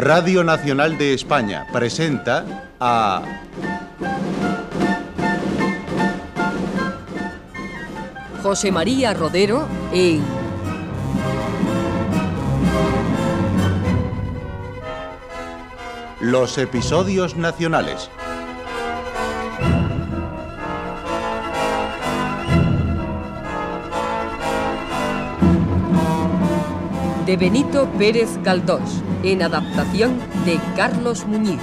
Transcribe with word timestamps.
Radio 0.00 0.42
Nacional 0.44 0.96
de 0.96 1.12
España 1.12 1.66
presenta 1.70 2.72
a... 2.80 3.22
José 8.42 8.72
María 8.72 9.12
Rodero 9.12 9.68
en 9.92 10.24
Los 16.22 16.56
episodios 16.56 17.36
nacionales. 17.36 18.10
De 27.30 27.36
Benito 27.36 27.88
Pérez 27.96 28.28
Galdós, 28.42 29.04
en 29.22 29.44
adaptación 29.44 30.18
de 30.44 30.58
Carlos 30.74 31.24
Muñiz. 31.26 31.60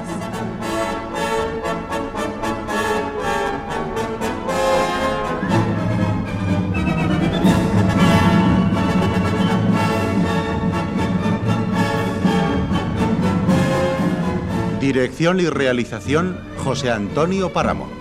Dirección 14.80 15.42
y 15.42 15.48
realización 15.48 16.40
José 16.64 16.92
Antonio 16.92 17.52
Páramo. 17.52 17.97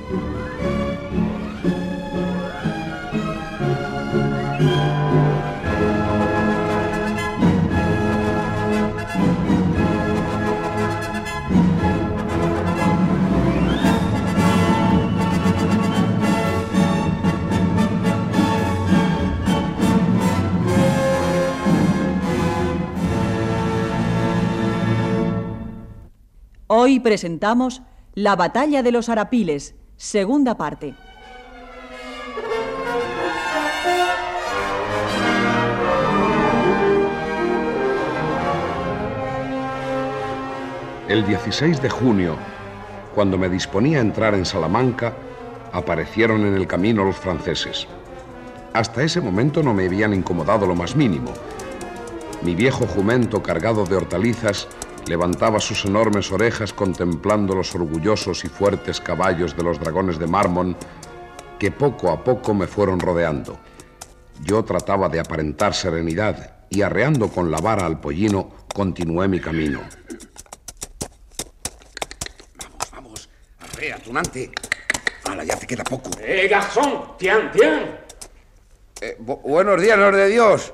Presentamos 27.01 27.83
La 28.15 28.37
batalla 28.37 28.83
de 28.83 28.91
los 28.91 29.09
Arapiles, 29.09 29.75
segunda 29.97 30.57
parte. 30.57 30.95
El 41.09 41.27
16 41.27 41.83
de 41.83 41.91
junio, 41.91 42.37
cuando 43.15 43.39
me 43.39 43.49
disponía 43.49 43.99
a 43.99 44.01
entrar 44.01 44.35
en 44.35 44.45
Salamanca, 44.45 45.15
aparecieron 45.73 46.47
en 46.47 46.55
el 46.55 46.67
camino 46.67 47.05
los 47.05 47.17
franceses. 47.17 47.87
Hasta 48.73 49.03
ese 49.03 49.21
momento 49.21 49.63
no 49.63 49.75
me 49.75 49.87
habían 49.87 50.15
incomodado 50.15 50.67
lo 50.67 50.75
más 50.75 50.97
mínimo. 50.97 51.33
Mi 52.43 52.55
viejo 52.55 52.87
jumento 52.87 53.43
cargado 53.43 53.85
de 53.85 53.97
hortalizas 53.97 54.69
levantaba 55.07 55.61
sus 55.61 55.85
enormes 55.85 56.31
orejas 56.33 56.73
contemplando 56.73 57.55
los 57.55 57.75
orgullosos 57.75 58.45
y 58.45 58.49
fuertes 58.49 59.01
caballos 59.01 59.57
de 59.57 59.63
los 59.63 59.79
dragones 59.81 60.19
de 60.19 60.27
Marmon 60.27 60.77
que 61.59 61.71
poco 61.71 62.11
a 62.11 62.23
poco 62.23 62.53
me 62.55 62.67
fueron 62.67 63.01
rodeando. 63.01 63.59
Yo 64.43 64.65
trataba 64.65 65.09
de 65.09 65.21
aparentar 65.21 65.75
serenidad 65.75 66.57
y 66.69 66.83
arreando 66.83 67.29
con 67.29 67.51
la 67.51 67.59
vara 67.59 67.87
al 67.87 68.01
pollino, 68.01 68.53
continué 68.75 69.29
mi 69.29 69.41
camino. 69.41 69.81
Vamos, 72.61 72.91
vamos, 72.93 73.29
arrea, 73.61 73.99
tunante. 73.99 74.51
Hala, 75.25 75.45
ya 75.45 75.57
te 75.57 75.67
queda 75.67 75.85
poco. 75.85 76.11
¡Eh, 76.21 76.47
garzón! 76.49 77.17
¡Tian, 77.19 77.51
tian! 77.53 77.99
Eh, 79.01 79.17
bu- 79.21 79.41
buenos 79.43 79.81
días, 79.81 79.99
los 79.99 80.15
de 80.15 80.29
Dios. 80.29 80.73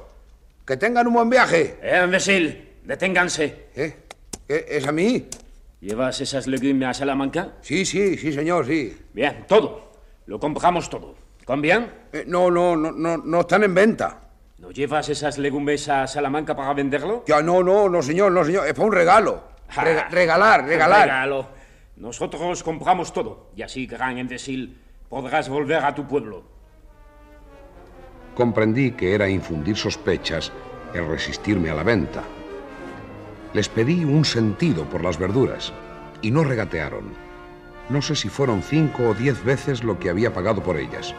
Que 0.67 0.77
tengan 0.77 1.07
un 1.07 1.15
buen 1.15 1.31
viaje. 1.31 1.79
Eh, 1.83 2.03
imbécil, 2.05 2.71
deténganse. 2.85 3.67
¿Eh? 3.77 4.02
¿Qué, 4.53 4.67
¿Es 4.69 4.87
a 4.87 4.93
mí? 4.93 5.29
¿Llevas 5.81 6.21
esas 6.21 6.47
legumbres 6.47 6.91
a 6.91 6.93
Salamanca? 6.95 7.53
Sí, 7.63 7.87
sí, 7.87 8.19
sí, 8.19 8.35
señor, 8.35 8.67
sí. 8.67 8.95
Bien, 9.15 9.47
todo. 9.49 9.93
Lo 10.27 10.39
compramos 10.39 10.91
todo. 10.91 11.15
¿Con 11.47 11.63
bien? 11.63 11.91
Eh, 12.13 12.25
no, 12.27 12.51
no, 12.51 12.77
no, 12.77 12.93
no, 12.93 13.17
no 13.17 13.41
están 13.41 13.65
en 13.65 13.75
venta. 13.75 14.21
¿No 14.59 14.71
llevas 14.71 15.09
esas 15.09 15.39
legumbres 15.39 15.89
a 15.89 16.07
Salamanca 16.07 16.55
para 16.55 16.75
venderlo? 16.75 17.25
Ya, 17.27 17.41
no, 17.41 17.63
no, 17.63 17.89
no, 17.89 18.03
señor, 18.03 18.31
no, 18.31 18.45
señor. 18.45 18.67
Es 18.67 18.75
para 18.75 18.87
un 18.89 18.93
regalo. 18.93 19.43
Rega- 19.75 20.05
Ah, 20.07 20.09
regalar, 20.11 20.67
regalar. 20.67 21.03
Regalo. 21.07 21.47
Nosotros 21.97 22.63
compramos 22.63 23.11
todo. 23.15 23.53
Y 23.57 23.63
así, 23.63 23.87
gran 23.87 24.19
imbécil, 24.19 24.79
podrás 25.09 25.49
volver 25.49 25.83
a 25.83 25.95
tu 25.95 26.07
pueblo. 26.07 26.43
Comprendí 28.35 28.91
que 28.93 29.15
era 29.15 29.31
infundir 29.31 29.79
sospechas 29.79 30.53
el 30.93 31.07
resistirme 31.09 31.71
a 31.71 31.75
la 31.75 31.83
venta. 31.85 32.23
Les 33.55 33.69
pedí 33.69 34.05
un 34.05 34.25
sentido 34.25 34.85
por 34.85 35.03
las 35.03 35.19
verduras 35.19 35.73
y 36.23 36.31
no 36.31 36.45
regatearon. 36.45 37.13
No 37.89 38.01
sé 38.01 38.15
si 38.17 38.29
fueron 38.29 38.63
cinco 38.63 39.09
o 39.11 39.15
diez 39.15 39.45
veces 39.45 39.85
lo 39.85 39.99
que 39.99 40.09
había 40.09 40.33
pagado 40.33 40.63
por 40.63 40.77
ellas. 40.79 41.15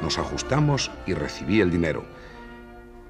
Nos 0.00 0.18
ajustamos 0.18 0.90
y 1.06 1.14
recibí 1.14 1.60
el 1.60 1.70
dinero. 1.70 2.04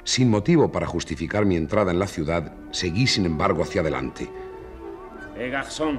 Sin 0.05 0.31
motivo 0.31 0.71
para 0.71 0.87
justificar 0.87 1.45
mi 1.45 1.57
entrada 1.57 1.91
en 1.91 1.99
la 1.99 2.07
ciudad, 2.07 2.53
seguí 2.71 3.07
sin 3.07 3.27
embargo 3.27 3.63
hacia 3.63 3.81
adelante. 3.81 4.31
Eh, 5.37 5.51
garçon, 5.51 5.99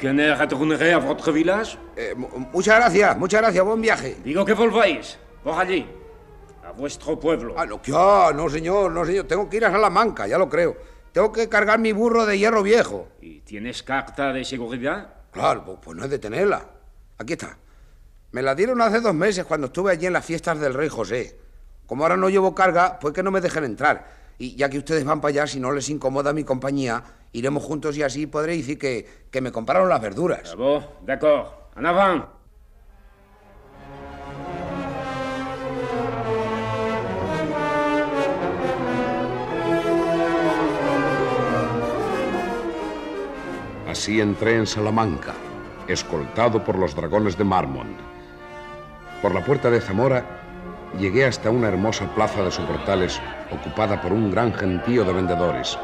qu'on 0.00 0.16
retournerait 0.36 0.94
à 0.94 0.98
votre 0.98 1.30
village? 1.30 1.76
Eh, 1.96 2.14
mu- 2.16 2.28
muchas 2.52 2.76
gracias, 2.80 3.16
muchas 3.18 3.42
gracias, 3.42 3.64
buen 3.64 3.80
viaje. 3.82 4.16
Digo 4.24 4.44
que 4.44 4.54
volváis. 4.54 5.18
Por 5.44 5.54
allí. 5.54 5.86
A 6.66 6.72
vuestro 6.72 7.20
pueblo. 7.20 7.54
Ah, 7.58 7.66
no, 7.66 7.80
que 7.80 7.92
no, 7.92 8.48
señor, 8.48 8.90
no, 8.90 9.04
señor. 9.04 9.26
Tengo 9.26 9.48
que 9.50 9.58
ir 9.58 9.66
a 9.66 9.70
Salamanca, 9.70 10.26
ya 10.26 10.38
lo 10.38 10.48
creo. 10.48 10.74
Tengo 11.14 11.30
que 11.30 11.48
cargar 11.48 11.78
mi 11.78 11.92
burro 11.92 12.26
de 12.26 12.36
hierro 12.36 12.64
viejo. 12.64 13.06
¿Y 13.20 13.38
tienes 13.42 13.84
carta 13.84 14.32
de 14.32 14.44
seguridad? 14.44 15.14
Claro, 15.30 15.64
pues, 15.64 15.78
pues 15.80 15.96
no 15.96 16.02
es 16.02 16.10
de 16.10 16.18
tenerla. 16.18 16.66
Aquí 17.18 17.34
está. 17.34 17.56
Me 18.32 18.42
la 18.42 18.56
dieron 18.56 18.82
hace 18.82 19.00
dos 19.00 19.14
meses 19.14 19.44
cuando 19.44 19.68
estuve 19.68 19.92
allí 19.92 20.06
en 20.06 20.12
las 20.12 20.24
fiestas 20.24 20.58
del 20.58 20.74
rey 20.74 20.88
José. 20.88 21.38
Como 21.86 22.02
ahora 22.02 22.16
no 22.16 22.28
llevo 22.30 22.52
carga, 22.52 22.98
pues 22.98 23.14
que 23.14 23.22
no 23.22 23.30
me 23.30 23.40
dejen 23.40 23.62
entrar. 23.62 24.08
Y 24.38 24.56
ya 24.56 24.68
que 24.68 24.78
ustedes 24.78 25.04
van 25.04 25.20
para 25.20 25.30
allá, 25.30 25.46
si 25.46 25.60
no 25.60 25.70
les 25.70 25.88
incomoda 25.88 26.32
mi 26.32 26.42
compañía, 26.42 27.04
iremos 27.30 27.62
juntos 27.62 27.96
y 27.96 28.02
así 28.02 28.26
podré 28.26 28.56
decir 28.56 28.76
que, 28.76 29.28
que 29.30 29.40
me 29.40 29.52
compraron 29.52 29.88
las 29.88 30.02
verduras. 30.02 30.56
Bon, 30.56 30.84
d'accord. 31.06 31.46
En 31.76 31.86
avant. 31.86 32.24
Así 43.94 44.20
entré 44.20 44.56
en 44.56 44.66
Salamanca, 44.66 45.34
escoltado 45.86 46.64
por 46.64 46.76
los 46.76 46.96
dragones 46.96 47.38
de 47.38 47.44
Marmont. 47.44 47.96
Por 49.22 49.32
la 49.32 49.44
puerta 49.44 49.70
de 49.70 49.80
Zamora 49.80 50.26
llegué 50.98 51.26
hasta 51.26 51.48
una 51.48 51.68
hermosa 51.68 52.12
plaza 52.12 52.42
de 52.42 52.50
soportales 52.50 53.20
ocupada 53.52 54.02
por 54.02 54.12
un 54.12 54.32
gran 54.32 54.52
gentío 54.52 55.04
de 55.04 55.12
vendedores. 55.12 55.78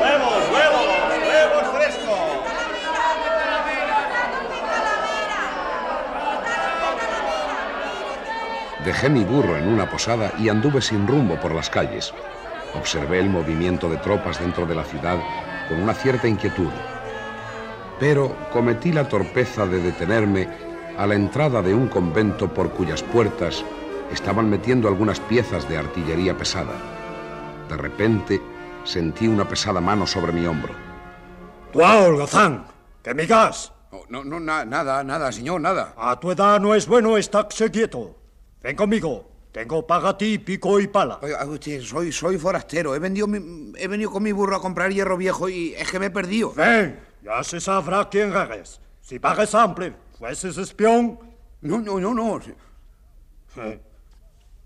¡Huevos, 0.00 0.50
huevos! 0.52 0.86
¡Huevos 1.26 1.74
frescos! 1.74 2.30
Dejé 8.84 9.08
mi 9.08 9.24
burro 9.24 9.56
en 9.56 9.66
una 9.66 9.90
posada 9.90 10.32
y 10.38 10.48
anduve 10.48 10.80
sin 10.80 11.08
rumbo 11.08 11.34
por 11.40 11.52
las 11.52 11.68
calles. 11.68 12.14
Observé 12.74 13.18
el 13.20 13.30
movimiento 13.30 13.88
de 13.88 13.96
tropas 13.98 14.38
dentro 14.40 14.66
de 14.66 14.74
la 14.74 14.84
ciudad 14.84 15.18
con 15.68 15.80
una 15.80 15.94
cierta 15.94 16.28
inquietud. 16.28 16.70
Pero 17.98 18.34
cometí 18.52 18.92
la 18.92 19.08
torpeza 19.08 19.66
de 19.66 19.80
detenerme 19.80 20.48
a 20.96 21.06
la 21.06 21.14
entrada 21.14 21.62
de 21.62 21.74
un 21.74 21.88
convento 21.88 22.52
por 22.52 22.70
cuyas 22.70 23.02
puertas 23.02 23.64
estaban 24.12 24.48
metiendo 24.48 24.88
algunas 24.88 25.20
piezas 25.20 25.68
de 25.68 25.78
artillería 25.78 26.36
pesada. 26.36 26.72
De 27.68 27.76
repente 27.76 28.40
sentí 28.84 29.26
una 29.26 29.46
pesada 29.46 29.80
mano 29.80 30.06
sobre 30.06 30.32
mi 30.32 30.46
hombro. 30.46 30.74
Tú, 31.72 31.82
holgazán, 31.82 32.66
que 33.02 33.14
me 33.14 33.26
gas. 33.26 33.72
No, 33.90 34.00
no, 34.08 34.24
no, 34.24 34.40
na- 34.40 34.64
nada, 34.64 35.02
nada, 35.04 35.32
señor, 35.32 35.60
nada. 35.60 35.94
A 35.96 36.18
tu 36.20 36.30
edad 36.30 36.60
no 36.60 36.74
es 36.74 36.86
bueno 36.86 37.16
estarse 37.16 37.70
quieto. 37.70 38.16
Ven 38.62 38.76
conmigo. 38.76 39.28
Tengo 39.58 39.84
para 39.84 40.16
ti 40.16 40.38
pico 40.38 40.78
y 40.78 40.86
pala. 40.86 41.18
Oiga, 41.20 41.44
usted, 41.44 41.80
soy, 41.82 42.12
soy 42.12 42.38
forastero. 42.38 42.94
He, 42.94 43.00
vendido 43.00 43.26
mi- 43.26 43.72
he 43.76 43.88
venido 43.88 44.08
con 44.12 44.22
mi 44.22 44.30
burro 44.30 44.54
a 44.54 44.60
comprar 44.60 44.92
hierro 44.92 45.16
viejo 45.16 45.48
y 45.48 45.74
es 45.74 45.90
que 45.90 45.98
me 45.98 46.06
he 46.06 46.10
perdido. 46.10 46.52
Ven, 46.52 47.00
ya 47.24 47.42
se 47.42 47.60
sabrá 47.60 48.08
quién 48.08 48.32
eres. 48.36 48.80
Si 49.00 49.18
par 49.18 49.40
exemple 49.40 49.94
fueses 50.16 50.56
espión, 50.58 51.18
No, 51.60 51.80
no, 51.80 51.98
no, 51.98 52.14
no. 52.14 52.40
eh, 53.56 53.80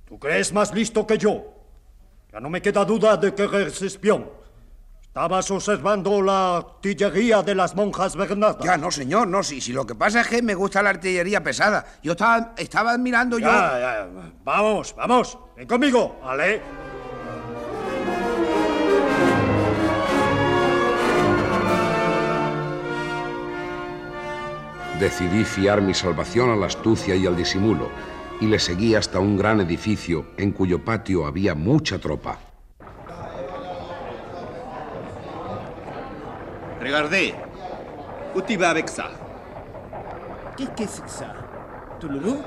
tú 0.06 0.18
crees 0.18 0.52
más 0.52 0.74
listo 0.74 1.06
que 1.06 1.16
yo. 1.16 1.42
Ya 2.30 2.38
no 2.38 2.50
me 2.50 2.60
queda 2.60 2.84
duda 2.84 3.16
de 3.16 3.34
que 3.34 3.44
eres 3.44 3.80
espión. 3.80 4.28
Estabas 5.12 5.50
observando 5.50 6.22
la 6.22 6.56
artillería 6.56 7.42
de 7.42 7.54
las 7.54 7.76
monjas 7.76 8.16
Bernardas. 8.16 8.64
Ya, 8.64 8.78
no, 8.78 8.90
señor, 8.90 9.28
no. 9.28 9.42
Si, 9.42 9.60
si 9.60 9.70
lo 9.70 9.86
que 9.86 9.94
pasa 9.94 10.22
es 10.22 10.26
que 10.26 10.40
me 10.40 10.54
gusta 10.54 10.82
la 10.82 10.88
artillería 10.88 11.42
pesada. 11.42 11.84
Yo 12.02 12.12
estaba, 12.12 12.54
estaba 12.56 12.92
admirando 12.92 13.38
yo... 13.38 13.44
Ya, 13.44 13.78
ya. 13.78 14.08
Vamos, 14.42 14.94
vamos. 14.96 15.38
Ven 15.54 15.68
conmigo, 15.68 16.18
¿vale? 16.24 16.62
Decidí 24.98 25.44
fiar 25.44 25.82
mi 25.82 25.92
salvación 25.92 26.48
a 26.48 26.56
la 26.56 26.68
astucia 26.68 27.14
y 27.14 27.26
al 27.26 27.36
disimulo, 27.36 27.90
y 28.40 28.46
le 28.46 28.58
seguí 28.58 28.94
hasta 28.94 29.18
un 29.18 29.36
gran 29.36 29.60
edificio 29.60 30.28
en 30.38 30.52
cuyo 30.52 30.82
patio 30.82 31.26
había 31.26 31.54
mucha 31.54 31.98
tropa. 31.98 32.38
Regardez. 36.82 37.34
Où 38.34 38.42
tu 38.42 38.56
vas 38.56 38.70
avec 38.70 38.88
ça 38.88 39.10
Qu'est-ce 40.56 40.70
que 40.70 40.88
c'est 40.88 41.02
que 41.04 41.10
ça 41.10 41.26
Touloulou 42.00 42.42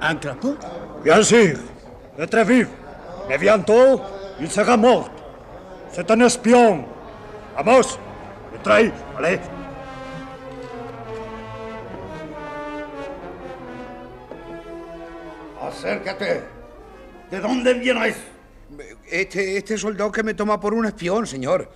Un 0.00 0.14
crapaud 0.16 0.56
Bien 1.02 1.22
sûr. 1.22 1.58
est 2.18 2.26
très 2.26 2.44
vif. 2.44 2.68
Mais 3.28 3.38
bientôt, 3.38 4.00
il 4.40 4.50
sera 4.50 4.76
mort. 4.76 5.10
C'est 5.90 6.10
un 6.10 6.20
espion. 6.20 6.84
Vamos, 7.56 7.98
le 8.52 8.58
trae, 8.62 8.92
allez. 9.18 9.38
Acércate. 15.60 16.42
¿De 17.30 17.40
dónde 17.40 17.74
vienes? 17.74 18.16
Este, 19.10 19.56
este 19.56 19.78
soldado 19.78 20.10
que 20.10 20.22
me 20.22 20.34
toma 20.34 20.58
por 20.60 20.74
un 20.74 20.84
espión, 20.86 21.26
señor. 21.26 21.68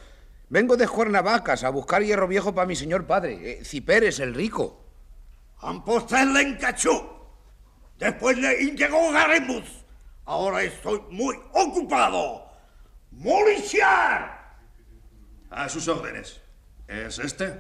Vengo 0.51 0.77
de 0.77 0.89
Cuernavacas 0.89 1.63
a 1.65 1.71
buscar 1.71 2.03
hierro 2.03 2.27
viejo 2.27 2.55
para 2.55 2.67
mi 2.67 2.75
señor 2.77 3.07
padre, 3.07 3.61
eh, 3.61 3.65
Ciperes 3.65 4.19
el 4.21 4.35
rico. 4.35 4.83
Ampostel 5.61 6.37
en 6.37 6.57
Cachú. 6.57 7.03
Después 7.99 8.39
le 8.39 8.55
llegó 8.75 9.11
Garemus. 9.13 9.85
Ahora 10.25 10.63
estoy 10.63 11.03
muy 11.11 11.37
ocupado. 11.53 12.45
¡Moliciar! 13.11 14.57
A 15.51 15.69
sus 15.69 15.89
órdenes. 15.89 16.41
¿Es 16.87 17.19
este? 17.19 17.53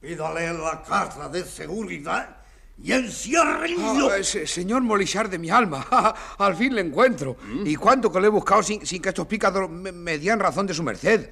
Pídale 0.00 0.52
la 0.54 0.82
carta 0.82 1.28
de 1.28 1.44
seguridad 1.44 2.36
y 2.78 2.92
enciérrenlo. 2.92 4.10
Ah, 4.10 4.22
se- 4.22 4.46
señor 4.46 4.82
Molichar 4.82 5.28
de 5.28 5.38
mi 5.38 5.50
alma, 5.50 5.86
al 6.38 6.56
fin 6.56 6.74
le 6.74 6.80
encuentro. 6.80 7.36
¿Y 7.64 7.76
cuánto 7.76 8.10
que 8.10 8.20
lo 8.20 8.26
he 8.26 8.30
buscado 8.30 8.62
sin, 8.62 8.84
sin 8.84 9.00
que 9.00 9.10
estos 9.10 9.26
pícaros 9.26 9.70
me, 9.70 9.92
me 9.92 10.18
dieran 10.18 10.40
razón 10.40 10.66
de 10.66 10.74
su 10.74 10.82
merced? 10.82 11.30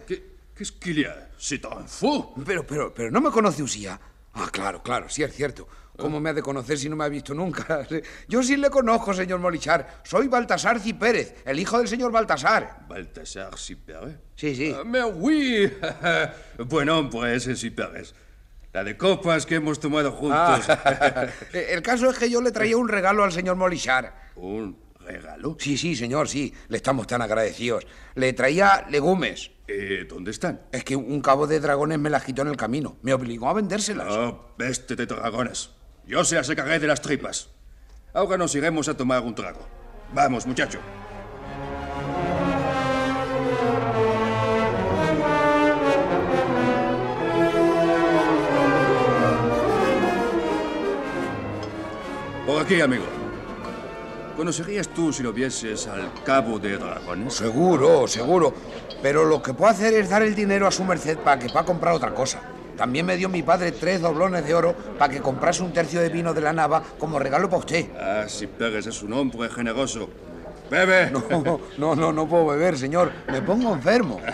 Qu'est-ce 0.57 0.73
qu'il 0.73 0.99
y 0.99 1.05
a 1.05 1.29
C'est 1.39 1.65
un 1.67 1.89
fou. 1.89 2.33
Pero, 2.47 2.65
pero, 2.65 2.95
pero 2.95 3.11
no 3.11 3.21
me 3.21 3.31
conoce 3.31 3.63
Usía. 3.63 3.99
Ah, 4.35 4.49
claro, 4.53 4.81
claro, 4.83 5.09
sí 5.09 5.23
es 5.23 5.35
cierto. 5.35 5.67
¿Cómo 5.97 6.21
me 6.21 6.31
ha 6.31 6.33
de 6.33 6.41
conocer 6.41 6.79
si 6.79 6.89
no 6.89 6.97
me 6.97 7.05
ha 7.05 7.09
visto 7.09 7.35
nunca? 7.35 7.87
Yo 8.29 8.43
sí 8.43 8.57
le 8.57 8.71
conozco, 8.71 9.13
señor 9.13 9.41
Molichar. 9.41 10.03
Soy 10.05 10.29
Baltasar 10.29 10.81
Cipérez, 10.81 11.35
el 11.45 11.59
hijo 11.59 11.79
del 11.79 11.89
señor 11.89 12.13
Baltasar. 12.13 12.87
Baltasar 12.89 13.59
Cipérez. 13.59 14.19
Sí, 14.37 14.55
sí. 14.55 14.75
Ah, 14.75 14.85
mais 14.85 15.07
oui. 15.15 15.71
Buen 16.67 16.89
hombre 16.89 17.35
ese 17.35 17.57
Cipérez. 17.57 18.15
La 18.73 18.85
de 18.85 18.97
copas 18.97 19.45
que 19.45 19.57
hemos 19.57 19.81
tomado 19.81 20.13
juntos. 20.13 20.65
Ah, 20.69 21.27
el 21.53 21.83
caso 21.83 22.09
es 22.09 22.19
que 22.19 22.31
yo 22.31 22.41
le 22.41 22.53
traía 22.53 22.77
un 22.77 22.89
regalo 22.89 23.25
al 23.25 23.33
señor 23.33 23.57
Molichar. 23.57 24.31
¿Un 24.37 24.79
regalo? 25.01 25.57
Sí, 25.59 25.77
sí, 25.77 25.95
señor, 25.95 26.29
sí. 26.29 26.55
Le 26.69 26.77
estamos 26.79 27.07
tan 27.07 27.21
agradecidos. 27.21 27.87
Le 28.15 28.33
traía 28.33 28.87
legumes. 28.89 29.51
¿Y 29.73 30.05
dónde 30.05 30.31
están? 30.31 30.61
Es 30.71 30.85
que 30.85 30.97
un 30.97 31.21
cabo 31.21 31.47
de 31.47 31.61
dragones 31.61 31.99
me 31.99 32.11
las 32.11 32.25
quitó 32.25 32.43
en 32.43 32.49
el 32.49 32.57
camino. 32.57 32.97
Me 33.03 33.15
obligó 33.15 33.49
a 33.49 33.55
vendérselas. 33.55 34.09
Oh, 34.11 34.55
peste 34.57 34.97
de 34.97 35.07
dragones. 35.07 35.71
Yo 36.07 36.25
se 36.25 36.35
las 36.35 36.47
sacaré 36.47 36.79
de 36.79 36.87
las 36.87 37.01
tripas. 37.01 37.51
Ahora 38.13 38.37
nos 38.37 38.55
iremos 38.55 38.89
a 38.89 38.97
tomar 38.97 39.23
un 39.23 39.35
trago. 39.35 39.67
Vamos, 40.13 40.47
muchacho. 40.47 40.79
Por 52.47 52.63
aquí, 52.63 52.81
amigo. 52.81 53.05
¿Conocerías 54.37 54.89
tú 54.89 55.13
si 55.13 55.23
lo 55.23 55.33
vieses 55.33 55.87
al 55.87 56.13
cabo 56.25 56.59
de 56.59 56.77
dragones? 56.77 57.35
Seguro, 57.35 58.07
seguro. 58.09 58.55
Pero 59.03 59.25
lo 59.25 59.43
que 59.43 59.53
puedo 59.53 59.71
hacer 59.71 59.93
es 59.95 60.09
dar 60.09 60.23
el 60.23 60.35
dinero 60.35 60.67
a 60.67 60.71
su 60.71 60.85
merced 60.85 61.19
para 61.19 61.39
que 61.39 61.49
pueda 61.49 61.65
comprar 61.65 61.95
otra 61.95 62.15
cosa. 62.15 62.41
También 62.77 63.05
me 63.05 63.17
dio 63.17 63.29
mi 63.29 63.43
padre 63.43 63.73
tres 63.73 64.01
doblones 64.01 64.47
de 64.47 64.55
oro 64.55 64.75
para 64.99 65.13
que 65.13 65.21
comprase 65.21 65.63
un 65.63 65.73
tercio 65.73 66.01
de 66.01 66.09
vino 66.09 66.33
de 66.33 66.41
la 66.41 66.53
nava 66.53 66.83
como 66.99 67.19
regalo 67.19 67.49
para 67.49 67.59
usted. 67.59 67.87
Ah, 67.99 68.25
si 68.29 68.47
Pérez 68.47 68.87
es 68.87 69.03
un 69.03 69.13
hombre 69.13 69.49
generoso. 69.51 70.09
¡Bebe! 70.71 71.11
No, 71.11 71.61
no, 71.77 71.95
no, 71.95 72.13
no 72.13 72.29
puedo 72.29 72.47
beber, 72.47 72.79
señor. 72.79 73.13
Me 73.31 73.43
pongo 73.43 73.73
enfermo. 73.75 74.21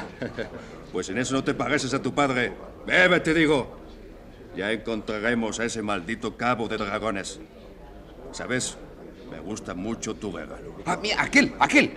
Pues 0.92 1.10
en 1.10 1.18
eso 1.18 1.34
no 1.34 1.44
te 1.44 1.52
pareces 1.52 1.92
a 1.92 2.00
tu 2.00 2.14
padre. 2.14 2.50
Bebe, 2.86 3.20
te 3.20 3.34
digo. 3.34 3.76
Ya 4.56 4.72
encontraremos 4.72 5.60
a 5.60 5.66
ese 5.66 5.82
maldito 5.82 6.34
cabo 6.34 6.66
de 6.66 6.78
dragones. 6.78 7.40
¿Sabes? 8.32 8.78
Me 9.30 9.38
gusta 9.38 9.74
mucho 9.74 10.14
tu 10.14 10.34
regalo. 10.34 10.76
Ah, 10.86 10.98
mira, 11.00 11.22
aquel, 11.22 11.54
aquel. 11.58 11.92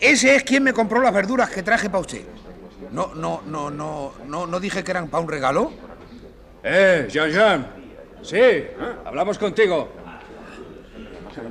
Ese 0.00 0.36
es 0.36 0.44
quien 0.44 0.62
me 0.62 0.72
compró 0.72 1.00
las 1.00 1.12
verduras 1.12 1.50
que 1.50 1.62
traje 1.62 1.88
para 1.88 2.00
usted. 2.00 2.22
No, 2.92 3.14
no, 3.14 3.42
no, 3.46 3.70
no, 3.70 4.12
no, 4.26 4.46
no 4.46 4.60
dije 4.60 4.84
que 4.84 4.90
eran 4.90 5.08
para 5.08 5.22
un 5.22 5.28
regalo. 5.28 5.72
¡Eh, 6.62 7.06
Jean-Jean! 7.10 7.66
Sí, 8.22 8.40
hablamos 9.04 9.38
contigo. 9.38 9.88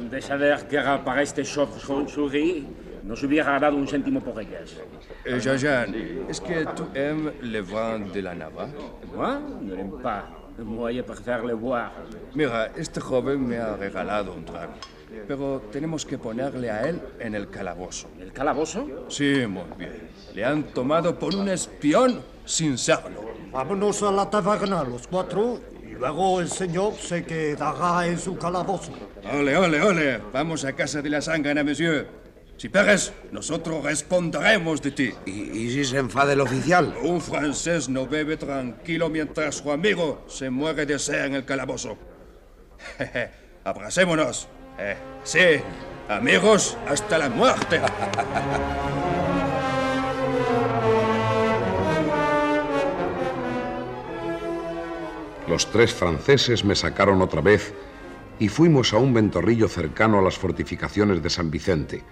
De 0.09 0.21
saber 0.21 0.67
que 0.67 0.77
era 0.77 1.03
para 1.03 1.21
este 1.21 1.43
chauve-souris, 1.43 2.65
nos 3.03 3.21
hubiera 3.23 3.59
dado 3.59 3.77
un 3.77 3.87
céntimo 3.87 4.19
por 4.19 4.41
ellas. 4.41 4.75
Eh, 5.23 5.39
Jean-Jean, 5.39 6.25
¿es 6.27 6.41
que 6.41 6.65
tú 6.75 6.87
aimes 6.95 7.33
le 7.41 7.61
vin 7.61 8.11
de 8.11 8.21
la 8.21 8.33
nava? 8.35 8.67
Moi, 9.15 9.39
ne 9.61 9.75
l'aime 9.75 10.01
pas. 10.01 10.25
Moi, 10.57 10.93
je 10.93 11.01
préfère 11.03 11.43
le 11.45 11.53
boire. 11.53 11.91
Mira, 12.33 12.71
este 12.75 12.99
joven 13.01 13.45
me 13.45 13.57
ha 13.57 13.75
regalado 13.75 14.33
un 14.33 14.45
trago. 14.45 14.73
Pero 15.27 15.63
tenemos 15.71 16.05
que 16.05 16.17
ponerle 16.17 16.69
a 16.69 16.87
él 16.87 17.01
en 17.19 17.35
el 17.35 17.49
calabozo. 17.49 18.07
¿El 18.19 18.31
calabozo? 18.31 19.05
Sí, 19.09 19.45
muy 19.47 19.63
bien. 19.77 20.09
Le 20.33 20.45
han 20.45 20.63
tomado 20.63 21.17
por 21.17 21.35
un 21.35 21.49
espión 21.49 22.21
sin 22.45 22.77
serlo. 22.77 23.25
Vámonos 23.51 24.03
a 24.03 24.11
la 24.11 24.29
taberna 24.29 24.83
los 24.83 25.07
cuatro 25.07 25.59
y 25.83 25.93
luego 25.93 26.41
el 26.41 26.49
señor 26.49 26.93
se 26.95 27.23
quedará 27.23 28.05
en 28.07 28.19
su 28.19 28.37
calabozo. 28.37 28.91
Ole, 29.31 29.57
ole, 29.57 29.81
ole. 29.81 30.17
Vamos 30.33 30.65
a 30.65 30.73
casa 30.73 31.01
de 31.01 31.09
la 31.09 31.21
sangre, 31.21 31.63
monsieur. 31.63 32.07
Si 32.57 32.69
Pérez, 32.69 33.11
nosotros 33.31 33.83
responderemos 33.83 34.81
de 34.81 34.91
ti. 34.91 35.11
¿Y, 35.25 35.31
y 35.31 35.71
si 35.71 35.83
se 35.83 35.97
enfada 35.97 36.33
el 36.33 36.41
oficial? 36.41 36.95
Un 37.03 37.19
francés 37.19 37.89
no 37.89 38.07
bebe 38.07 38.37
tranquilo 38.37 39.09
mientras 39.09 39.55
su 39.55 39.71
amigo 39.71 40.23
se 40.27 40.49
muere 40.49 40.85
de 40.85 40.97
sed 40.97 41.25
en 41.25 41.35
el 41.35 41.45
calabozo. 41.45 41.97
Abracémonos. 43.63 44.47
Eh, 44.77 44.97
sí, 45.23 45.39
amigos, 46.09 46.77
hasta 46.87 47.17
la 47.17 47.29
muerte. 47.29 47.79
Los 55.47 55.71
tres 55.71 55.93
franceses 55.93 56.65
me 56.65 56.75
sacaron 56.75 57.21
otra 57.21 57.41
vez 57.41 57.73
y 58.39 58.49
fuimos 58.49 58.93
a 58.93 58.97
un 58.97 59.13
ventorrillo 59.13 59.67
cercano 59.67 60.19
a 60.19 60.21
las 60.21 60.37
fortificaciones 60.37 61.21
de 61.21 61.29
San 61.29 61.51
Vicente. 61.51 62.03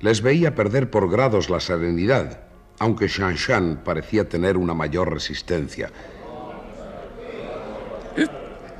Les 0.00 0.20
veía 0.20 0.54
perder 0.54 0.90
por 0.90 1.10
grados 1.10 1.48
la 1.48 1.58
serenidad, 1.58 2.40
aunque 2.78 3.08
Shanshan 3.08 3.82
parecía 3.82 4.28
tener 4.28 4.58
una 4.58 4.74
mayor 4.74 5.12
resistencia. 5.12 5.90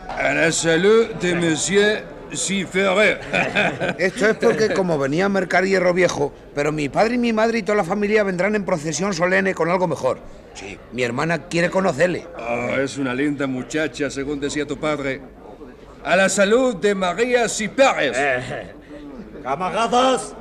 A 0.09 0.35
la 0.35 0.53
salud 0.53 1.07
de 1.15 1.35
Monsieur 1.35 2.16
Ciferet. 2.35 3.21
Esto 3.99 4.27
es 4.29 4.37
porque 4.37 4.73
como 4.75 4.99
venía 4.99 5.27
a 5.27 5.29
mercar 5.29 5.65
hierro 5.65 5.93
viejo, 5.95 6.33
pero 6.55 6.73
mi 6.73 6.89
padre 6.89 7.15
y 7.15 7.19
mi 7.19 7.33
madre 7.33 7.59
y 7.59 7.63
toda 7.63 7.77
la 7.77 7.85
familia 7.85 8.25
vendrán 8.25 8.55
en 8.55 8.65
procesión 8.65 9.15
solene 9.15 9.55
con 9.55 9.71
algo 9.71 9.87
mejor. 9.87 10.19
Sí, 10.55 10.79
mi 10.93 11.03
hermana 11.03 11.49
quiere 11.49 11.71
conocerle. 11.71 12.27
Oh, 12.39 12.81
es 12.81 12.97
una 12.99 13.15
linda 13.15 13.47
muchacha, 13.47 14.11
según 14.11 14.41
decía 14.41 14.67
tu 14.67 14.79
padre. 14.79 15.21
A 16.05 16.17
la 16.17 16.29
salud 16.29 16.77
de 16.77 16.95
María 16.95 17.49
Cipérez. 17.49 18.17
Camaradas, 19.43 20.35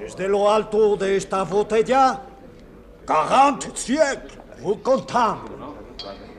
desde 0.00 0.28
lo 0.28 0.52
alto 0.52 0.96
de 0.96 1.16
esta 1.16 1.42
botella, 1.44 2.20
40 3.06 3.68
siècles, 3.74 4.38
vous. 4.60 4.78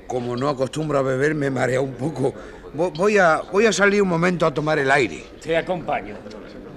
Como 0.08 0.38
no 0.38 0.48
acostumbro 0.48 1.00
a 1.00 1.02
beber, 1.02 1.36
me 1.36 1.50
marea 1.50 1.82
un 1.82 1.94
poco. 1.94 2.34
Vo- 2.76 2.92
Voy 2.96 3.18
a, 3.18 3.42
voy 3.52 3.66
a 3.66 3.74
salir 3.74 4.02
un 4.02 4.10
momento 4.10 4.46
a 4.46 4.54
tomar 4.54 4.80
el 4.80 4.90
aire. 4.92 5.26
Te 5.42 5.56
acompaño. 5.58 6.16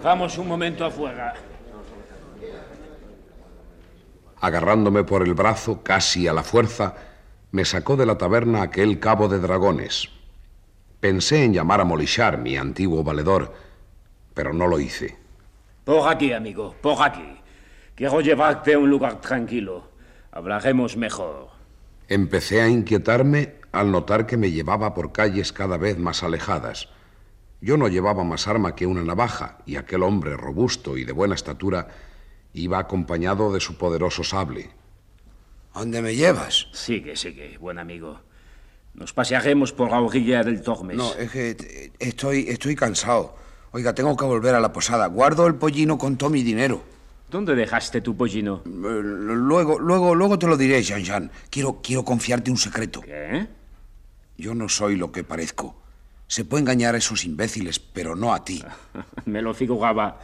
Vamos 0.02 0.36
un 0.38 0.48
momento 0.48 0.84
afuera. 0.84 1.34
agarrándome 4.42 5.04
por 5.04 5.22
el 5.22 5.34
brazo 5.34 5.82
casi 5.82 6.26
a 6.26 6.32
la 6.32 6.42
fuerza, 6.42 6.94
me 7.52 7.66
sacó 7.66 7.96
de 7.96 8.06
la 8.06 8.16
taberna 8.16 8.62
aquel 8.62 8.98
cabo 8.98 9.28
de 9.28 9.38
dragones. 9.38 10.08
Pensé 10.98 11.44
en 11.44 11.52
llamar 11.52 11.82
a 11.82 11.84
Molichar, 11.84 12.38
mi 12.38 12.56
antiguo 12.56 13.04
valedor, 13.04 13.52
pero 14.32 14.54
no 14.54 14.66
lo 14.66 14.80
hice. 14.80 15.18
Por 15.84 16.08
aquí, 16.10 16.32
amigo, 16.32 16.74
por 16.80 17.02
aquí. 17.02 17.36
Quiero 17.94 18.22
llevarte 18.22 18.72
a 18.72 18.78
un 18.78 18.88
lugar 18.88 19.20
tranquilo. 19.20 19.90
Hablaremos 20.32 20.96
mejor. 20.96 21.48
Empecé 22.08 22.62
a 22.62 22.68
inquietarme 22.68 23.56
al 23.72 23.90
notar 23.90 24.26
que 24.26 24.36
me 24.36 24.50
llevaba 24.50 24.94
por 24.94 25.12
calles 25.12 25.52
cada 25.52 25.76
vez 25.76 25.98
más 25.98 26.22
alejadas. 26.22 26.88
Yo 27.60 27.76
no 27.76 27.88
llevaba 27.88 28.24
más 28.24 28.48
arma 28.48 28.74
que 28.74 28.86
una 28.86 29.02
navaja, 29.02 29.58
y 29.66 29.76
aquel 29.76 30.02
hombre 30.02 30.36
robusto 30.36 30.96
y 30.96 31.04
de 31.04 31.12
buena 31.12 31.34
estatura 31.34 31.88
iba 32.52 32.78
acompañado 32.78 33.52
de 33.52 33.60
su 33.60 33.76
poderoso 33.76 34.24
sable. 34.24 34.70
¿Dónde 35.74 36.02
me 36.02 36.16
llevas? 36.16 36.68
Sigue, 36.72 37.14
sigue, 37.16 37.58
buen 37.58 37.78
amigo. 37.78 38.20
Nos 38.94 39.12
pasearemos 39.12 39.72
por 39.72 39.90
la 39.90 40.00
orilla 40.00 40.42
del 40.42 40.62
Tormes. 40.62 40.96
No, 40.96 41.14
es 41.14 41.30
que 41.30 41.92
estoy, 42.00 42.46
estoy 42.48 42.74
cansado. 42.74 43.36
Oiga, 43.72 43.94
tengo 43.94 44.16
que 44.16 44.24
volver 44.24 44.54
a 44.54 44.60
la 44.60 44.72
posada. 44.72 45.06
Guardo 45.06 45.46
el 45.46 45.54
pollino 45.54 45.96
con 45.96 46.16
todo 46.16 46.30
mi 46.30 46.42
dinero. 46.42 46.82
¿Dónde 47.30 47.54
dejaste 47.54 48.00
tu 48.00 48.16
pollino? 48.16 48.62
Eh, 48.66 48.68
Luego, 48.68 49.78
luego, 49.78 50.16
luego 50.16 50.38
te 50.38 50.48
lo 50.48 50.56
diré, 50.56 50.82
Jean 50.82 51.04
Jean. 51.04 51.30
Quiero, 51.50 51.80
quiero 51.80 52.04
confiarte 52.04 52.50
un 52.50 52.56
secreto. 52.56 53.02
¿Qué? 53.02 53.46
Yo 54.40 54.54
no 54.54 54.70
soy 54.70 54.96
lo 54.96 55.12
que 55.12 55.22
parezco. 55.22 55.76
Se 56.26 56.46
puede 56.46 56.62
engañar 56.62 56.94
a 56.94 56.98
esos 56.98 57.26
imbéciles, 57.26 57.78
pero 57.78 58.16
no 58.16 58.32
a 58.32 58.42
ti. 58.42 58.64
Me 59.26 59.42
lo 59.42 59.52
figuraba. 59.52 60.18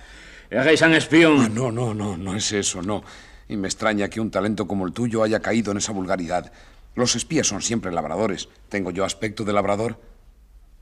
Eres 0.49 0.81
un 0.81 0.95
espión. 0.95 1.41
Ah, 1.41 1.49
no, 1.51 1.71
no, 1.71 1.93
no, 1.93 2.17
no 2.17 2.35
es 2.35 2.51
eso, 2.53 2.81
no. 2.81 3.05
Y 3.49 3.57
me 3.57 3.69
extraña 3.69 4.09
que 4.09 4.21
un 4.21 4.31
talento 4.31 4.67
como 4.67 4.87
el 4.87 4.95
tuyo 4.95 5.23
haya 5.23 5.41
caído 5.41 5.71
en 5.71 5.79
esa 5.79 5.93
vulgaridad. 5.93 6.51
Los 6.95 7.15
espías 7.15 7.47
son 7.47 7.61
siempre 7.61 7.93
labradores. 7.93 8.49
¿Tengo 8.71 8.91
yo 8.91 9.05
aspecto 9.05 9.45
de 9.45 9.53
labrador? 9.53 10.01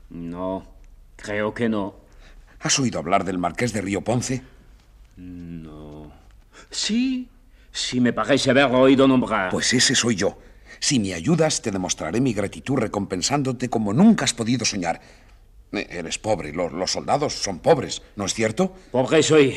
No, 0.09 0.65
creo 1.17 1.53
que 1.53 1.67
no. 1.67 1.95
¿Has 2.61 2.79
oído 2.79 2.99
hablar 2.99 3.25
del 3.25 3.37
marqués 3.37 3.73
de 3.73 3.81
Río 3.81 4.01
Ponce? 4.01 4.43
No. 5.17 6.11
Sí, 6.69 7.27
sí 7.71 7.99
me 7.99 8.13
parece 8.13 8.51
haberlo 8.51 8.79
oído 8.79 9.07
nombrar. 9.07 9.49
Pues 9.51 9.73
ese 9.73 9.93
soy 9.93 10.15
yo. 10.15 10.37
Si 10.79 10.99
me 10.99 11.13
ayudas, 11.13 11.61
te 11.61 11.71
demostraré 11.71 12.21
mi 12.21 12.33
gratitud 12.33 12.77
recompensándote 12.77 13.69
como 13.69 13.93
nunca 13.93 14.25
has 14.25 14.33
podido 14.33 14.65
soñar. 14.65 15.01
Eh, 15.71 15.87
Eres 15.89 16.17
pobre, 16.17 16.53
los, 16.53 16.71
los 16.71 16.91
soldados 16.91 17.33
son 17.33 17.59
pobres, 17.59 18.01
¿no 18.15 18.25
es 18.25 18.33
cierto? 18.33 18.73
Pobre 18.91 19.23
soy. 19.23 19.55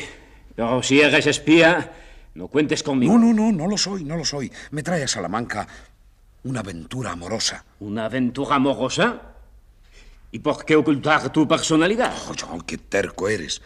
Pero 0.55 0.83
si 0.83 0.99
eres 1.01 1.25
espía, 1.27 1.91
no 2.35 2.47
cuentes 2.47 2.83
conmigo. 2.83 3.17
No, 3.17 3.19
no, 3.19 3.33
no, 3.33 3.51
no 3.51 3.67
lo 3.67 3.77
soy, 3.77 4.03
no 4.03 4.17
lo 4.17 4.25
soy. 4.25 4.51
Me 4.71 4.83
trae 4.83 5.03
a 5.03 5.07
Salamanca 5.07 5.67
una 6.43 6.61
aventura 6.61 7.11
amorosa. 7.11 7.65
¿Una 7.79 8.05
aventura 8.05 8.55
amorosa? 8.55 9.21
¿Y 10.31 10.39
por 10.39 10.63
qué 10.65 10.75
ocultar 10.75 11.31
tu 11.31 11.47
personalidad? 11.47 12.13
Oh, 12.29 12.33
John, 12.39 12.61
qué 12.61 12.77
terco 12.77 13.29
eres. 13.29 13.61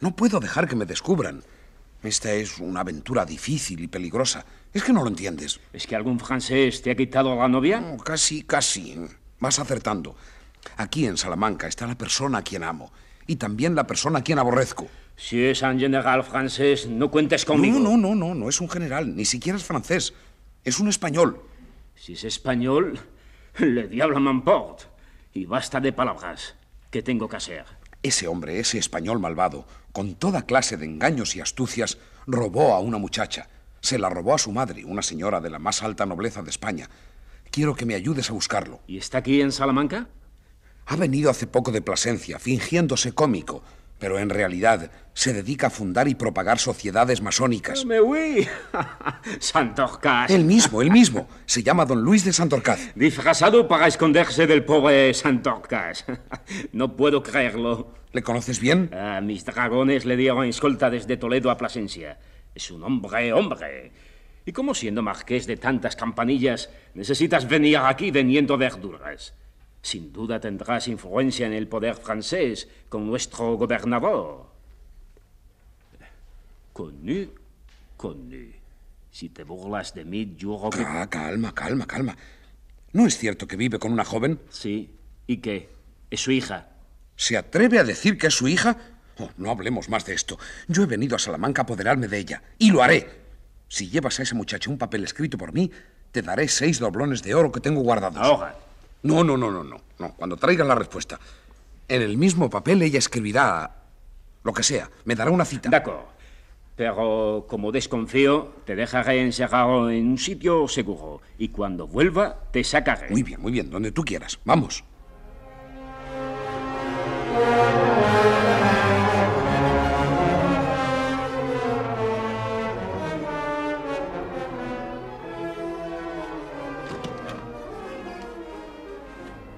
No 0.00 0.16
puedo 0.16 0.40
dejar 0.40 0.66
que 0.68 0.76
me 0.76 0.86
descubran. 0.86 1.42
Esta 2.02 2.32
es 2.32 2.58
una 2.58 2.80
aventura 2.80 3.26
difícil 3.26 3.80
y 3.80 3.88
peligrosa. 3.88 4.44
Es 4.72 4.82
que 4.82 4.92
no 4.92 5.02
lo 5.02 5.08
entiendes. 5.08 5.60
¿Es 5.72 5.86
que 5.86 5.96
algún 5.96 6.18
francés 6.18 6.80
te 6.80 6.90
ha 6.90 6.96
quitado 6.96 7.34
la 7.36 7.48
novia? 7.48 7.80
No, 7.80 7.98
casi, 7.98 8.42
casi. 8.42 8.96
Vas 9.38 9.58
acertando. 9.58 10.16
Aquí 10.76 11.06
en 11.06 11.16
Salamanca 11.16 11.66
está 11.66 11.86
la 11.86 11.98
persona 11.98 12.38
a 12.38 12.42
quien 12.42 12.64
amo 12.64 12.92
y 13.26 13.36
también 13.36 13.74
la 13.74 13.86
persona 13.86 14.20
a 14.20 14.24
quien 14.24 14.38
aborrezco. 14.38 14.88
Si 15.16 15.42
es 15.44 15.60
un 15.62 15.78
general 15.78 16.24
francés, 16.24 16.88
no 16.88 17.10
cuentes 17.10 17.44
conmigo. 17.44 17.78
No, 17.78 17.96
no, 17.96 18.14
no, 18.14 18.14
no, 18.14 18.34
no 18.34 18.48
es 18.48 18.60
un 18.60 18.70
general, 18.70 19.14
ni 19.14 19.24
siquiera 19.26 19.58
es 19.58 19.64
francés. 19.64 20.14
Es 20.64 20.80
un 20.80 20.88
español. 20.88 21.42
Si 21.94 22.14
es 22.14 22.24
español, 22.24 22.98
le 23.58 23.88
diablo 23.88 24.18
m'emporte. 24.20 24.84
Y 25.34 25.44
basta 25.44 25.80
de 25.80 25.92
palabras. 25.92 26.54
¿Qué 26.90 27.02
tengo 27.02 27.28
que 27.28 27.36
hacer? 27.36 27.64
Ese 28.02 28.26
hombre, 28.26 28.58
ese 28.58 28.78
español 28.78 29.20
malvado, 29.20 29.66
con 29.92 30.14
toda 30.14 30.42
clase 30.42 30.76
de 30.76 30.86
engaños 30.86 31.36
y 31.36 31.40
astucias, 31.40 31.98
robó 32.26 32.74
a 32.74 32.80
una 32.80 32.98
muchacha. 32.98 33.48
Se 33.80 33.98
la 33.98 34.08
robó 34.08 34.34
a 34.34 34.38
su 34.38 34.52
madre, 34.52 34.84
una 34.84 35.02
señora 35.02 35.40
de 35.40 35.50
la 35.50 35.58
más 35.58 35.82
alta 35.82 36.06
nobleza 36.06 36.42
de 36.42 36.50
España. 36.50 36.88
Quiero 37.50 37.74
que 37.74 37.86
me 37.86 37.94
ayudes 37.94 38.30
a 38.30 38.34
buscarlo. 38.34 38.80
¿Y 38.86 38.98
está 38.98 39.18
aquí 39.18 39.40
en 39.40 39.52
Salamanca? 39.52 40.08
Ha 40.86 40.96
venido 40.96 41.30
hace 41.30 41.46
poco 41.46 41.72
de 41.72 41.82
Plasencia, 41.82 42.38
fingiéndose 42.38 43.12
cómico, 43.12 43.62
pero 44.00 44.18
en 44.18 44.30
realidad 44.30 44.90
se 45.12 45.32
dedica 45.32 45.68
a 45.68 45.70
fundar 45.70 46.08
y 46.08 46.14
propagar 46.14 46.58
sociedades 46.58 47.20
masónicas. 47.20 47.84
Me 47.84 48.00
oui. 48.00 48.48
Santorcaz. 49.38 50.30
El 50.30 50.44
mismo, 50.44 50.82
el 50.82 50.90
mismo. 50.90 51.28
Se 51.44 51.62
llama 51.62 51.84
don 51.84 52.02
Luis 52.02 52.24
de 52.24 52.32
Santorcaz. 52.32 52.92
Disfrazado 52.94 53.68
para 53.68 53.86
esconderse 53.86 54.46
del 54.46 54.64
pobre 54.64 55.14
Santorcaz. 55.14 56.04
No 56.72 56.96
puedo 56.96 57.22
creerlo. 57.22 57.94
¿Le 58.12 58.22
conoces 58.22 58.58
bien? 58.58 58.92
A 58.94 59.20
mis 59.20 59.44
dragones 59.44 60.04
le 60.04 60.16
dieron 60.16 60.46
escolta 60.46 60.90
desde 60.90 61.16
Toledo 61.16 61.50
a 61.50 61.56
Plasencia. 61.56 62.18
Es 62.54 62.70
un 62.70 62.82
hombre, 62.82 63.32
hombre. 63.32 63.92
Y 64.46 64.52
como 64.52 64.74
siendo 64.74 65.02
marqués 65.02 65.46
de 65.46 65.56
tantas 65.56 65.94
campanillas, 65.94 66.70
necesitas 66.94 67.46
venir 67.46 67.76
aquí 67.76 68.10
vendiendo 68.10 68.56
verduras. 68.56 69.34
Sin 69.82 70.12
duda 70.12 70.40
tendrás 70.40 70.88
influencia 70.88 71.46
en 71.46 71.52
el 71.52 71.66
poder 71.66 71.96
francés 71.96 72.68
con 72.88 73.06
nuestro 73.06 73.56
gobernador. 73.56 74.46
Connu, 76.72 77.30
connu. 77.96 78.52
Si 79.10 79.28
te 79.28 79.42
burlas 79.42 79.92
de 79.94 80.04
mí, 80.04 80.36
que... 80.36 80.84
Ah, 80.86 81.06
calma, 81.10 81.52
calma, 81.52 81.86
calma. 81.86 82.16
¿No 82.92 83.06
es 83.06 83.18
cierto 83.18 83.46
que 83.46 83.56
vive 83.56 83.78
con 83.78 83.92
una 83.92 84.04
joven? 84.04 84.40
Sí. 84.50 84.90
¿Y 85.26 85.38
qué? 85.38 85.68
¿Es 86.10 86.20
su 86.20 86.30
hija? 86.30 86.68
¿Se 87.16 87.36
atreve 87.36 87.78
a 87.78 87.84
decir 87.84 88.18
que 88.18 88.28
es 88.28 88.34
su 88.34 88.48
hija? 88.48 88.76
Oh, 89.18 89.30
no 89.36 89.50
hablemos 89.50 89.88
más 89.88 90.04
de 90.06 90.14
esto. 90.14 90.38
Yo 90.68 90.84
he 90.84 90.86
venido 90.86 91.16
a 91.16 91.18
Salamanca 91.18 91.62
a 91.62 91.64
apoderarme 91.64 92.08
de 92.08 92.18
ella. 92.18 92.42
Y 92.58 92.70
lo 92.70 92.82
haré. 92.82 93.08
Si 93.68 93.88
llevas 93.88 94.18
a 94.20 94.22
esa 94.22 94.34
muchacha 94.34 94.70
un 94.70 94.78
papel 94.78 95.04
escrito 95.04 95.36
por 95.36 95.52
mí, 95.52 95.70
te 96.12 96.22
daré 96.22 96.48
seis 96.48 96.78
doblones 96.78 97.22
de 97.22 97.34
oro 97.34 97.52
que 97.52 97.60
tengo 97.60 97.80
guardados. 97.82 98.18
Ahora. 98.18 98.56
No, 99.02 99.24
no, 99.24 99.36
no, 99.36 99.50
no, 99.50 99.64
no. 99.64 99.76
No, 99.98 100.14
cuando 100.14 100.36
traigan 100.36 100.68
la 100.68 100.74
respuesta. 100.74 101.18
En 101.88 102.02
el 102.02 102.16
mismo 102.16 102.48
papel 102.48 102.82
ella 102.82 102.98
escribirá 102.98 103.76
lo 104.42 104.52
que 104.52 104.62
sea. 104.62 104.90
Me 105.04 105.14
dará 105.14 105.30
una 105.30 105.44
cita. 105.44 105.68
De 105.68 105.76
acuerdo. 105.76 106.06
Pero 106.76 107.44
como 107.48 107.72
desconfío, 107.72 108.54
te 108.64 108.74
dejaré 108.74 109.20
encerrado 109.20 109.90
en 109.90 110.06
un 110.06 110.18
sitio 110.18 110.66
seguro. 110.66 111.20
Y 111.36 111.48
cuando 111.48 111.86
vuelva, 111.86 112.44
te 112.50 112.64
sacaré. 112.64 113.10
Muy 113.10 113.22
bien, 113.22 113.40
muy 113.40 113.52
bien. 113.52 113.68
Donde 113.68 113.92
tú 113.92 114.02
quieras. 114.02 114.38
Vamos. 114.44 114.84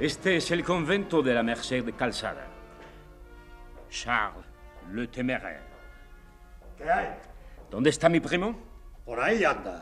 Este 0.02 0.34
es 0.34 0.50
el 0.50 0.64
convento 0.64 1.22
de 1.22 1.32
la 1.32 1.44
Merced 1.44 1.84
de 1.84 1.92
Calzada. 1.92 2.44
Charles, 3.88 4.44
le 4.92 5.06
téméraire. 5.06 5.60
¿Qué 6.76 6.90
hay? 6.90 7.06
¿Dónde 7.70 7.90
está 7.90 8.08
mi 8.08 8.18
primo? 8.18 8.58
Por 9.04 9.20
ahí 9.20 9.44
anda. 9.44 9.80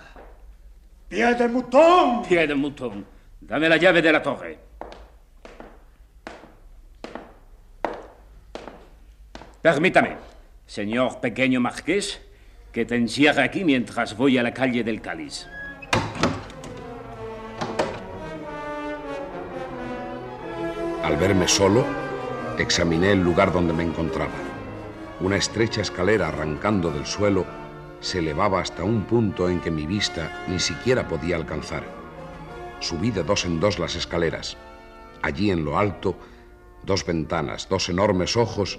¡Pie 1.09 1.35
de 1.35 1.49
mutón! 1.49 2.23
Pie 2.29 2.47
de 2.47 2.55
mutón. 2.55 3.07
Dame 3.41 3.67
la 3.67 3.79
llave 3.79 4.03
de 4.03 4.13
la 4.13 4.23
torre. 4.23 4.59
Permítame, 9.63 10.19
señor 10.67 11.19
pequeño 11.23 11.63
marqués, 11.63 12.21
que 12.73 12.85
te 12.85 12.97
encierre 12.97 13.43
aquí 13.43 13.65
mientras 13.65 14.15
voy 14.15 14.37
a 14.37 14.43
la 14.43 14.53
calle 14.53 14.85
del 14.85 15.01
Cáliz. 15.01 15.49
Al 21.11 21.17
verme 21.17 21.49
solo, 21.49 21.85
examiné 22.57 23.11
el 23.11 23.21
lugar 23.21 23.53
donde 23.53 23.73
me 23.73 23.83
encontraba. 23.83 24.31
Una 25.19 25.37
estrecha 25.37 25.81
escalera 25.81 26.29
arrancando 26.29 26.93
del 26.93 27.05
suelo 27.05 27.47
se 27.99 28.21
elevaba 28.21 28.61
hasta 28.61 28.85
un 28.85 29.03
punto 29.03 29.49
en 29.49 29.59
que 29.61 29.73
mi 29.73 29.87
vista 29.87 30.45
ni 30.47 30.61
siquiera 30.61 31.09
podía 31.09 31.35
alcanzar. 31.35 31.83
Subí 32.79 33.11
de 33.11 33.25
dos 33.25 33.45
en 33.45 33.59
dos 33.59 33.81
las 33.81 33.97
escaleras. 33.97 34.57
Allí 35.21 35.51
en 35.51 35.65
lo 35.65 35.81
alto, 35.81 36.15
dos 36.85 37.05
ventanas, 37.05 37.69
dos 37.69 37.89
enormes 37.89 38.37
ojos 38.37 38.79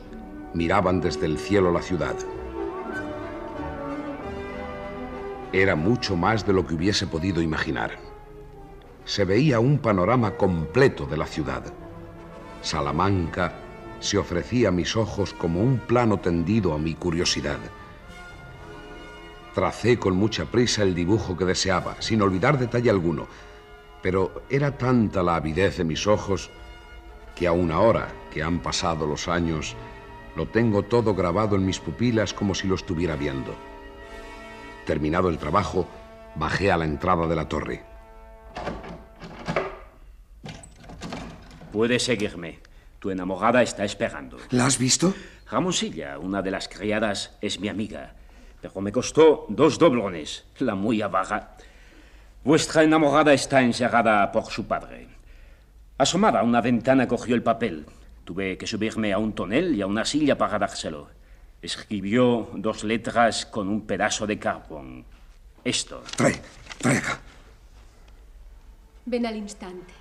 miraban 0.53 1.01
desde 1.01 1.25
el 1.25 1.38
cielo 1.38 1.69
la 1.73 1.81
ciudad. 1.81 2.15
Era 5.51 5.75
mucho 5.75 6.15
más 6.15 6.47
de 6.47 6.53
lo 6.53 6.65
que 6.65 6.75
hubiese 6.75 7.07
podido 7.07 7.41
imaginar. 7.41 7.97
Se 9.03 9.25
veía 9.25 9.59
un 9.59 9.79
panorama 9.79 10.38
completo 10.38 11.05
de 11.05 11.17
la 11.17 11.25
ciudad. 11.25 11.73
Salamanca 12.62 13.53
se 14.00 14.18
ofrecía 14.18 14.70
a 14.70 14.72
mis 14.72 14.96
ojos 14.96 15.34
como 15.34 15.62
un 15.62 15.80
plano 15.80 16.20
tendido 16.20 16.74
a 16.74 16.77
mi 16.77 16.96
curiosidad. 16.96 17.60
Tracé 19.53 20.00
con 20.00 20.15
mucha 20.15 20.46
prisa 20.46 20.84
el 20.84 20.96
dibujo 20.96 21.36
que 21.36 21.46
deseaba, 21.46 21.96
sin 22.00 22.22
olvidar 22.22 22.58
detalle 22.58 22.89
alguno. 22.89 23.27
Pero 24.01 24.44
era 24.50 24.77
tanta 24.77 25.22
la 25.22 25.36
avidez 25.36 25.77
de 25.77 25.84
mis 25.84 26.08
ojos 26.08 26.50
que 27.36 27.48
aun 27.48 27.72
ahora 27.72 28.10
que 28.32 28.44
han 28.44 28.60
pasado 28.60 29.06
los 29.06 29.27
años, 29.27 29.75
lo 30.36 30.48
tengo 30.48 30.84
todo 30.84 31.13
grabado 31.13 31.56
en 31.56 31.65
mis 31.65 31.80
pupilas 31.80 32.34
como 32.34 32.56
si 32.56 32.68
lo 32.68 32.75
estuviera 32.75 33.15
viendo. 33.15 33.53
Terminado 34.86 35.30
el 35.30 35.38
trabajo, 35.38 35.88
bajé 36.36 36.72
a 36.72 36.77
la 36.77 36.86
entrada 36.86 37.27
de 37.27 37.36
la 37.36 37.48
torre. 37.48 37.84
Puedes 41.72 42.04
seguirme. 42.04 42.60
Tu 43.00 43.10
enamorada 43.10 43.63
está 43.63 43.86
esperando. 43.86 44.38
¿La 44.51 44.66
has 44.66 44.78
visto? 44.78 45.13
Ramoncilla, 45.50 46.20
una 46.20 46.42
de 46.42 46.51
las 46.51 46.68
criadas, 46.68 47.38
es 47.42 47.60
mi 47.60 47.70
amiga. 47.70 48.13
Pero 48.62 48.80
me 48.82 48.92
costó 48.92 49.46
dos 49.50 49.80
doblones, 49.80 50.46
la 50.60 50.75
muy 50.75 51.01
avara. 51.01 51.58
Vuestra 52.44 52.84
enamorada 52.84 53.34
está 53.34 53.62
encerrada 53.62 54.32
por 54.32 54.46
su 54.46 54.68
padre. 54.68 55.08
Asomada 55.98 56.42
a 56.42 56.44
una 56.44 56.62
ventana 56.62 57.08
cogió 57.08 57.36
el 57.36 57.44
papel. 57.44 57.86
Tuve 58.24 58.58
que 58.58 58.68
subirme 58.68 59.13
a 59.13 59.18
un 59.18 59.34
tonel 59.34 59.75
y 59.75 59.82
a 59.82 59.88
una 59.88 60.06
silla 60.06 60.38
para 60.38 60.60
dárselo. 60.60 61.10
Escribió 61.62 62.50
dos 62.54 62.84
letras 62.84 63.46
con 63.46 63.68
un 63.68 63.82
pedazo 63.82 64.28
de 64.28 64.38
carbón. 64.38 65.06
Esto. 65.63 66.04
Trae, 66.16 66.42
trae 66.80 66.98
acá. 66.98 67.20
Ven 69.06 69.25
al 69.25 69.36
instante. 69.36 70.00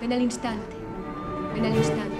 Ven 0.00 0.12
al 0.12 0.22
instante. 0.22 0.76
Ven 1.54 1.64
al 1.64 1.76
instante. 1.76 2.16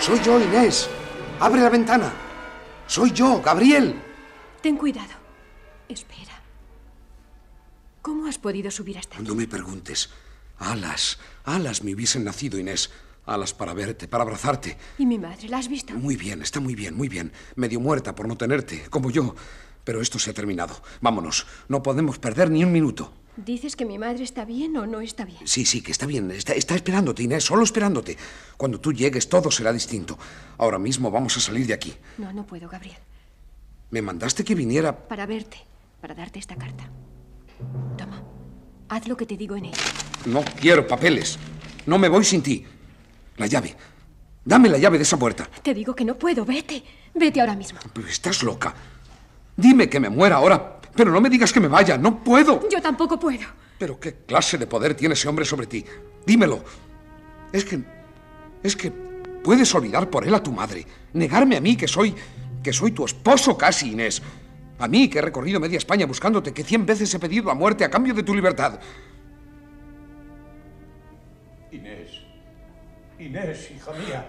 Soy 0.00 0.20
yo, 0.20 0.40
Inés. 0.40 0.88
Abre 1.40 1.60
la 1.60 1.70
ventana. 1.70 2.12
Soy 2.86 3.10
yo, 3.12 3.40
Gabriel. 3.42 4.00
Ten 4.62 4.76
cuidado. 4.76 5.12
Espera. 5.88 6.40
¿Cómo 8.02 8.26
has 8.26 8.38
podido 8.38 8.70
subir 8.70 8.98
hasta 8.98 9.16
aquí? 9.16 9.26
No 9.26 9.34
me 9.34 9.48
preguntes. 9.48 10.10
Alas, 10.58 11.18
alas 11.44 11.82
me 11.82 11.94
hubiesen 11.94 12.22
nacido, 12.24 12.58
Inés. 12.58 12.90
Alas 13.26 13.54
para 13.54 13.72
verte, 13.72 14.06
para 14.06 14.22
abrazarte. 14.22 14.76
¿Y 14.98 15.06
mi 15.06 15.18
madre? 15.18 15.48
¿La 15.48 15.58
has 15.58 15.68
visto? 15.68 15.94
Muy 15.94 16.16
bien, 16.16 16.42
está 16.42 16.60
muy 16.60 16.74
bien, 16.74 16.94
muy 16.94 17.08
bien. 17.08 17.32
Medio 17.56 17.80
muerta 17.80 18.14
por 18.14 18.28
no 18.28 18.36
tenerte, 18.36 18.84
como 18.90 19.10
yo. 19.10 19.34
Pero 19.84 20.00
esto 20.00 20.18
se 20.18 20.30
ha 20.30 20.34
terminado. 20.34 20.82
Vámonos. 21.00 21.46
No 21.68 21.82
podemos 21.82 22.18
perder 22.18 22.50
ni 22.50 22.64
un 22.64 22.72
minuto. 22.72 23.12
¿Dices 23.36 23.74
que 23.74 23.84
mi 23.84 23.98
madre 23.98 24.22
está 24.22 24.44
bien 24.44 24.76
o 24.76 24.86
no 24.86 25.00
está 25.00 25.24
bien? 25.24 25.40
Sí, 25.44 25.64
sí, 25.66 25.82
que 25.82 25.90
está 25.90 26.06
bien. 26.06 26.30
Está, 26.30 26.52
está 26.52 26.74
esperándote, 26.76 27.24
Inés, 27.24 27.44
solo 27.44 27.64
esperándote. 27.64 28.16
Cuando 28.56 28.80
tú 28.80 28.92
llegues 28.92 29.28
todo 29.28 29.50
será 29.50 29.72
distinto. 29.72 30.16
Ahora 30.56 30.78
mismo 30.78 31.10
vamos 31.10 31.36
a 31.36 31.40
salir 31.40 31.66
de 31.66 31.74
aquí. 31.74 31.94
No, 32.16 32.32
no 32.32 32.46
puedo, 32.46 32.68
Gabriel. 32.68 32.98
Me 33.90 34.02
mandaste 34.02 34.44
que 34.44 34.54
viniera... 34.54 35.08
Para 35.08 35.26
verte, 35.26 35.58
para 36.00 36.14
darte 36.14 36.38
esta 36.38 36.54
carta. 36.54 36.88
Toma, 37.98 38.22
haz 38.88 39.08
lo 39.08 39.16
que 39.16 39.26
te 39.26 39.36
digo 39.36 39.56
en 39.56 39.66
ella. 39.66 39.82
No 40.26 40.44
quiero 40.60 40.86
papeles. 40.86 41.38
No 41.86 41.98
me 41.98 42.08
voy 42.08 42.24
sin 42.24 42.42
ti. 42.42 42.64
La 43.36 43.46
llave. 43.46 43.76
Dame 44.44 44.68
la 44.68 44.78
llave 44.78 44.98
de 44.98 45.02
esa 45.02 45.18
puerta. 45.18 45.48
Te 45.62 45.74
digo 45.74 45.94
que 45.94 46.04
no 46.04 46.16
puedo, 46.16 46.44
vete. 46.44 46.84
Vete 47.14 47.40
ahora 47.40 47.56
mismo. 47.56 47.80
Pero 47.92 48.06
estás 48.06 48.42
loca. 48.42 48.74
Dime 49.56 49.88
que 49.88 50.00
me 50.00 50.08
muera 50.08 50.36
ahora, 50.36 50.80
pero 50.94 51.10
no 51.10 51.20
me 51.20 51.30
digas 51.30 51.52
que 51.52 51.60
me 51.60 51.68
vaya. 51.68 51.96
No 51.96 52.22
puedo. 52.22 52.68
Yo 52.68 52.80
tampoco 52.80 53.18
puedo. 53.18 53.46
Pero 53.78 53.98
qué 53.98 54.14
clase 54.26 54.58
de 54.58 54.66
poder 54.66 54.94
tiene 54.94 55.14
ese 55.14 55.28
hombre 55.28 55.44
sobre 55.44 55.66
ti. 55.66 55.84
Dímelo. 56.26 56.64
Es 57.52 57.64
que... 57.64 57.80
Es 58.62 58.76
que 58.76 58.90
puedes 58.90 59.74
olvidar 59.74 60.08
por 60.08 60.26
él 60.26 60.34
a 60.34 60.42
tu 60.42 60.52
madre. 60.52 60.86
Negarme 61.12 61.56
a 61.56 61.60
mí 61.60 61.76
que 61.76 61.86
soy... 61.86 62.14
que 62.62 62.72
soy 62.72 62.92
tu 62.92 63.04
esposo 63.04 63.56
casi, 63.58 63.92
Inés. 63.92 64.22
A 64.78 64.88
mí, 64.88 65.08
que 65.08 65.18
he 65.18 65.22
recorrido 65.22 65.60
media 65.60 65.78
España 65.78 66.06
buscándote, 66.06 66.52
que 66.52 66.64
cien 66.64 66.84
veces 66.84 67.14
he 67.14 67.18
pedido 67.18 67.46
la 67.46 67.54
muerte 67.54 67.84
a 67.84 67.90
cambio 67.90 68.14
de 68.14 68.22
tu 68.22 68.34
libertad. 68.34 68.80
Inés. 71.70 72.10
Inés, 73.18 73.70
hija 73.70 73.92
mía. 73.92 74.28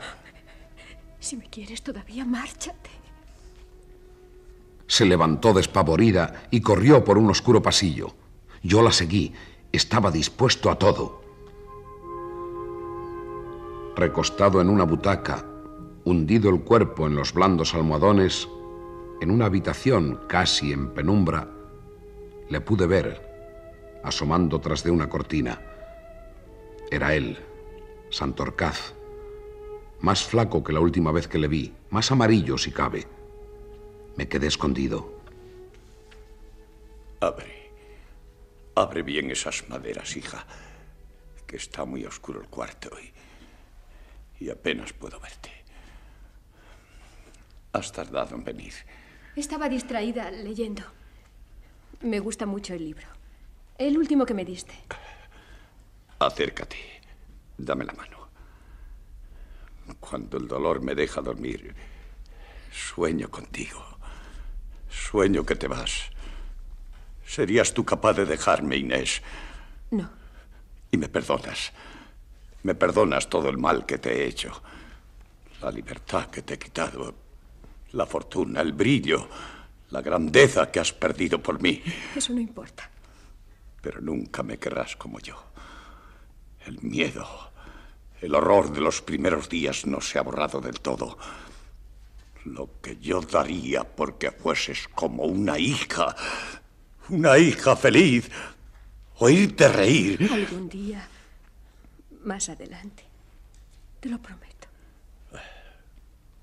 Si 1.19 1.37
me 1.37 1.45
quieres 1.45 1.81
todavía, 1.81 2.25
márchate. 2.25 2.91
Se 4.87 5.05
levantó 5.05 5.53
despavorida 5.53 6.47
y 6.51 6.61
corrió 6.61 7.03
por 7.03 7.17
un 7.17 7.29
oscuro 7.29 7.61
pasillo. 7.61 8.13
Yo 8.63 8.81
la 8.81 8.91
seguí. 8.91 9.33
Estaba 9.71 10.11
dispuesto 10.11 10.69
a 10.69 10.79
todo. 10.79 11.21
Recostado 13.95 14.61
en 14.61 14.69
una 14.69 14.83
butaca, 14.83 15.45
hundido 16.03 16.49
el 16.49 16.61
cuerpo 16.61 17.07
en 17.07 17.15
los 17.15 17.33
blandos 17.33 17.73
almohadones, 17.73 18.47
en 19.21 19.31
una 19.31 19.45
habitación 19.45 20.21
casi 20.27 20.71
en 20.71 20.89
penumbra, 20.93 21.49
le 22.49 22.61
pude 22.61 22.85
ver, 22.85 24.01
asomando 24.03 24.59
tras 24.59 24.83
de 24.83 24.91
una 24.91 25.09
cortina. 25.09 25.61
Era 26.91 27.15
él, 27.15 27.39
Santorcaz, 28.11 28.93
más 30.01 30.23
flaco 30.23 30.63
que 30.63 30.73
la 30.73 30.79
última 30.79 31.11
vez 31.11 31.27
que 31.27 31.39
le 31.39 31.47
vi, 31.47 31.73
más 31.89 32.11
amarillo 32.11 32.57
si 32.57 32.71
cabe. 32.71 33.07
Me 34.17 34.27
quedé 34.27 34.47
escondido. 34.47 35.21
Abre. 37.19 37.71
Abre 38.75 39.03
bien 39.03 39.31
esas 39.31 39.67
maderas, 39.69 40.15
hija, 40.15 40.45
que 41.47 41.57
está 41.57 41.85
muy 41.85 42.05
oscuro 42.05 42.41
el 42.41 42.47
cuarto 42.47 42.89
y, 42.99 44.43
y 44.43 44.49
apenas 44.49 44.93
puedo 44.93 45.19
verte. 45.19 45.51
Has 47.73 47.91
tardado 47.91 48.35
en 48.35 48.43
venir. 48.43 48.73
Estaba 49.35 49.67
distraída 49.69 50.31
leyendo. 50.31 50.83
Me 52.01 52.19
gusta 52.19 52.45
mucho 52.45 52.73
el 52.73 52.85
libro. 52.85 53.07
El 53.77 53.97
último 53.97 54.25
que 54.25 54.33
me 54.33 54.45
diste. 54.45 54.73
Acércate. 56.19 56.77
Dame 57.57 57.85
la 57.85 57.93
mano. 57.93 58.29
Cuando 59.99 60.37
el 60.37 60.47
dolor 60.47 60.81
me 60.81 60.95
deja 60.95 61.21
dormir, 61.21 61.75
sueño 62.71 63.29
contigo. 63.29 63.94
Sueño 64.95 65.45
que 65.45 65.55
te 65.55 65.67
vas. 65.67 66.09
¿Serías 67.25 67.73
tú 67.73 67.83
capaz 67.83 68.13
de 68.13 68.25
dejarme, 68.25 68.77
Inés? 68.77 69.21
No. 69.91 70.09
Y 70.91 70.97
me 70.97 71.09
perdonas. 71.09 71.73
Me 72.63 72.75
perdonas 72.75 73.29
todo 73.29 73.49
el 73.49 73.57
mal 73.57 73.85
que 73.85 73.97
te 73.97 74.13
he 74.13 74.27
hecho. 74.27 74.61
La 75.61 75.69
libertad 75.71 76.27
que 76.27 76.41
te 76.41 76.53
he 76.53 76.59
quitado. 76.59 77.13
La 77.91 78.05
fortuna, 78.05 78.61
el 78.61 78.73
brillo, 78.73 79.27
la 79.91 80.01
grandeza 80.01 80.71
que 80.71 80.79
has 80.79 80.93
perdido 80.93 81.41
por 81.41 81.61
mí. 81.61 81.81
Eso 82.15 82.33
no 82.33 82.39
importa. 82.39 82.89
Pero 83.81 84.01
nunca 84.01 84.43
me 84.43 84.57
querrás 84.57 84.95
como 84.95 85.19
yo. 85.19 85.35
El 86.65 86.81
miedo, 86.81 87.27
el 88.21 88.33
horror 88.33 88.71
de 88.71 88.81
los 88.81 89.01
primeros 89.01 89.49
días 89.49 89.85
no 89.85 90.01
se 90.01 90.17
ha 90.17 90.23
borrado 90.23 90.61
del 90.61 90.79
todo. 90.79 91.17
Lo 92.45 92.79
que 92.81 92.97
yo 92.97 93.21
daría 93.21 93.83
porque 93.83 94.31
fueses 94.31 94.87
como 94.93 95.23
una 95.23 95.57
hija. 95.57 96.15
Una 97.09 97.37
hija 97.37 97.75
feliz. 97.75 98.29
Oírte 99.17 99.67
reír. 99.67 100.29
Algún 100.31 100.69
día. 100.69 101.07
Más 102.23 102.49
adelante. 102.49 103.03
Te 103.99 104.09
lo 104.09 104.19
prometo. 104.19 104.67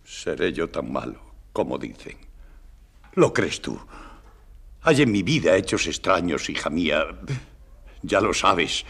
¿Seré 0.04 0.52
yo 0.52 0.68
tan 0.68 0.92
malo 0.92 1.20
como 1.52 1.78
dicen? 1.78 2.18
¿Lo 3.14 3.32
crees 3.32 3.60
tú? 3.60 3.78
Hay 4.82 5.02
en 5.02 5.12
mi 5.12 5.22
vida 5.22 5.56
hechos 5.56 5.86
extraños, 5.86 6.50
hija 6.50 6.68
mía. 6.68 7.04
Ya 8.02 8.20
lo 8.20 8.34
sabes. 8.34 8.84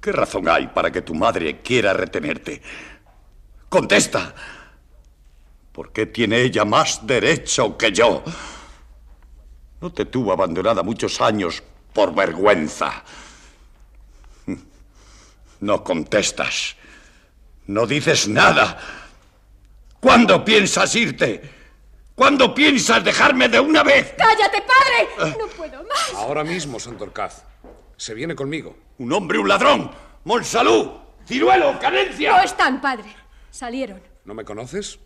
¿Qué 0.00 0.12
razón 0.12 0.48
hay 0.48 0.66
para 0.68 0.92
que 0.92 1.02
tu 1.02 1.14
madre 1.14 1.62
quiera 1.62 1.94
retenerte? 1.94 2.60
Contesta. 3.68 4.34
¿Por 5.76 5.92
qué 5.92 6.06
tiene 6.06 6.40
ella 6.40 6.64
más 6.64 7.06
derecho 7.06 7.76
que 7.76 7.92
yo? 7.92 8.22
No 9.78 9.92
te 9.92 10.06
tuvo 10.06 10.32
abandonada 10.32 10.82
muchos 10.82 11.20
años 11.20 11.62
por 11.92 12.14
vergüenza. 12.14 13.04
No 15.60 15.84
contestas. 15.84 16.76
No 17.66 17.86
dices 17.86 18.26
nada. 18.26 18.78
¿Cuándo 20.00 20.42
piensas 20.42 20.94
irte? 20.94 21.42
¿Cuándo 22.14 22.54
piensas 22.54 23.04
dejarme 23.04 23.50
de 23.50 23.60
una 23.60 23.82
vez? 23.82 24.14
¡Cállate, 24.16 24.62
padre! 24.62 25.36
No 25.38 25.46
puedo 25.48 25.84
más. 25.84 26.14
Ahora 26.14 26.42
mismo, 26.42 26.80
Santorcaz. 26.80 27.44
Se 27.98 28.14
viene 28.14 28.34
conmigo. 28.34 28.74
Un 28.96 29.12
hombre, 29.12 29.38
un 29.38 29.48
ladrón. 29.48 29.90
Monsalud, 30.24 30.88
Ciruelo, 31.26 31.78
Canencia. 31.78 32.34
No 32.34 32.42
están, 32.42 32.80
padre. 32.80 33.14
Salieron. 33.50 34.00
¿No 34.24 34.32
me 34.32 34.42
conoces? 34.42 35.00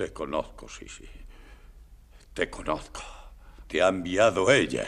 Te 0.00 0.14
conozco, 0.14 0.66
sí, 0.66 0.86
sí. 0.88 1.04
Te 2.32 2.48
conozco. 2.48 3.02
Te 3.66 3.82
ha 3.82 3.88
enviado 3.88 4.50
ella. 4.50 4.86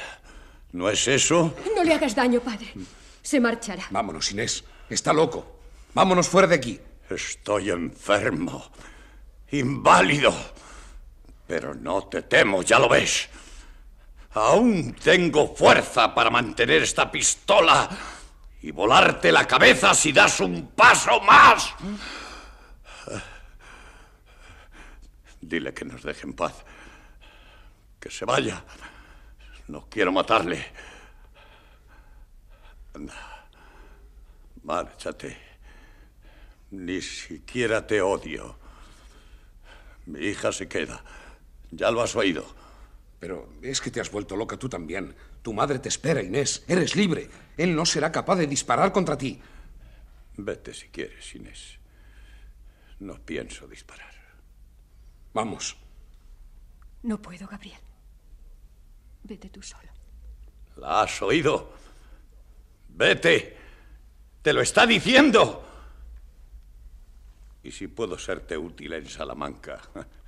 ¿No 0.72 0.88
es 0.88 1.06
eso? 1.06 1.54
No 1.76 1.84
le 1.84 1.92
hagas 1.92 2.14
daño, 2.14 2.40
padre. 2.40 2.72
Se 3.20 3.38
marchará. 3.38 3.84
Vámonos, 3.90 4.32
Inés. 4.32 4.64
Está 4.88 5.12
loco. 5.12 5.60
Vámonos 5.92 6.26
fuera 6.30 6.48
de 6.48 6.54
aquí. 6.54 6.80
Estoy 7.10 7.68
enfermo, 7.68 8.70
inválido, 9.50 10.34
pero 11.46 11.74
no 11.74 12.04
te 12.04 12.22
temo, 12.22 12.62
ya 12.62 12.78
lo 12.78 12.88
ves. 12.88 13.28
Aún 14.32 14.94
tengo 14.94 15.54
fuerza 15.54 16.14
para 16.14 16.30
mantener 16.30 16.84
esta 16.84 17.12
pistola 17.12 17.86
y 18.62 18.70
volarte 18.70 19.30
la 19.30 19.46
cabeza 19.46 19.92
si 19.92 20.10
das 20.10 20.40
un 20.40 20.68
paso 20.68 21.20
más. 21.20 21.74
Dile 25.52 25.74
que 25.74 25.84
nos 25.84 26.02
deje 26.02 26.26
en 26.26 26.32
paz. 26.32 26.64
Que 28.00 28.10
se 28.10 28.24
vaya. 28.24 28.64
No 29.68 29.86
quiero 29.90 30.10
matarle. 30.10 30.64
Anda. 32.94 33.48
Márchate. 34.62 35.36
Ni 36.70 37.02
siquiera 37.02 37.86
te 37.86 38.00
odio. 38.00 38.56
Mi 40.06 40.20
hija 40.20 40.52
se 40.52 40.68
queda. 40.68 41.04
Ya 41.70 41.90
lo 41.90 42.00
has 42.00 42.16
oído. 42.16 42.46
Pero 43.20 43.52
es 43.60 43.82
que 43.82 43.90
te 43.90 44.00
has 44.00 44.10
vuelto 44.10 44.36
loca 44.36 44.56
tú 44.56 44.70
también. 44.70 45.14
Tu 45.42 45.52
madre 45.52 45.80
te 45.80 45.90
espera, 45.90 46.22
Inés. 46.22 46.64
Eres 46.66 46.96
libre. 46.96 47.28
Él 47.58 47.76
no 47.76 47.84
será 47.84 48.10
capaz 48.10 48.36
de 48.36 48.46
disparar 48.46 48.90
contra 48.90 49.18
ti. 49.18 49.38
Vete 50.38 50.72
si 50.72 50.88
quieres, 50.88 51.34
Inés. 51.34 51.78
No 53.00 53.18
pienso 53.18 53.66
disparar. 53.68 54.21
Vamos. 55.32 55.76
No 57.02 57.20
puedo, 57.20 57.46
Gabriel. 57.46 57.80
Vete 59.24 59.48
tú 59.50 59.62
solo. 59.62 59.88
¿La 60.76 61.02
has 61.02 61.22
oído? 61.22 61.72
Vete. 62.88 63.56
Te 64.42 64.52
lo 64.52 64.60
está 64.60 64.86
diciendo. 64.86 65.64
Y 67.62 67.70
si 67.70 67.86
puedo 67.86 68.18
serte 68.18 68.56
útil 68.56 68.92
en 68.92 69.08
Salamanca, 69.08 69.80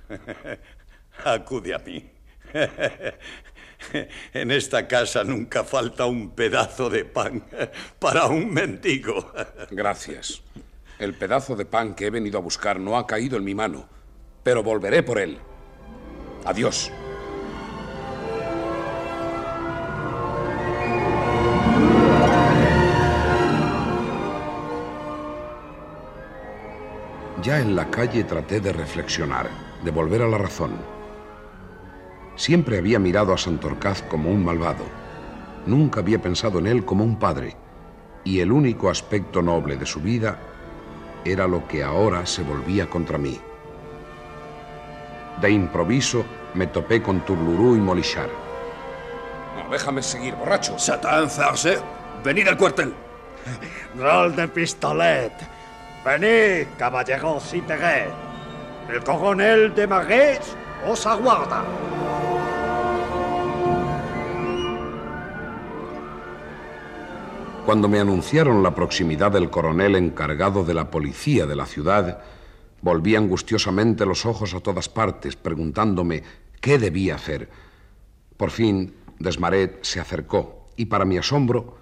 acude 1.25 1.73
a 1.73 1.79
mí. 1.79 2.11
En 4.33 4.51
esta 4.51 4.87
casa 4.87 5.23
nunca 5.23 5.63
falta 5.63 6.05
un 6.05 6.31
pedazo 6.31 6.89
de 6.89 7.05
pan 7.05 7.45
para 7.99 8.25
un 8.27 8.51
mendigo. 8.51 9.33
Gracias. 9.69 10.41
El 10.97 11.13
pedazo 11.13 11.55
de 11.55 11.65
pan 11.65 11.93
que 11.93 12.07
he 12.07 12.09
venido 12.09 12.37
a 12.37 12.41
buscar 12.41 12.79
no 12.79 12.97
ha 12.97 13.05
caído 13.05 13.37
en 13.37 13.43
mi 13.43 13.53
mano, 13.53 13.87
pero 14.45 14.61
volveré 14.61 15.01
por 15.01 15.17
él. 15.17 15.39
Adiós. 16.45 16.91
Ya 27.41 27.59
en 27.59 27.75
la 27.75 27.89
calle 27.89 28.23
traté 28.23 28.59
de 28.59 28.71
reflexionar, 28.71 29.49
de 29.83 29.89
volver 29.89 30.21
a 30.21 30.27
la 30.27 30.37
razón. 30.37 30.73
Siempre 32.35 32.77
había 32.77 32.99
mirado 32.99 33.33
a 33.33 33.39
Santorcaz 33.39 34.03
como 34.03 34.29
un 34.29 34.45
malvado. 34.45 34.83
Nunca 35.65 36.01
había 36.01 36.21
pensado 36.21 36.59
en 36.59 36.67
él 36.67 36.85
como 36.85 37.03
un 37.03 37.17
padre. 37.17 37.57
Y 38.23 38.41
el 38.41 38.51
único 38.51 38.91
aspecto 38.91 39.41
noble 39.41 39.75
de 39.75 39.87
su 39.87 40.01
vida 40.01 40.37
era 41.23 41.47
lo 41.47 41.67
que 41.67 41.83
ahora 41.83 42.27
se 42.27 42.43
volvía 42.43 42.87
contra 42.87 43.17
mí. 43.17 43.39
De 45.41 45.51
improviso 45.51 46.25
me 46.53 46.67
topé 46.67 47.01
con 47.01 47.21
Turlurú 47.21 47.75
y 47.75 47.79
Molichar. 47.79 48.29
No, 49.55 49.69
déjame 49.69 50.01
seguir, 50.01 50.35
borracho. 50.35 50.79
Satán, 50.79 51.29
farce. 51.29 51.79
Venid 52.23 52.47
al 52.47 52.57
cuartel. 52.57 52.93
Rol 53.97 54.35
de 54.35 54.47
pistolet. 54.47 55.33
Venid, 56.05 56.67
caballeros 56.77 57.53
integres. 57.53 58.09
El 58.89 59.03
coronel 59.03 59.73
de 59.73 59.87
Magués 59.87 60.55
os 60.87 61.05
aguarda. 61.05 61.63
Cuando 67.65 67.89
me 67.89 67.99
anunciaron 67.99 68.61
la 68.61 68.75
proximidad 68.75 69.31
del 69.31 69.49
coronel 69.49 69.95
encargado 69.95 70.63
de 70.63 70.75
la 70.75 70.91
policía 70.91 71.47
de 71.47 71.55
la 71.55 71.65
ciudad, 71.65 72.19
volví 72.85 73.15
angustiosamente 73.15 74.05
los 74.05 74.27
ojos 74.27 74.53
a 74.53 74.59
todas 74.59 74.89
partes, 74.89 75.35
preguntándome 75.35 76.21
qué 76.61 76.77
debía 76.77 77.15
hacer. 77.15 77.49
Por 78.37 78.51
fin, 78.51 78.93
Desmaret 79.17 79.83
se 79.83 79.99
acercó 79.99 80.69
y, 80.77 80.85
para 80.85 81.03
mi 81.03 81.17
asombro, 81.17 81.79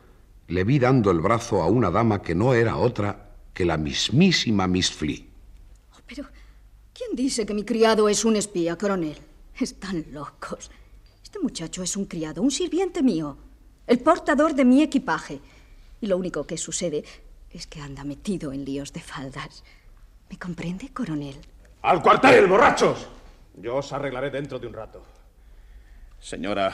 le 0.47 0.63
vi 0.63 0.79
dando 0.79 1.11
el 1.11 1.19
brazo 1.19 1.61
a 1.61 1.67
una 1.67 1.91
dama 1.91 2.21
que 2.21 2.35
no 2.35 2.53
era 2.53 2.77
otra 2.77 3.35
que 3.53 3.65
la 3.65 3.75
mismísima 3.75 4.65
Miss 4.65 4.91
Flea. 4.91 5.25
Pero, 6.07 6.23
¿quién 6.93 7.17
dice 7.17 7.45
que 7.45 7.53
mi 7.53 7.65
criado 7.65 8.07
es 8.07 8.23
un 8.23 8.37
espía, 8.37 8.77
coronel? 8.77 9.17
Están 9.59 10.05
locos. 10.13 10.71
Este 11.21 11.37
muchacho 11.39 11.83
es 11.83 11.97
un 11.97 12.05
criado, 12.05 12.41
un 12.41 12.51
sirviente 12.51 13.03
mío, 13.03 13.35
el 13.87 13.99
portador 13.99 14.55
de 14.55 14.63
mi 14.63 14.81
equipaje. 14.81 15.41
Y 15.99 16.07
lo 16.07 16.15
único 16.15 16.47
que 16.47 16.57
sucede 16.57 17.03
es 17.51 17.67
que 17.67 17.81
anda 17.81 18.05
metido 18.05 18.53
en 18.53 18.63
líos 18.63 18.93
de 18.93 19.01
faldas. 19.01 19.65
¿Me 20.29 20.37
comprende, 20.37 20.89
coronel? 20.93 21.35
¡Al 21.81 22.01
cuartel, 22.01 22.47
borrachos! 22.47 23.07
Yo 23.55 23.77
os 23.77 23.93
arreglaré 23.93 24.31
dentro 24.31 24.57
de 24.59 24.67
un 24.67 24.73
rato. 24.73 25.03
Señora, 26.19 26.73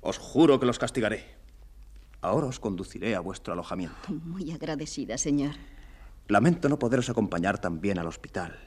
os 0.00 0.18
juro 0.18 0.58
que 0.58 0.66
los 0.66 0.78
castigaré. 0.78 1.36
Ahora 2.22 2.46
os 2.46 2.58
conduciré 2.58 3.14
a 3.14 3.20
vuestro 3.20 3.52
alojamiento. 3.52 3.96
Muy 4.08 4.50
agradecida, 4.52 5.18
señor. 5.18 5.54
Lamento 6.28 6.68
no 6.68 6.78
poderos 6.78 7.10
acompañar 7.10 7.58
también 7.58 7.98
al 7.98 8.06
hospital. 8.06 8.58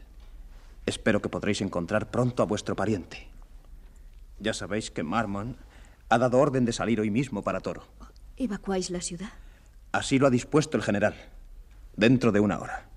Espero 0.85 1.21
que 1.21 1.29
podréis 1.29 1.61
encontrar 1.61 2.11
pronto 2.11 2.43
a 2.43 2.45
vuestro 2.45 2.75
pariente. 2.75 3.27
Ya 4.39 4.53
sabéis 4.53 4.91
que 4.91 5.03
Marmon 5.03 5.57
ha 6.09 6.17
dado 6.17 6.39
orden 6.39 6.65
de 6.65 6.73
salir 6.73 6.99
hoy 6.99 7.09
mismo 7.09 7.41
para 7.43 7.61
Toro. 7.61 7.83
¿Evacuáis 8.37 8.89
la 8.89 9.01
ciudad? 9.01 9.31
Así 9.91 10.19
lo 10.19 10.27
ha 10.27 10.31
dispuesto 10.31 10.75
el 10.77 10.83
general. 10.83 11.15
Dentro 11.95 12.31
de 12.31 12.39
una 12.39 12.59
hora. 12.59 12.89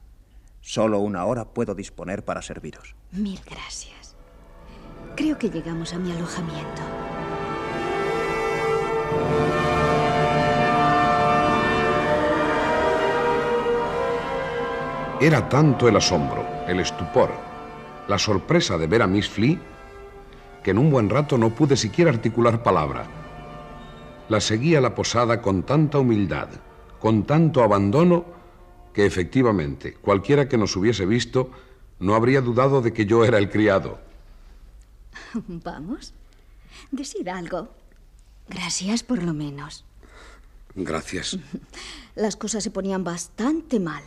Solo 0.68 0.98
una 0.98 1.24
hora 1.26 1.44
puedo 1.44 1.76
disponer 1.76 2.24
para 2.24 2.42
serviros. 2.42 2.96
Mil 3.12 3.38
gracias. 3.48 4.16
Creo 5.14 5.38
que 5.38 5.48
llegamos 5.48 5.94
a 5.94 5.98
mi 6.00 6.10
alojamiento. 6.10 6.82
Era 15.20 15.48
tanto 15.48 15.86
el 15.86 15.96
asombro, 15.96 16.44
el 16.66 16.80
estupor, 16.80 17.30
la 18.08 18.18
sorpresa 18.18 18.76
de 18.76 18.88
ver 18.88 19.02
a 19.02 19.06
Miss 19.06 19.28
Flea, 19.28 19.58
que 20.64 20.72
en 20.72 20.78
un 20.78 20.90
buen 20.90 21.08
rato 21.08 21.38
no 21.38 21.50
pude 21.50 21.76
siquiera 21.76 22.10
articular 22.10 22.64
palabra. 22.64 23.04
La 24.28 24.40
seguí 24.40 24.74
a 24.74 24.80
la 24.80 24.96
posada 24.96 25.40
con 25.40 25.62
tanta 25.62 26.00
humildad, 26.00 26.48
con 26.98 27.22
tanto 27.22 27.62
abandono, 27.62 28.35
que 28.96 29.04
efectivamente 29.04 29.92
cualquiera 29.92 30.48
que 30.48 30.56
nos 30.56 30.74
hubiese 30.74 31.04
visto 31.04 31.50
no 31.98 32.14
habría 32.14 32.40
dudado 32.40 32.80
de 32.80 32.94
que 32.94 33.04
yo 33.04 33.26
era 33.26 33.36
el 33.36 33.50
criado. 33.50 34.00
Vamos. 35.34 36.14
Decid 36.90 37.28
algo. 37.28 37.68
Gracias 38.48 39.02
por 39.02 39.22
lo 39.22 39.34
menos. 39.34 39.84
Gracias. 40.74 41.38
Las 42.14 42.36
cosas 42.36 42.64
se 42.64 42.70
ponían 42.70 43.04
bastante 43.04 43.80
mal. 43.80 44.02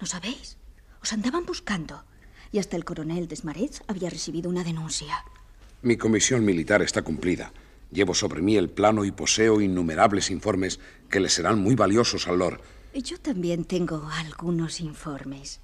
¿No 0.00 0.08
sabéis? 0.08 0.56
Os 1.00 1.12
andaban 1.12 1.46
buscando. 1.46 2.02
Y 2.50 2.58
hasta 2.58 2.76
el 2.76 2.84
coronel 2.84 3.28
Desmarets 3.28 3.84
había 3.86 4.10
recibido 4.10 4.50
una 4.50 4.64
denuncia. 4.64 5.24
Mi 5.82 5.96
comisión 5.96 6.44
militar 6.44 6.82
está 6.82 7.02
cumplida. 7.02 7.52
Llevo 7.92 8.12
sobre 8.12 8.42
mí 8.42 8.56
el 8.56 8.70
plano 8.70 9.04
y 9.04 9.12
poseo 9.12 9.60
innumerables 9.60 10.32
informes 10.32 10.80
que 11.08 11.20
le 11.20 11.28
serán 11.28 11.60
muy 11.60 11.76
valiosos 11.76 12.26
al 12.26 12.40
Lord. 12.40 12.60
Yo 13.02 13.18
también 13.18 13.64
tengo 13.64 14.08
algunos 14.10 14.80
informes. 14.80 15.60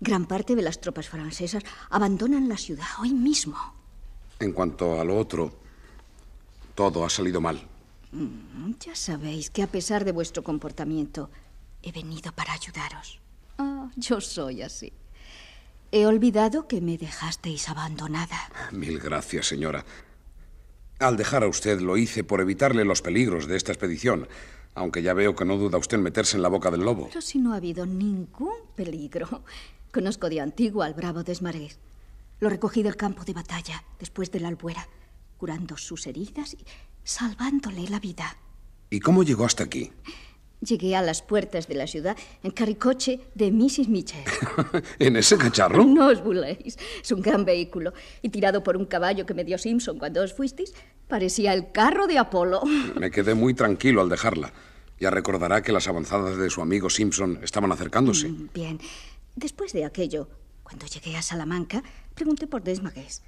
Gran 0.00 0.26
parte 0.26 0.54
de 0.54 0.62
las 0.62 0.80
tropas 0.80 1.08
francesas 1.08 1.62
abandonan 1.88 2.48
la 2.48 2.58
ciudad 2.58 2.86
hoy 3.00 3.12
mismo. 3.14 3.56
En 4.38 4.52
cuanto 4.52 5.00
a 5.00 5.04
lo 5.04 5.16
otro, 5.16 5.58
todo 6.74 7.04
ha 7.04 7.10
salido 7.10 7.40
mal. 7.40 7.66
Mm, 8.12 8.72
Ya 8.84 8.94
sabéis 8.94 9.48
que 9.50 9.62
a 9.62 9.66
pesar 9.66 10.04
de 10.04 10.12
vuestro 10.12 10.42
comportamiento, 10.44 11.30
he 11.82 11.92
venido 11.92 12.32
para 12.32 12.52
ayudaros. 12.52 13.20
Ah, 13.58 13.88
yo 13.96 14.20
soy 14.20 14.60
así. 14.60 14.92
He 15.92 16.04
olvidado 16.04 16.68
que 16.68 16.82
me 16.82 16.98
dejasteis 16.98 17.68
abandonada. 17.70 18.50
Mil 18.72 18.98
gracias, 18.98 19.46
señora. 19.46 19.86
Al 20.98 21.16
dejar 21.16 21.42
a 21.44 21.48
usted 21.48 21.80
lo 21.80 21.96
hice 21.96 22.22
por 22.22 22.40
evitarle 22.42 22.84
los 22.84 23.00
peligros 23.00 23.46
de 23.46 23.56
esta 23.56 23.72
expedición, 23.72 24.28
aunque 24.76 25.02
ya 25.02 25.14
veo 25.14 25.34
que 25.34 25.44
no 25.44 25.56
duda 25.56 25.78
usted 25.78 25.96
en 25.96 26.04
meterse 26.04 26.36
en 26.36 26.42
la 26.42 26.48
boca 26.48 26.70
del 26.70 26.82
lobo. 26.82 27.08
Pero 27.08 27.22
si 27.22 27.38
no 27.38 27.52
ha 27.52 27.56
habido 27.56 27.86
ningún 27.86 28.54
peligro. 28.76 29.42
Conozco 29.92 30.28
de 30.28 30.40
antiguo 30.40 30.82
al 30.82 30.94
bravo 30.94 31.24
Desmarés. 31.24 31.80
Lo 32.38 32.50
recogí 32.50 32.82
del 32.82 32.96
campo 32.96 33.24
de 33.24 33.32
batalla 33.32 33.82
después 33.98 34.30
de 34.30 34.40
la 34.40 34.48
albuera, 34.48 34.86
curando 35.38 35.78
sus 35.78 36.06
heridas 36.06 36.52
y 36.52 36.64
salvándole 37.02 37.88
la 37.88 37.98
vida. 37.98 38.36
¿Y 38.90 39.00
cómo 39.00 39.22
llegó 39.22 39.46
hasta 39.46 39.64
aquí? 39.64 39.90
Llegué 40.66 40.96
a 40.96 41.02
las 41.02 41.22
puertas 41.22 41.68
de 41.68 41.74
la 41.76 41.86
ciudad 41.86 42.16
en 42.42 42.50
carricoche 42.50 43.20
de 43.34 43.52
Mrs. 43.52 43.88
Mitchell. 43.88 44.24
¿En 44.98 45.16
ese 45.16 45.38
cacharro? 45.38 45.84
No 45.84 46.08
os 46.08 46.22
burléis. 46.22 46.76
Es 47.02 47.12
un 47.12 47.22
gran 47.22 47.44
vehículo. 47.44 47.92
Y 48.20 48.30
tirado 48.30 48.64
por 48.64 48.76
un 48.76 48.86
caballo 48.86 49.26
que 49.26 49.34
me 49.34 49.44
dio 49.44 49.58
Simpson 49.58 49.98
cuando 49.98 50.22
os 50.22 50.32
fuisteis, 50.32 50.74
parecía 51.06 51.52
el 51.54 51.70
carro 51.70 52.08
de 52.08 52.18
Apolo. 52.18 52.62
Me 52.98 53.10
quedé 53.12 53.34
muy 53.34 53.54
tranquilo 53.54 54.00
al 54.00 54.08
dejarla. 54.08 54.52
Ya 54.98 55.10
recordará 55.10 55.62
que 55.62 55.72
las 55.72 55.86
avanzadas 55.86 56.36
de 56.36 56.50
su 56.50 56.62
amigo 56.62 56.90
Simpson 56.90 57.38
estaban 57.42 57.70
acercándose. 57.70 58.28
Mm, 58.28 58.48
Bien. 58.52 58.80
Después 59.36 59.72
de 59.72 59.84
aquello, 59.84 60.28
cuando 60.64 60.86
llegué 60.86 61.16
a 61.16 61.22
Salamanca, 61.22 61.82
pregunté 62.14 62.46
por 62.48 62.64
Desmagués. 62.64 63.22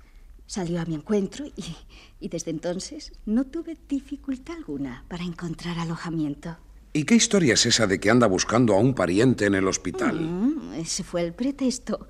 Salió 0.47 0.81
a 0.81 0.87
mi 0.87 0.95
encuentro 0.95 1.45
y, 1.45 1.77
y 2.19 2.29
desde 2.31 2.51
entonces 2.51 3.13
no 3.27 3.45
tuve 3.45 3.77
dificultad 3.87 4.57
alguna 4.57 5.05
para 5.09 5.23
encontrar 5.25 5.79
alojamiento. 5.79 6.57
¿Y 6.99 7.05
qué 7.05 7.15
historia 7.15 7.55
es 7.55 7.65
esa 7.65 7.87
de 7.87 8.01
que 8.01 8.11
anda 8.11 8.27
buscando 8.27 8.75
a 8.75 8.81
un 8.81 8.93
pariente 8.93 9.47
en 9.47 9.55
el 9.55 9.69
hospital? 9.69 10.21
Mm, 10.21 10.73
ese 10.81 11.05
fue 11.05 11.21
el 11.21 11.33
pretexto. 11.33 12.09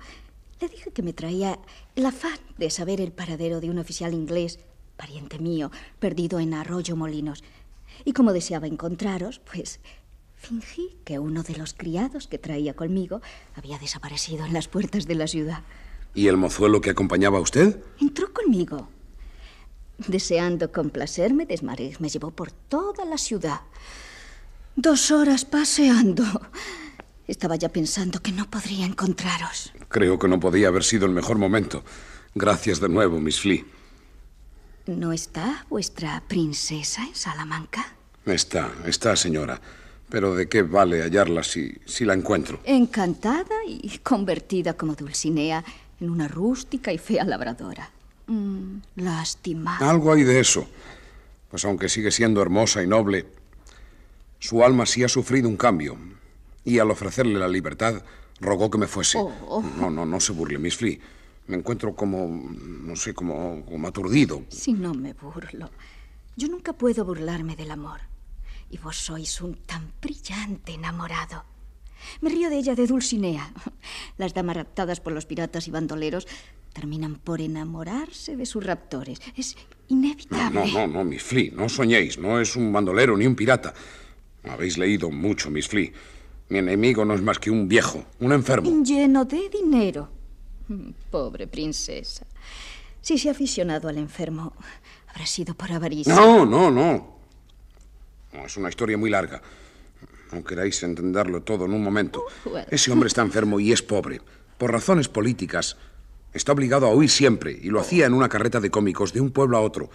Le 0.59 0.67
dije 0.67 0.89
que 0.89 1.03
me 1.03 1.13
traía 1.13 1.59
el 1.95 2.07
afán 2.07 2.39
de 2.57 2.71
saber 2.71 2.99
el 2.99 3.11
paradero 3.11 3.61
de 3.61 3.69
un 3.69 3.77
oficial 3.77 4.15
inglés, 4.15 4.57
pariente 4.97 5.37
mío, 5.37 5.69
perdido 5.99 6.39
en 6.39 6.55
Arroyo 6.55 6.95
Molinos. 6.95 7.43
Y 8.03 8.13
como 8.13 8.33
deseaba 8.33 8.65
encontraros, 8.65 9.37
pues 9.37 9.79
fingí 10.33 10.97
que 11.05 11.19
uno 11.19 11.43
de 11.43 11.55
los 11.55 11.75
criados 11.75 12.25
que 12.25 12.39
traía 12.39 12.73
conmigo 12.73 13.21
había 13.53 13.77
desaparecido 13.77 14.43
en 14.43 14.53
las 14.53 14.67
puertas 14.67 15.05
de 15.05 15.13
la 15.13 15.27
ciudad. 15.27 15.61
¿Y 16.15 16.29
el 16.29 16.37
mozuelo 16.37 16.81
que 16.81 16.89
acompañaba 16.89 17.37
a 17.37 17.41
usted? 17.41 17.79
Entró 18.01 18.33
conmigo. 18.33 18.89
Deseando 20.07 20.71
complacerme, 20.71 21.45
Desmarés 21.45 22.01
me 22.01 22.09
llevó 22.09 22.31
por 22.31 22.51
toda 22.51 23.05
la 23.05 23.19
ciudad. 23.19 23.61
Dos 24.81 25.11
horas 25.11 25.43
paseando. 25.43 26.23
Estaba 27.27 27.57
ya 27.57 27.67
pensando 27.67 28.21
que 28.21 28.31
no 28.31 28.49
podría 28.49 28.85
encontraros. 28.85 29.73
Creo 29.89 30.17
que 30.17 30.29
no 30.29 30.39
podía 30.39 30.69
haber 30.69 30.85
sido 30.85 31.05
el 31.05 31.11
mejor 31.11 31.37
momento. 31.37 31.83
Gracias 32.33 32.79
de 32.79 32.87
nuevo, 32.87 33.19
Miss 33.19 33.41
Flea. 33.41 33.65
¿No 34.85 35.11
está 35.11 35.65
vuestra 35.69 36.23
princesa 36.29 37.03
en 37.03 37.13
Salamanca? 37.13 37.93
Está, 38.25 38.71
está, 38.85 39.17
señora. 39.17 39.59
Pero 40.07 40.33
¿de 40.33 40.47
qué 40.47 40.61
vale 40.61 41.01
hallarla 41.03 41.43
si, 41.43 41.77
si 41.85 42.05
la 42.05 42.13
encuentro? 42.13 42.61
Encantada 42.63 43.57
y 43.67 43.97
convertida 43.97 44.75
como 44.75 44.95
Dulcinea 44.95 45.61
en 45.99 46.09
una 46.09 46.29
rústica 46.29 46.93
y 46.93 46.97
fea 46.97 47.25
labradora. 47.25 47.91
Mm, 48.27 48.77
lástima. 48.95 49.77
Algo 49.79 50.13
hay 50.13 50.23
de 50.23 50.39
eso. 50.39 50.65
Pues 51.49 51.65
aunque 51.65 51.89
sigue 51.89 52.11
siendo 52.11 52.41
hermosa 52.41 52.81
y 52.81 52.87
noble, 52.87 53.25
su 54.39 54.63
alma 54.63 54.85
sí 54.85 55.03
ha 55.03 55.07
sufrido 55.09 55.47
un 55.49 55.57
cambio. 55.57 55.97
Y 56.65 56.79
al 56.79 56.91
ofrecerle 56.91 57.39
la 57.39 57.47
libertad, 57.47 58.03
rogó 58.39 58.69
que 58.69 58.77
me 58.77 58.87
fuese. 58.87 59.17
Oh, 59.17 59.31
oh. 59.47 59.61
No, 59.77 59.89
no, 59.89 60.05
no 60.05 60.19
se 60.19 60.33
burle, 60.33 60.59
Miss 60.59 60.75
Flea. 60.77 60.97
Me 61.47 61.57
encuentro 61.57 61.95
como, 61.95 62.27
no 62.27 62.95
sé, 62.95 63.13
como, 63.13 63.65
como 63.65 63.87
aturdido. 63.87 64.43
Si 64.49 64.73
no 64.73 64.93
me 64.93 65.13
burlo. 65.13 65.69
Yo 66.35 66.47
nunca 66.47 66.73
puedo 66.73 67.03
burlarme 67.05 67.55
del 67.55 67.71
amor. 67.71 68.01
Y 68.69 68.77
vos 68.77 68.97
sois 68.97 69.41
un 69.41 69.55
tan 69.65 69.91
brillante 70.01 70.73
enamorado. 70.73 71.43
Me 72.21 72.29
río 72.29 72.49
de 72.49 72.57
ella 72.59 72.75
de 72.75 72.85
Dulcinea. 72.87 73.51
Las 74.17 74.33
damas 74.33 74.57
raptadas 74.57 74.99
por 75.01 75.11
los 75.11 75.25
piratas 75.25 75.67
y 75.67 75.71
bandoleros 75.71 76.27
terminan 76.71 77.15
por 77.15 77.41
enamorarse 77.41 78.37
de 78.37 78.45
sus 78.45 78.63
raptores. 78.63 79.19
Es 79.35 79.55
No, 79.89 79.95
inevitable. 79.97 80.71
no, 80.71 80.87
no, 80.87 80.87
no, 80.87 81.03
Miss 81.03 81.23
Flea, 81.23 81.51
no 81.55 81.67
soñéis. 81.67 82.19
No 82.19 82.39
es 82.39 82.55
un 82.55 82.71
bandolero 82.71 83.17
ni 83.17 83.25
un 83.25 83.35
pirata. 83.35 83.73
Habéis 84.49 84.77
leído 84.77 85.09
mucho, 85.11 85.49
Miss 85.49 85.67
Flea. 85.67 85.91
Mi 86.49 86.57
enemigo 86.57 87.05
no 87.05 87.13
es 87.13 87.21
más 87.21 87.37
que 87.37 87.51
un 87.51 87.67
viejo, 87.67 88.03
un 88.19 88.33
enfermo. 88.33 88.83
Lleno 88.83 89.23
de 89.25 89.49
dinero. 89.49 90.09
Pobre 91.11 91.47
princesa. 91.47 92.25
Si 93.01 93.17
se 93.17 93.29
ha 93.29 93.31
aficionado 93.31 93.87
al 93.87 93.97
enfermo, 93.97 94.53
habrá 95.07 95.25
sido 95.25 95.53
por 95.53 95.71
avaricia. 95.71 96.13
No, 96.13 96.45
no, 96.45 96.71
no. 96.71 97.19
Es 98.45 98.57
una 98.57 98.69
historia 98.69 98.97
muy 98.97 99.09
larga. 99.09 99.41
No 100.31 100.43
queráis 100.43 100.81
entenderlo 100.83 101.41
todo 101.41 101.65
en 101.65 101.73
un 101.73 101.83
momento. 101.83 102.23
bueno. 102.45 102.67
Ese 102.69 102.91
hombre 102.91 103.07
está 103.07 103.21
enfermo 103.21 103.59
y 103.59 103.71
es 103.71 103.81
pobre. 103.81 104.21
Por 104.57 104.71
razones 104.71 105.07
políticas, 105.07 105.77
está 106.33 106.51
obligado 106.51 106.87
a 106.87 106.93
huir 106.93 107.09
siempre 107.09 107.51
y 107.51 107.69
lo 107.69 107.79
hacía 107.79 108.05
en 108.05 108.13
una 108.13 108.29
carreta 108.29 108.59
de 108.59 108.69
cómicos 108.69 109.13
de 109.13 109.21
un 109.21 109.31
pueblo 109.31 109.57
a 109.57 109.61
otro. 109.61 109.89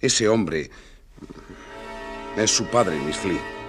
Ese 0.00 0.28
hombre 0.28 0.70
es 2.36 2.50
su 2.50 2.66
padre, 2.66 2.98
Miss 3.04 3.16
Flea. 3.16 3.59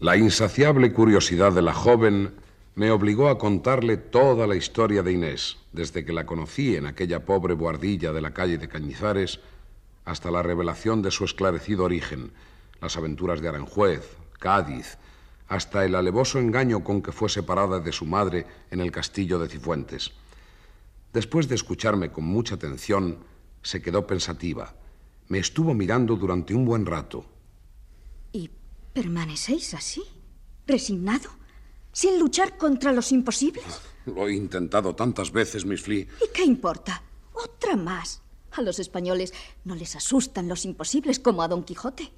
La 0.00 0.16
insaciable 0.16 0.92
curiosidad 0.92 1.52
de 1.52 1.60
la 1.60 1.74
joven 1.74 2.36
me 2.76 2.92
obligó 2.92 3.28
a 3.28 3.36
contarle 3.36 3.96
toda 3.96 4.46
la 4.46 4.54
historia 4.54 5.02
de 5.02 5.10
Inés, 5.10 5.56
desde 5.72 6.04
que 6.04 6.12
la 6.12 6.24
conocí 6.24 6.76
en 6.76 6.86
aquella 6.86 7.24
pobre 7.24 7.54
boardilla 7.54 8.12
de 8.12 8.20
la 8.20 8.32
calle 8.32 8.58
de 8.58 8.68
Cañizares 8.68 9.40
hasta 10.04 10.30
la 10.30 10.44
revelación 10.44 11.02
de 11.02 11.10
su 11.10 11.24
esclarecido 11.24 11.82
origen, 11.82 12.30
las 12.80 12.96
aventuras 12.96 13.40
de 13.40 13.48
Aranjuez, 13.48 14.16
Cádiz, 14.38 14.98
hasta 15.48 15.84
el 15.84 15.96
alevoso 15.96 16.38
engaño 16.38 16.84
con 16.84 17.02
que 17.02 17.10
fue 17.10 17.28
separada 17.28 17.80
de 17.80 17.90
su 17.90 18.04
madre 18.04 18.46
en 18.70 18.78
el 18.78 18.92
castillo 18.92 19.40
de 19.40 19.48
Cifuentes. 19.48 20.12
Después 21.12 21.48
de 21.48 21.56
escucharme 21.56 22.12
con 22.12 22.22
mucha 22.22 22.54
atención, 22.54 23.18
se 23.62 23.82
quedó 23.82 24.06
pensativa. 24.06 24.76
Me 25.26 25.40
estuvo 25.40 25.74
mirando 25.74 26.14
durante 26.14 26.54
un 26.54 26.64
buen 26.64 26.86
rato. 26.86 27.26
¿Y 28.98 29.00
permanecéis 29.00 29.74
así? 29.74 30.02
¿Resignado? 30.66 31.30
¿Sin 31.92 32.18
luchar 32.18 32.56
contra 32.56 32.92
los 32.92 33.12
imposibles? 33.12 33.64
Lo 34.06 34.26
he 34.26 34.34
intentado 34.34 34.96
tantas 34.96 35.30
veces, 35.30 35.64
Miss 35.64 35.82
Flea. 35.82 36.06
¿Y 36.20 36.32
qué 36.34 36.42
importa? 36.42 37.00
Otra 37.32 37.76
más. 37.76 38.22
A 38.50 38.60
los 38.60 38.80
españoles 38.80 39.32
no 39.64 39.76
les 39.76 39.94
asustan 39.94 40.48
los 40.48 40.64
imposibles 40.64 41.20
como 41.20 41.42
a 41.42 41.48
Don 41.48 41.62
Quijote. 41.62 42.10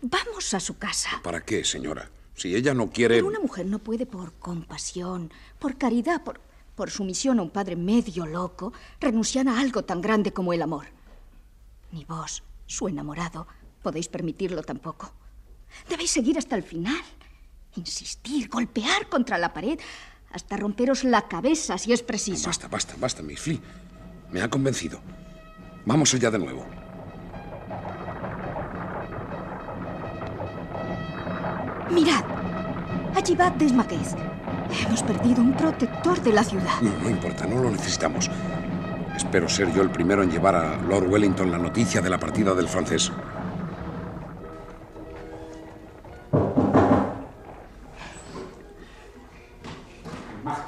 Vamos 0.00 0.54
a 0.54 0.60
su 0.60 0.78
casa. 0.78 1.20
¿Para 1.24 1.44
qué, 1.44 1.64
señora? 1.64 2.08
Si 2.34 2.54
ella 2.54 2.72
no 2.72 2.88
quiere... 2.88 3.16
Pero 3.16 3.26
una 3.26 3.40
mujer 3.40 3.66
no 3.66 3.80
puede 3.80 4.06
por 4.06 4.32
compasión, 4.34 5.32
por 5.58 5.76
caridad, 5.76 6.22
por, 6.22 6.40
por 6.76 6.88
sumisión 6.88 7.40
a 7.40 7.42
un 7.42 7.50
padre 7.50 7.74
medio 7.74 8.26
loco, 8.26 8.72
renunciar 9.00 9.48
a 9.48 9.58
algo 9.58 9.82
tan 9.82 10.00
grande 10.02 10.32
como 10.32 10.52
el 10.52 10.62
amor. 10.62 10.86
Ni 11.90 12.04
vos, 12.04 12.44
su 12.66 12.86
enamorado, 12.86 13.48
podéis 13.82 14.06
permitirlo 14.06 14.62
tampoco. 14.62 15.12
Debéis 15.88 16.10
seguir 16.10 16.38
hasta 16.38 16.56
el 16.56 16.62
final. 16.62 17.02
Insistir, 17.76 18.48
golpear 18.48 19.08
contra 19.08 19.38
la 19.38 19.52
pared, 19.52 19.78
hasta 20.32 20.56
romperos 20.56 21.04
la 21.04 21.28
cabeza 21.28 21.78
si 21.78 21.92
es 21.92 22.02
preciso. 22.02 22.48
Basta, 22.48 22.68
basta, 22.68 22.94
basta, 22.98 23.22
Miss 23.22 23.40
Flea. 23.40 23.58
Me 24.30 24.42
ha 24.42 24.50
convencido. 24.50 25.00
Vamos 25.84 26.12
allá 26.14 26.30
de 26.30 26.38
nuevo. 26.38 26.66
Mirad, 31.90 32.24
allí 33.14 33.34
va 33.34 33.50
Desmaquez. 33.50 34.14
Hemos 34.84 35.02
perdido 35.02 35.40
un 35.40 35.56
protector 35.56 36.20
de 36.22 36.32
la 36.32 36.42
ciudad. 36.42 36.80
No, 36.82 36.90
no 36.98 37.08
importa, 37.08 37.46
no 37.46 37.62
lo 37.62 37.70
necesitamos. 37.70 38.28
Espero 39.16 39.48
ser 39.48 39.72
yo 39.72 39.82
el 39.82 39.90
primero 39.90 40.22
en 40.22 40.30
llevar 40.30 40.56
a 40.56 40.76
Lord 40.76 41.08
Wellington 41.08 41.50
la 41.50 41.58
noticia 41.58 42.02
de 42.02 42.10
la 42.10 42.18
partida 42.18 42.54
del 42.54 42.68
francés. 42.68 43.10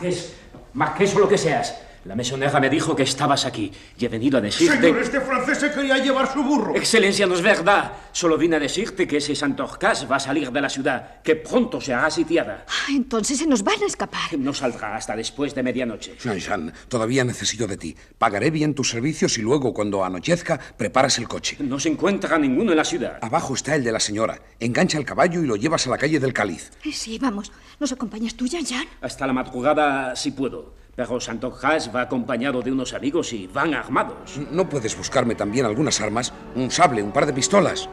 Marqués, 0.08 0.32
Marqués 0.72 1.14
o 1.16 1.18
lo 1.20 1.28
que 1.28 1.38
seas. 1.38 1.74
La 2.04 2.14
mesonera 2.14 2.58
me 2.60 2.70
dijo 2.70 2.94
que 2.96 3.02
estabas 3.02 3.44
aquí 3.44 3.70
y 3.98 4.04
he 4.04 4.08
venido 4.08 4.38
a 4.38 4.40
decirte... 4.40 4.80
Señor, 4.80 4.98
este 5.02 5.20
francés 5.20 5.58
se 5.58 5.70
quería 5.72 5.98
llevar 5.98 6.32
su 6.32 6.42
burro. 6.42 6.74
Excelencia, 6.74 7.26
no 7.26 7.34
es 7.34 7.42
verdad. 7.42 7.92
Solo 8.12 8.38
vine 8.38 8.56
a 8.56 8.60
decirte 8.60 9.06
que 9.06 9.18
ese 9.18 9.34
Santorcas 9.34 10.10
va 10.10 10.16
a 10.16 10.20
salir 10.20 10.50
de 10.50 10.60
la 10.60 10.68
ciudad, 10.68 11.20
que 11.22 11.36
pronto 11.36 11.80
se 11.80 11.92
hará 11.92 12.10
sitiada. 12.10 12.64
Ah, 12.68 12.90
Entonces 12.90 13.38
se 13.38 13.46
nos 13.46 13.62
van 13.62 13.82
a 13.82 13.86
escapar. 13.86 14.38
No 14.38 14.54
saldrá 14.54 14.96
hasta 14.96 15.14
después 15.16 15.54
de 15.54 15.62
medianoche. 15.62 16.16
Jean, 16.38 16.72
todavía 16.88 17.24
necesito 17.24 17.66
de 17.66 17.76
ti. 17.76 17.96
Pagaré 18.16 18.50
bien 18.50 18.74
tus 18.74 18.90
servicios 18.90 19.36
y 19.38 19.42
luego, 19.42 19.74
cuando 19.74 20.04
anochezca, 20.04 20.58
preparas 20.76 21.18
el 21.18 21.28
coche. 21.28 21.56
No 21.60 21.78
se 21.78 21.88
encuentra 21.88 22.38
ninguno 22.38 22.70
en 22.72 22.76
la 22.76 22.84
ciudad. 22.84 23.18
Abajo 23.22 23.54
está 23.54 23.74
el 23.74 23.84
de 23.84 23.92
la 23.92 24.00
señora. 24.00 24.40
Engancha 24.60 24.98
el 24.98 25.04
caballo 25.04 25.42
y 25.42 25.46
lo 25.46 25.56
llevas 25.56 25.86
a 25.86 25.90
la 25.90 25.98
calle 25.98 26.20
del 26.20 26.32
Cáliz. 26.32 26.70
Eh, 26.84 26.92
Sí, 26.92 27.18
vamos. 27.18 27.52
¿Nos 27.80 27.92
acompañas 27.92 28.34
tú, 28.34 28.46
Jan? 28.50 28.86
Hasta 29.00 29.26
la 29.26 29.32
madrugada 29.32 30.16
si 30.16 30.32
puedo. 30.32 30.74
Pero 30.98 31.20
Santorcas 31.20 31.94
va 31.94 32.00
acompañado 32.00 32.60
de 32.60 32.72
unos 32.72 32.92
amigos 32.92 33.32
y 33.32 33.46
van 33.46 33.72
armados. 33.72 34.40
¿No 34.50 34.68
puedes 34.68 34.98
buscarme 34.98 35.36
también 35.36 35.64
algunas 35.64 36.00
armas? 36.00 36.32
Un 36.56 36.72
sable, 36.72 37.04
un 37.04 37.12
par 37.12 37.24
de 37.24 37.32
pistolas. 37.32 37.88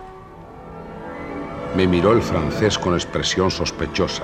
Me 1.75 1.85
miró 1.85 2.13
el 2.13 2.23
francés 2.23 2.79
con 2.79 2.95
expresión 2.95 3.51
sospechosa. 3.51 4.23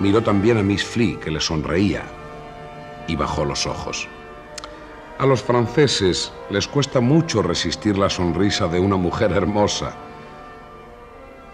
Miró 0.00 0.20
también 0.20 0.58
a 0.58 0.64
Miss 0.64 0.84
Flea, 0.84 1.20
que 1.20 1.30
le 1.30 1.40
sonreía, 1.40 2.02
y 3.06 3.14
bajó 3.14 3.44
los 3.44 3.68
ojos. 3.68 4.08
A 5.20 5.24
los 5.24 5.40
franceses 5.40 6.32
les 6.50 6.66
cuesta 6.66 6.98
mucho 6.98 7.40
resistir 7.40 7.96
la 7.96 8.10
sonrisa 8.10 8.66
de 8.66 8.80
una 8.80 8.96
mujer 8.96 9.30
hermosa. 9.30 9.94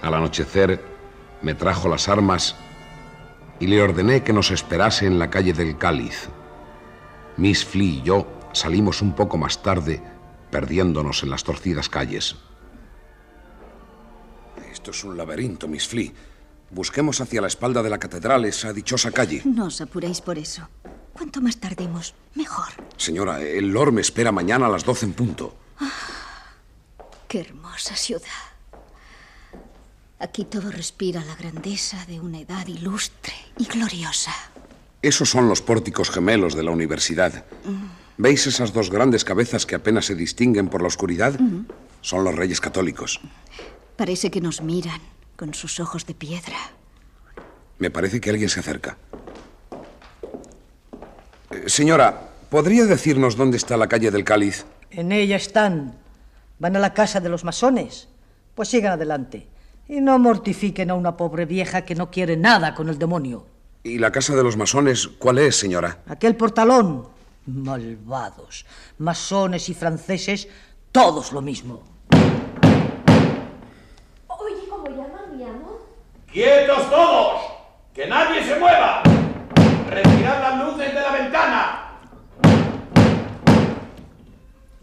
Al 0.00 0.14
anochecer 0.14 0.82
me 1.42 1.52
trajo 1.52 1.90
las 1.90 2.08
armas 2.08 2.56
y 3.60 3.66
le 3.66 3.82
ordené 3.82 4.22
que 4.22 4.32
nos 4.32 4.50
esperase 4.50 5.06
en 5.06 5.18
la 5.18 5.30
calle 5.30 5.52
del 5.52 5.78
Cáliz. 5.78 6.28
Miss 7.36 7.64
Flea 7.64 7.86
y 7.86 8.02
yo 8.02 8.26
salimos 8.52 9.02
un 9.02 9.14
poco 9.14 9.38
más 9.38 9.62
tarde, 9.62 10.02
perdiéndonos 10.50 11.22
en 11.22 11.30
las 11.30 11.44
torcidas 11.44 11.88
calles. 11.88 12.36
Esto 14.72 14.90
es 14.90 15.04
un 15.04 15.16
laberinto, 15.16 15.68
Miss 15.68 15.88
Flea. 15.88 16.12
Busquemos 16.70 17.20
hacia 17.20 17.40
la 17.40 17.48
espalda 17.48 17.82
de 17.82 17.90
la 17.90 17.98
catedral 17.98 18.44
esa 18.44 18.72
dichosa 18.72 19.10
calle. 19.10 19.42
No 19.44 19.66
os 19.66 19.80
apuréis 19.80 20.20
por 20.20 20.38
eso. 20.38 20.68
Cuanto 21.12 21.40
más 21.40 21.56
tardemos, 21.56 22.14
mejor. 22.34 22.68
Señora, 22.96 23.40
el 23.40 23.68
Lord 23.68 23.92
me 23.92 24.02
espera 24.02 24.30
mañana 24.30 24.66
a 24.66 24.68
las 24.68 24.84
doce 24.84 25.06
en 25.06 25.14
punto. 25.14 25.56
Qué 27.26 27.40
hermosa 27.40 27.96
ciudad. 27.96 28.47
Aquí 30.20 30.44
todo 30.44 30.70
respira 30.70 31.24
la 31.24 31.36
grandeza 31.36 32.04
de 32.06 32.18
una 32.18 32.40
edad 32.40 32.66
ilustre 32.66 33.34
y 33.56 33.66
gloriosa. 33.66 34.32
Esos 35.00 35.30
son 35.30 35.48
los 35.48 35.62
pórticos 35.62 36.10
gemelos 36.10 36.56
de 36.56 36.64
la 36.64 36.72
universidad. 36.72 37.44
¿Veis 38.16 38.48
esas 38.48 38.72
dos 38.72 38.90
grandes 38.90 39.24
cabezas 39.24 39.64
que 39.64 39.76
apenas 39.76 40.06
se 40.06 40.16
distinguen 40.16 40.68
por 40.68 40.82
la 40.82 40.88
oscuridad? 40.88 41.38
Son 42.00 42.24
los 42.24 42.34
reyes 42.34 42.60
católicos. 42.60 43.20
Parece 43.96 44.32
que 44.32 44.40
nos 44.40 44.60
miran 44.60 45.00
con 45.36 45.54
sus 45.54 45.78
ojos 45.78 46.04
de 46.04 46.14
piedra. 46.14 46.56
Me 47.78 47.90
parece 47.90 48.20
que 48.20 48.30
alguien 48.30 48.48
se 48.48 48.58
acerca. 48.58 48.98
Eh, 51.52 51.68
señora, 51.68 52.30
¿podría 52.50 52.86
decirnos 52.86 53.36
dónde 53.36 53.56
está 53.56 53.76
la 53.76 53.86
calle 53.86 54.10
del 54.10 54.24
Cáliz? 54.24 54.66
En 54.90 55.12
ella 55.12 55.36
están. 55.36 55.94
¿Van 56.58 56.74
a 56.74 56.80
la 56.80 56.92
casa 56.92 57.20
de 57.20 57.28
los 57.28 57.44
masones? 57.44 58.08
Pues 58.56 58.68
sigan 58.68 58.92
adelante. 58.94 59.46
Y 59.88 60.02
no 60.02 60.18
mortifiquen 60.18 60.90
a 60.90 60.94
una 60.94 61.16
pobre 61.16 61.46
vieja 61.46 61.82
que 61.82 61.94
no 61.94 62.10
quiere 62.10 62.36
nada 62.36 62.74
con 62.74 62.90
el 62.90 62.98
demonio. 62.98 63.46
¿Y 63.82 63.98
la 63.98 64.12
casa 64.12 64.36
de 64.36 64.42
los 64.44 64.56
masones 64.56 65.08
cuál 65.18 65.38
es, 65.38 65.56
señora? 65.56 66.02
Aquel 66.06 66.36
portalón. 66.36 67.08
Malvados. 67.46 68.66
Masones 68.98 69.70
y 69.70 69.74
franceses, 69.74 70.48
todos 70.92 71.32
lo 71.32 71.40
mismo. 71.40 71.82
Oye, 74.26 74.68
¿cómo 74.68 74.88
llaman, 74.88 75.36
mi 75.36 75.44
amor? 75.44 75.86
¡Quietos 76.30 76.90
todos! 76.90 77.40
¡Que 77.94 78.06
nadie 78.06 78.44
se 78.44 78.58
mueva! 78.58 79.02
¡Retirad 79.88 80.40
las 80.42 80.66
luces 80.66 80.94
de 80.94 81.00
la 81.00 81.12
ventana! 81.12 81.84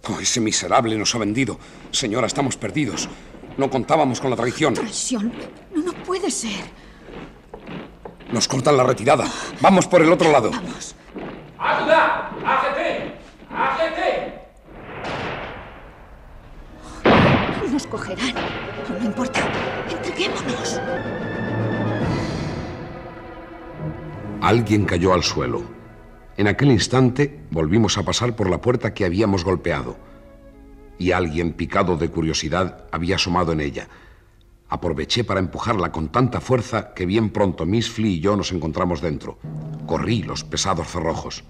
Oh, 0.08 0.20
ese 0.20 0.40
miserable 0.40 0.98
nos 0.98 1.14
ha 1.14 1.20
vendido. 1.20 1.60
Señora, 1.92 2.28
estamos 2.28 2.58
perdidos. 2.58 3.08
No 3.58 3.70
contábamos 3.70 4.20
con 4.20 4.30
la 4.30 4.36
traición. 4.36 4.74
Traición. 4.74 5.32
No, 5.74 5.82
no 5.82 5.94
puede 6.04 6.30
ser. 6.30 6.66
Nos 8.32 8.48
cortan 8.48 8.76
la 8.76 8.84
retirada. 8.84 9.26
Vamos 9.62 9.88
por 9.88 10.02
el 10.02 10.12
otro 10.12 10.32
lado. 10.32 10.52
Vamos. 10.52 10.96
¡Ayuda! 11.58 12.32
¡Ágete! 12.46 13.14
¡Ágete! 13.50 14.42
Nos 17.72 17.88
cogerán. 17.88 18.34
No, 18.90 19.00
no 19.00 19.06
importa. 19.06 19.42
Entreguémonos. 19.90 20.82
Alguien 24.42 24.86
cayó 24.86 25.14
al 25.14 25.24
suelo. 25.24 25.64
En 26.38 26.48
aquel 26.48 26.72
instante 26.72 27.40
volvimos 27.52 27.98
a 27.98 28.04
pasar 28.04 28.36
por 28.36 28.50
la 28.50 28.60
puerta 28.60 28.94
que 28.94 29.06
habíamos 29.06 29.44
golpeado. 29.46 29.98
Y 30.98 31.12
alguien, 31.12 31.54
picado 31.54 31.98
de 31.98 32.10
curiosidad, 32.10 32.86
había 32.92 33.16
asomado 33.16 33.52
en 33.52 33.62
ella. 33.62 33.88
Aproveché 34.70 35.24
para 35.24 35.40
empujarla 35.40 35.92
con 35.92 36.12
tanta 36.12 36.42
fuerza 36.42 36.94
que 36.94 37.06
bien 37.06 37.30
pronto 37.30 37.66
Miss 37.66 37.90
Flea 37.90 38.12
y 38.12 38.20
yo 38.20 38.36
nos 38.36 38.52
encontramos 38.52 39.02
dentro. 39.02 39.38
Corrí 39.86 40.24
los 40.24 40.44
pesados 40.44 40.88
cerrojos. 40.88 41.44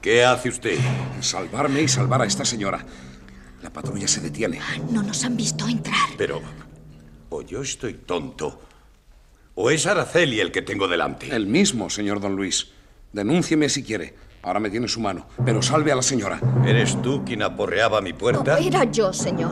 ¿Qué 0.00 0.24
hace 0.24 0.48
usted? 0.48 0.78
Salvarme 1.20 1.82
y 1.82 1.88
salvar 1.88 2.22
a 2.22 2.26
esta 2.26 2.44
señora. 2.44 2.84
La 3.62 3.72
patrulla 3.72 4.06
se 4.06 4.20
detiene. 4.20 4.60
No 4.90 5.02
nos 5.02 5.24
han 5.24 5.36
visto 5.36 5.66
entrar. 5.66 6.10
Pero, 6.16 6.40
o 7.28 7.42
yo 7.42 7.62
estoy 7.62 7.94
tonto, 7.94 8.60
o 9.56 9.70
es 9.70 9.86
Araceli 9.86 10.38
el 10.38 10.52
que 10.52 10.62
tengo 10.62 10.86
delante. 10.86 11.34
El 11.34 11.46
mismo, 11.46 11.90
señor 11.90 12.20
don 12.20 12.36
Luis. 12.36 12.68
Denúncieme 13.12 13.68
si 13.68 13.82
quiere. 13.82 14.14
Ahora 14.46 14.60
me 14.60 14.70
tiene 14.70 14.86
su 14.86 15.00
mano. 15.00 15.26
Pero 15.44 15.60
salve 15.60 15.90
a 15.90 15.96
la 15.96 16.02
señora. 16.02 16.40
¿Eres 16.64 17.02
tú 17.02 17.24
quien 17.24 17.42
aporreaba 17.42 18.00
mi 18.00 18.12
puerta? 18.12 18.60
No, 18.60 18.64
era 18.64 18.84
yo, 18.84 19.12
señor. 19.12 19.50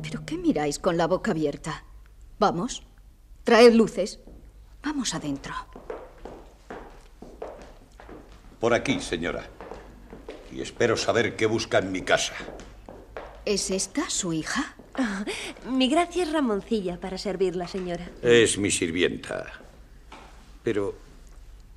¿Pero 0.00 0.24
qué 0.24 0.38
miráis 0.38 0.78
con 0.78 0.96
la 0.96 1.08
boca 1.08 1.32
abierta? 1.32 1.84
Vamos. 2.38 2.84
Traed 3.42 3.72
luces. 3.72 4.20
Vamos 4.84 5.14
adentro. 5.14 5.52
Por 8.60 8.72
aquí, 8.72 9.00
señora. 9.00 9.44
Y 10.52 10.60
espero 10.60 10.96
saber 10.96 11.34
qué 11.34 11.46
busca 11.46 11.78
en 11.78 11.90
mi 11.90 12.02
casa. 12.02 12.34
¿Es 13.44 13.72
esta 13.72 14.08
su 14.08 14.32
hija? 14.32 14.76
Mi 15.68 15.88
gracia 15.88 16.22
es 16.22 16.32
Ramoncilla 16.32 17.00
para 17.00 17.18
servirla, 17.18 17.66
señora. 17.66 18.08
Es 18.22 18.58
mi 18.58 18.70
sirvienta. 18.70 19.44
Pero, 20.62 21.07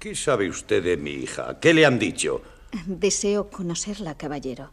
¿qué 0.01 0.15
sabe 0.15 0.49
usted 0.49 0.83
de 0.83 0.97
mi 0.97 1.11
hija? 1.11 1.59
¿Qué 1.59 1.73
le 1.75 1.85
han 1.85 1.99
dicho? 1.99 2.41
Deseo 2.87 3.49
conocerla, 3.51 4.17
caballero. 4.17 4.71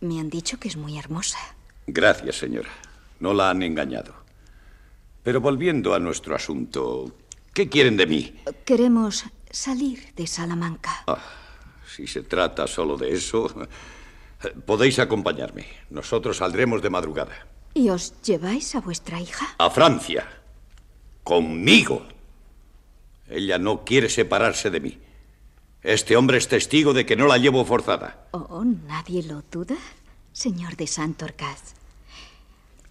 Me 0.00 0.20
han 0.20 0.30
dicho 0.30 0.58
que 0.58 0.68
es 0.68 0.76
muy 0.76 0.96
hermosa. 0.96 1.38
Gracias, 1.88 2.36
señora. 2.36 2.70
No 3.18 3.34
la 3.34 3.50
han 3.50 3.62
engañado. 3.64 4.14
Pero 5.24 5.40
volviendo 5.40 5.92
a 5.92 5.98
nuestro 5.98 6.36
asunto, 6.36 7.12
¿qué 7.52 7.68
quieren 7.68 7.96
de 7.96 8.06
mí? 8.06 8.34
Queremos 8.64 9.24
salir 9.50 10.14
de 10.14 10.26
Salamanca. 10.28 11.02
Ah, 11.08 11.18
si 11.84 12.06
se 12.06 12.22
trata 12.22 12.68
solo 12.68 12.96
de 12.96 13.12
eso, 13.12 13.52
podéis 14.64 15.00
acompañarme. 15.00 15.66
Nosotros 15.90 16.36
saldremos 16.36 16.80
de 16.80 16.90
madrugada. 16.90 17.48
¿Y 17.74 17.88
os 17.88 18.14
lleváis 18.22 18.74
a 18.76 18.80
vuestra 18.80 19.20
hija? 19.20 19.46
A 19.58 19.68
Francia. 19.70 20.28
Conmigo. 21.24 22.06
Ella 23.32 23.56
no 23.58 23.84
quiere 23.84 24.10
separarse 24.10 24.70
de 24.70 24.80
mí. 24.80 24.98
Este 25.82 26.16
hombre 26.16 26.36
es 26.36 26.48
testigo 26.48 26.92
de 26.92 27.06
que 27.06 27.16
no 27.16 27.26
la 27.26 27.38
llevo 27.38 27.64
forzada. 27.64 28.28
Oh, 28.32 28.62
nadie 28.64 29.22
lo 29.22 29.42
duda, 29.50 29.76
señor 30.32 30.76
de 30.76 30.86
Santorcaz. 30.86 31.74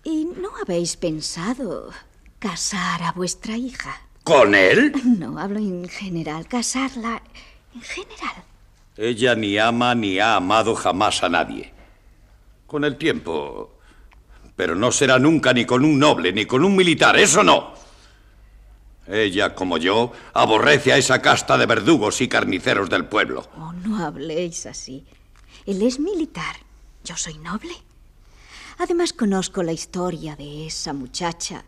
¿Y 0.03 0.25
no 0.25 0.49
habéis 0.59 0.97
pensado 0.97 1.91
casar 2.39 3.03
a 3.03 3.11
vuestra 3.11 3.55
hija? 3.55 4.01
¿Con 4.23 4.55
él? 4.55 4.93
No, 5.19 5.37
hablo 5.37 5.59
en 5.59 5.87
general, 5.87 6.47
casarla 6.47 7.21
en 7.75 7.81
general. 7.81 8.43
Ella 8.97 9.35
ni 9.35 9.59
ama 9.59 9.93
ni 9.93 10.17
ha 10.17 10.35
amado 10.35 10.73
jamás 10.73 11.23
a 11.23 11.29
nadie. 11.29 11.71
Con 12.65 12.83
el 12.83 12.97
tiempo. 12.97 13.77
Pero 14.55 14.75
no 14.75 14.91
será 14.91 15.19
nunca 15.19 15.53
ni 15.53 15.65
con 15.65 15.85
un 15.85 15.99
noble 15.99 16.33
ni 16.33 16.45
con 16.45 16.65
un 16.65 16.75
militar, 16.75 17.15
eso 17.17 17.43
no. 17.43 17.80
Ella, 19.11 19.53
como 19.53 19.77
yo, 19.77 20.11
aborrece 20.33 20.93
a 20.93 20.97
esa 20.97 21.21
casta 21.21 21.57
de 21.57 21.65
verdugos 21.65 22.21
y 22.21 22.27
carniceros 22.27 22.89
del 22.89 23.05
pueblo. 23.05 23.49
Oh, 23.57 23.73
no 23.73 24.03
habléis 24.03 24.65
así. 24.65 25.05
Él 25.65 25.81
es 25.81 25.99
militar. 25.99 26.55
Yo 27.03 27.17
soy 27.17 27.37
noble. 27.37 27.73
Además, 28.77 29.13
conozco 29.13 29.63
la 29.63 29.73
historia 29.73 30.35
de 30.35 30.67
esa 30.67 30.93
muchacha 30.93 31.65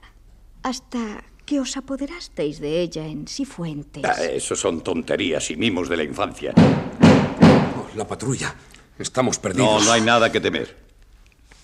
hasta 0.63 1.23
que 1.45 1.59
os 1.59 1.75
apoderasteis 1.75 2.59
de 2.59 2.81
ella 2.81 3.05
en 3.05 3.27
Cifuentes. 3.27 4.03
Ah, 4.05 4.23
eso 4.23 4.55
son 4.55 4.81
tonterías 4.81 5.51
y 5.51 5.57
mimos 5.57 5.89
de 5.89 5.97
la 5.97 6.03
infancia. 6.03 6.53
Oh, 6.57 7.87
la 7.95 8.07
patrulla. 8.07 8.55
Estamos 8.97 9.37
perdidos. 9.39 9.81
No, 9.81 9.85
no 9.85 9.91
hay 9.91 10.01
nada 10.01 10.31
que 10.31 10.39
temer. 10.39 10.77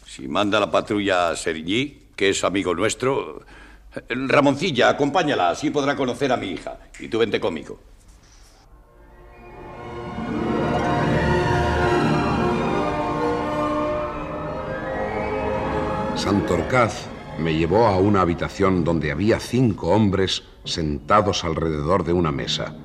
Si 0.05 0.27
manda 0.27 0.59
la 0.59 0.69
patrulla 0.69 1.29
a 1.29 1.35
Serigny, 1.35 2.09
que 2.15 2.29
es 2.29 2.43
amigo 2.43 2.75
nuestro. 2.75 3.41
Ramoncilla, 4.09 4.89
acompáñala, 4.89 5.49
así 5.49 5.71
podrá 5.71 5.95
conocer 5.95 6.31
a 6.31 6.37
mi 6.37 6.47
hija. 6.47 6.77
Y 6.99 7.07
tú 7.07 7.19
vente 7.19 7.39
conmigo. 7.39 7.79
Santorcaz 16.15 17.07
me 17.39 17.55
llevó 17.55 17.87
a 17.87 17.97
una 17.97 18.21
habitación 18.21 18.83
donde 18.83 19.11
había 19.11 19.39
cinco 19.39 19.87
hombres 19.89 20.43
sentados 20.65 21.43
alrededor 21.43 22.03
de 22.03 22.13
una 22.13 22.31
mesa. 22.31 22.75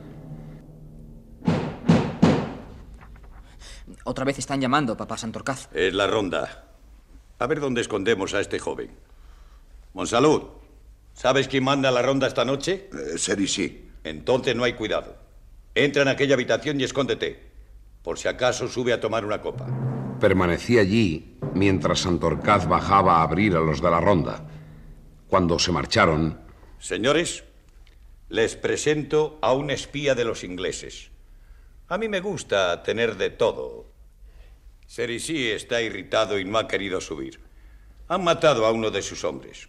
Otra 4.05 4.25
vez 4.25 4.39
están 4.39 4.61
llamando, 4.61 4.97
papá 4.97 5.19
Santorcaz. 5.19 5.69
Es 5.75 5.93
la 5.93 6.07
ronda. 6.07 6.65
A 7.39 7.47
ver 7.47 7.61
dónde 7.61 7.81
escondemos 7.81 8.35
a 8.35 8.41
este 8.41 8.59
joven. 8.59 8.91
Monsalud, 9.95 10.43
¿sabes 11.15 11.49
quién 11.49 11.65
manda 11.65 11.91
la 11.91 12.03
ronda 12.03 12.27
esta 12.27 12.45
noche? 12.45 12.91
Eh, 12.93 13.19
Seri, 13.19 13.49
sí. 13.49 13.89
Entonces 14.05 14.55
no 14.55 14.65
hay 14.65 14.75
cuidado. 14.75 15.17
Entra 15.75 16.03
en 16.03 16.09
aquella 16.09 16.35
habitación 16.35 16.81
y 16.81 16.85
escóndete. 16.85 17.43
Por 18.03 18.19
si 18.19 18.29
acaso 18.29 18.69
sube 18.69 18.93
a 18.93 19.01
tomar 19.01 19.25
una 19.25 19.41
copa. 19.41 19.67
Permanecí 20.21 20.79
allí 20.79 21.39
mientras 21.55 22.01
Santorcaz 22.01 22.69
bajaba 22.69 23.17
a 23.17 23.23
abrir 23.23 23.57
a 23.57 23.61
los 23.61 23.81
de 23.81 23.91
la 23.91 24.01
ronda. 24.01 24.47
Cuando 25.29 25.59
se 25.59 25.73
marcharon, 25.73 26.39
Señores, 26.79 27.45
les 28.29 28.57
presento 28.57 29.39
a 29.41 29.55
un 29.55 29.71
espía 29.71 30.15
de 30.15 30.27
los 30.27 30.45
ingleses. 30.45 31.11
A 31.89 31.97
mí 31.97 32.09
me 32.09 32.21
gusta 32.21 32.83
tener 32.83 33.17
de 33.17 33.31
todo. 33.31 33.87
Cerisí 34.87 35.51
está 35.51 35.81
irritado 35.81 36.39
y 36.39 36.45
no 36.45 36.59
ha 36.59 36.69
querido 36.69 37.01
subir. 37.01 37.41
Han 38.09 38.23
matado 38.23 38.67
a 38.67 38.73
uno 38.73 38.91
de 38.91 39.01
sus 39.01 39.25
hombres. 39.25 39.69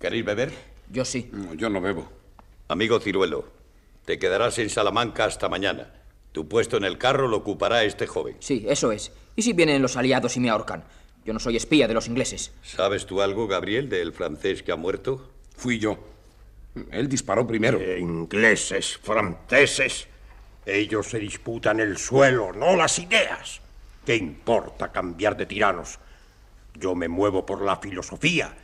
¿Queréis 0.00 0.24
beber? 0.24 0.52
Yo 0.90 1.04
sí. 1.04 1.30
yo 1.56 1.70
no 1.70 1.80
bebo. 1.80 2.10
Amigo 2.68 3.00
Ciruelo, 3.00 3.46
te 4.04 4.18
quedarás 4.18 4.58
en 4.58 4.70
Salamanca 4.70 5.24
hasta 5.24 5.48
mañana. 5.48 5.92
Tu 6.32 6.48
puesto 6.48 6.76
en 6.76 6.84
el 6.84 6.98
carro 6.98 7.28
lo 7.28 7.38
ocupará 7.38 7.84
este 7.84 8.06
joven. 8.06 8.36
Sí, 8.40 8.64
eso 8.68 8.90
es. 8.92 9.12
¿Y 9.36 9.42
si 9.42 9.52
vienen 9.52 9.82
los 9.82 9.96
aliados 9.96 10.36
y 10.36 10.40
me 10.40 10.50
ahorcan? 10.50 10.84
Yo 11.24 11.32
no 11.32 11.38
soy 11.40 11.56
espía 11.56 11.88
de 11.88 11.94
los 11.94 12.06
ingleses. 12.06 12.52
¿Sabes 12.62 13.06
tú 13.06 13.22
algo, 13.22 13.46
Gabriel, 13.46 13.88
del 13.88 14.12
francés 14.12 14.62
que 14.62 14.72
ha 14.72 14.76
muerto? 14.76 15.30
Fui 15.56 15.78
yo. 15.78 15.98
Él 16.90 17.08
disparó 17.08 17.46
primero. 17.46 17.78
Eh, 17.80 17.98
ingleses, 18.00 18.98
franceses. 18.98 20.08
Ellos 20.66 21.06
se 21.08 21.18
disputan 21.18 21.80
el 21.80 21.98
suelo, 21.98 22.52
no 22.52 22.76
las 22.76 22.98
ideas. 22.98 23.60
¿Qué 24.04 24.16
importa 24.16 24.90
cambiar 24.90 25.36
de 25.36 25.46
tiranos? 25.46 25.98
Yo 26.74 26.94
me 26.94 27.08
muevo 27.08 27.46
por 27.46 27.62
la 27.62 27.76
filosofía, 27.76 28.54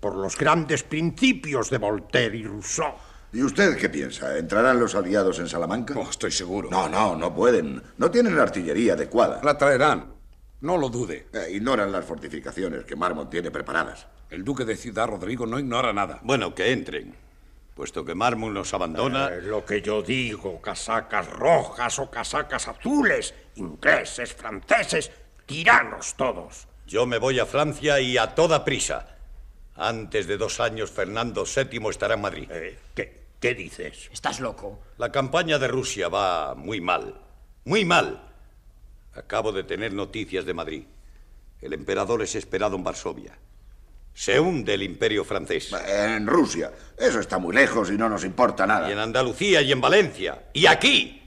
por 0.00 0.16
los 0.16 0.36
grandes 0.36 0.82
principios 0.82 1.70
de 1.70 1.78
Voltaire 1.78 2.36
y 2.36 2.44
Rousseau. 2.44 2.94
¿Y 3.32 3.42
usted 3.42 3.76
qué 3.76 3.90
piensa? 3.90 4.38
¿Entrarán 4.38 4.80
los 4.80 4.94
aliados 4.94 5.38
en 5.38 5.48
Salamanca? 5.48 5.94
Oh, 5.96 6.08
estoy 6.08 6.30
seguro. 6.30 6.70
No, 6.70 6.88
no, 6.88 7.14
no 7.14 7.34
pueden. 7.34 7.82
No 7.98 8.10
tienen 8.10 8.36
la 8.36 8.44
artillería 8.44 8.94
adecuada. 8.94 9.40
La 9.42 9.58
traerán. 9.58 10.14
No 10.60 10.78
lo 10.78 10.88
dude. 10.88 11.26
Eh, 11.32 11.52
ignoran 11.52 11.92
las 11.92 12.04
fortificaciones 12.04 12.84
que 12.84 12.96
Marmont 12.96 13.30
tiene 13.30 13.50
preparadas. 13.50 14.06
El 14.30 14.44
duque 14.44 14.64
de 14.64 14.76
Ciudad 14.76 15.06
Rodrigo 15.06 15.46
no 15.46 15.58
ignora 15.58 15.92
nada. 15.92 16.20
Bueno, 16.22 16.54
que 16.54 16.72
entren. 16.72 17.14
Puesto 17.74 18.04
que 18.04 18.14
Marmont 18.14 18.54
nos 18.54 18.72
abandona. 18.72 19.28
Eh, 19.28 19.42
lo 19.42 19.64
que 19.64 19.82
yo 19.82 20.02
digo, 20.02 20.60
casacas 20.60 21.30
rojas 21.30 21.98
o 21.98 22.10
casacas 22.10 22.66
azules, 22.66 23.34
ingleses, 23.56 24.32
franceses, 24.32 25.12
tiranos 25.46 26.14
todos. 26.16 26.66
Yo 26.86 27.06
me 27.06 27.18
voy 27.18 27.38
a 27.38 27.46
Francia 27.46 28.00
y 28.00 28.16
a 28.16 28.34
toda 28.34 28.64
prisa. 28.64 29.17
Antes 29.78 30.26
de 30.26 30.36
dos 30.36 30.58
años, 30.58 30.90
Fernando 30.90 31.44
VII 31.44 31.88
estará 31.88 32.14
en 32.14 32.20
Madrid. 32.20 32.50
Eh, 32.50 32.76
¿qué, 32.94 33.28
¿Qué 33.40 33.54
dices? 33.54 34.10
Estás 34.12 34.40
loco. 34.40 34.80
La 34.98 35.12
campaña 35.12 35.58
de 35.58 35.68
Rusia 35.68 36.08
va 36.08 36.56
muy 36.56 36.80
mal. 36.80 37.14
Muy 37.64 37.84
mal. 37.84 38.20
Acabo 39.14 39.52
de 39.52 39.62
tener 39.62 39.92
noticias 39.92 40.44
de 40.44 40.54
Madrid. 40.54 40.84
El 41.60 41.72
emperador 41.72 42.22
es 42.22 42.34
esperado 42.34 42.76
en 42.76 42.82
Varsovia. 42.82 43.38
Se 44.12 44.40
hunde 44.40 44.74
el 44.74 44.82
imperio 44.82 45.24
francés. 45.24 45.72
En 45.86 46.26
Rusia. 46.26 46.72
Eso 46.96 47.20
está 47.20 47.38
muy 47.38 47.54
lejos 47.54 47.88
y 47.92 47.96
no 47.96 48.08
nos 48.08 48.24
importa 48.24 48.66
nada. 48.66 48.88
Y 48.88 48.92
en 48.92 48.98
Andalucía 48.98 49.62
y 49.62 49.70
en 49.70 49.80
Valencia. 49.80 50.46
Y 50.52 50.66
aquí. 50.66 51.22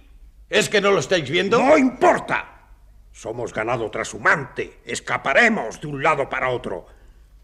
¿Es 0.50 0.68
que 0.68 0.82
no 0.82 0.92
lo 0.92 1.00
estáis 1.00 1.30
viendo? 1.30 1.58
No 1.58 1.78
importa. 1.78 2.68
Somos 3.14 3.54
ganado 3.54 3.90
trashumante. 3.90 4.82
Escaparemos 4.84 5.80
de 5.80 5.88
un 5.88 6.04
lado 6.04 6.28
para 6.28 6.50
otro. 6.50 6.88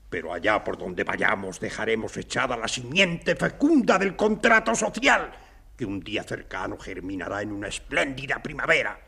Pero 0.09 0.33
allá 0.33 0.63
por 0.63 0.77
donde 0.77 1.03
vayamos 1.03 1.59
dejaremos 1.59 2.15
echada 2.17 2.55
la 2.55 2.67
simiente 2.67 3.35
fecunda 3.35 3.97
del 3.97 4.15
contrato 4.15 4.73
social, 4.73 5.31
que 5.75 5.85
un 5.85 5.99
día 5.99 6.23
cercano 6.23 6.77
germinará 6.77 7.41
en 7.41 7.51
una 7.51 7.67
espléndida 7.67 8.41
primavera. 8.41 8.99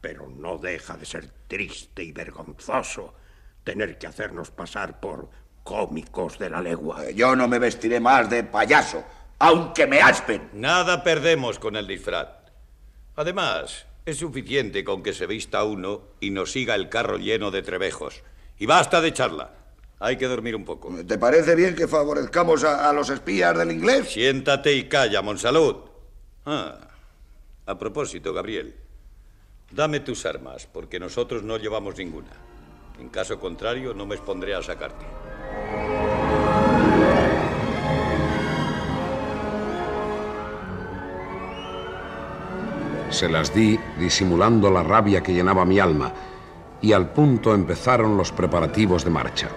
Pero 0.00 0.28
no 0.28 0.58
deja 0.58 0.96
de 0.96 1.06
ser 1.06 1.28
triste 1.46 2.02
y 2.02 2.12
vergonzoso 2.12 3.14
tener 3.64 3.98
que 3.98 4.06
hacernos 4.06 4.50
pasar 4.50 5.00
por 5.00 5.30
cómicos 5.62 6.38
de 6.38 6.50
la 6.50 6.60
legua. 6.60 7.10
Yo 7.10 7.36
no 7.36 7.48
me 7.48 7.58
vestiré 7.58 8.00
más 8.00 8.28
de 8.28 8.44
payaso, 8.44 9.04
aunque 9.38 9.86
me 9.86 10.00
aspen. 10.00 10.50
Nada 10.52 11.02
perdemos 11.02 11.58
con 11.58 11.76
el 11.76 11.86
disfraz. 11.86 12.28
Además, 13.16 13.86
es 14.04 14.18
suficiente 14.18 14.84
con 14.84 15.02
que 15.02 15.12
se 15.12 15.26
vista 15.26 15.64
uno 15.64 16.02
y 16.20 16.30
nos 16.30 16.52
siga 16.52 16.74
el 16.74 16.88
carro 16.88 17.18
lleno 17.18 17.50
de 17.50 17.62
trebejos. 17.62 18.22
Y 18.58 18.66
basta 18.66 19.00
de 19.00 19.12
charla. 19.12 19.61
Hay 20.04 20.16
que 20.16 20.26
dormir 20.26 20.56
un 20.56 20.64
poco. 20.64 20.92
¿Te 21.06 21.16
parece 21.16 21.54
bien 21.54 21.76
que 21.76 21.86
favorezcamos 21.86 22.64
a, 22.64 22.90
a 22.90 22.92
los 22.92 23.08
espías 23.08 23.56
del 23.56 23.70
inglés? 23.70 24.12
Siéntate 24.12 24.72
y 24.72 24.88
calla, 24.88 25.22
Monsalud. 25.22 25.76
Ah, 26.44 26.76
a 27.66 27.78
propósito, 27.78 28.34
Gabriel, 28.34 28.74
dame 29.70 30.00
tus 30.00 30.26
armas, 30.26 30.66
porque 30.66 30.98
nosotros 30.98 31.44
no 31.44 31.56
llevamos 31.56 31.96
ninguna. 31.96 32.32
En 32.98 33.10
caso 33.10 33.38
contrario, 33.38 33.94
no 33.94 34.04
me 34.04 34.16
expondré 34.16 34.56
a 34.56 34.62
sacarte. 34.62 35.06
Se 43.10 43.28
las 43.28 43.54
di 43.54 43.78
disimulando 44.00 44.68
la 44.68 44.82
rabia 44.82 45.22
que 45.22 45.32
llenaba 45.32 45.64
mi 45.64 45.78
alma 45.78 46.12
y 46.80 46.92
al 46.92 47.12
punto 47.12 47.54
empezaron 47.54 48.16
los 48.16 48.32
preparativos 48.32 49.04
de 49.04 49.10
marcha. 49.10 49.48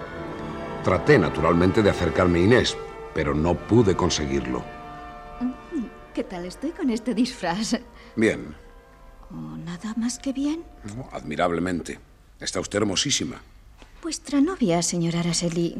Traté 0.86 1.18
naturalmente 1.18 1.82
de 1.82 1.90
acercarme 1.90 2.38
a 2.38 2.42
Inés, 2.42 2.76
pero 3.12 3.34
no 3.34 3.54
pude 3.58 3.96
conseguirlo. 3.96 4.62
¿Qué 6.14 6.22
tal 6.22 6.44
estoy 6.44 6.70
con 6.70 6.90
este 6.90 7.12
disfraz? 7.12 7.80
Bien, 8.14 8.54
Oh, 9.32 9.56
nada 9.56 9.94
más 9.96 10.20
que 10.20 10.32
bien. 10.32 10.62
admirablemente. 11.10 11.98
Está 12.38 12.60
usted 12.60 12.78
hermosísima. 12.78 13.42
Vuestra 14.00 14.40
novia, 14.40 14.80
señora 14.80 15.18
Araceli, 15.18 15.76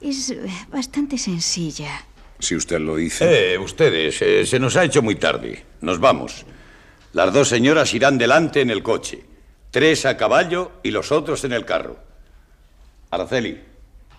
es 0.00 0.34
bastante 0.72 1.18
sencilla. 1.18 2.04
Si 2.40 2.56
usted 2.56 2.80
lo 2.80 2.96
dice. 2.96 3.52
Eh, 3.54 3.58
ustedes, 3.58 4.20
eh, 4.22 4.44
se 4.44 4.58
nos 4.58 4.74
ha 4.76 4.82
hecho 4.82 5.02
muy 5.02 5.14
tarde. 5.14 5.64
Nos 5.82 6.00
vamos. 6.00 6.44
Las 7.12 7.32
dos 7.32 7.48
señoras 7.48 7.94
irán 7.94 8.18
delante 8.18 8.60
en 8.62 8.70
el 8.70 8.82
coche. 8.82 9.24
Tres 9.70 10.04
a 10.04 10.16
caballo 10.16 10.72
y 10.82 10.90
los 10.90 11.12
otros 11.12 11.44
en 11.44 11.52
el 11.52 11.64
carro. 11.64 12.00
Araceli, 13.10 13.67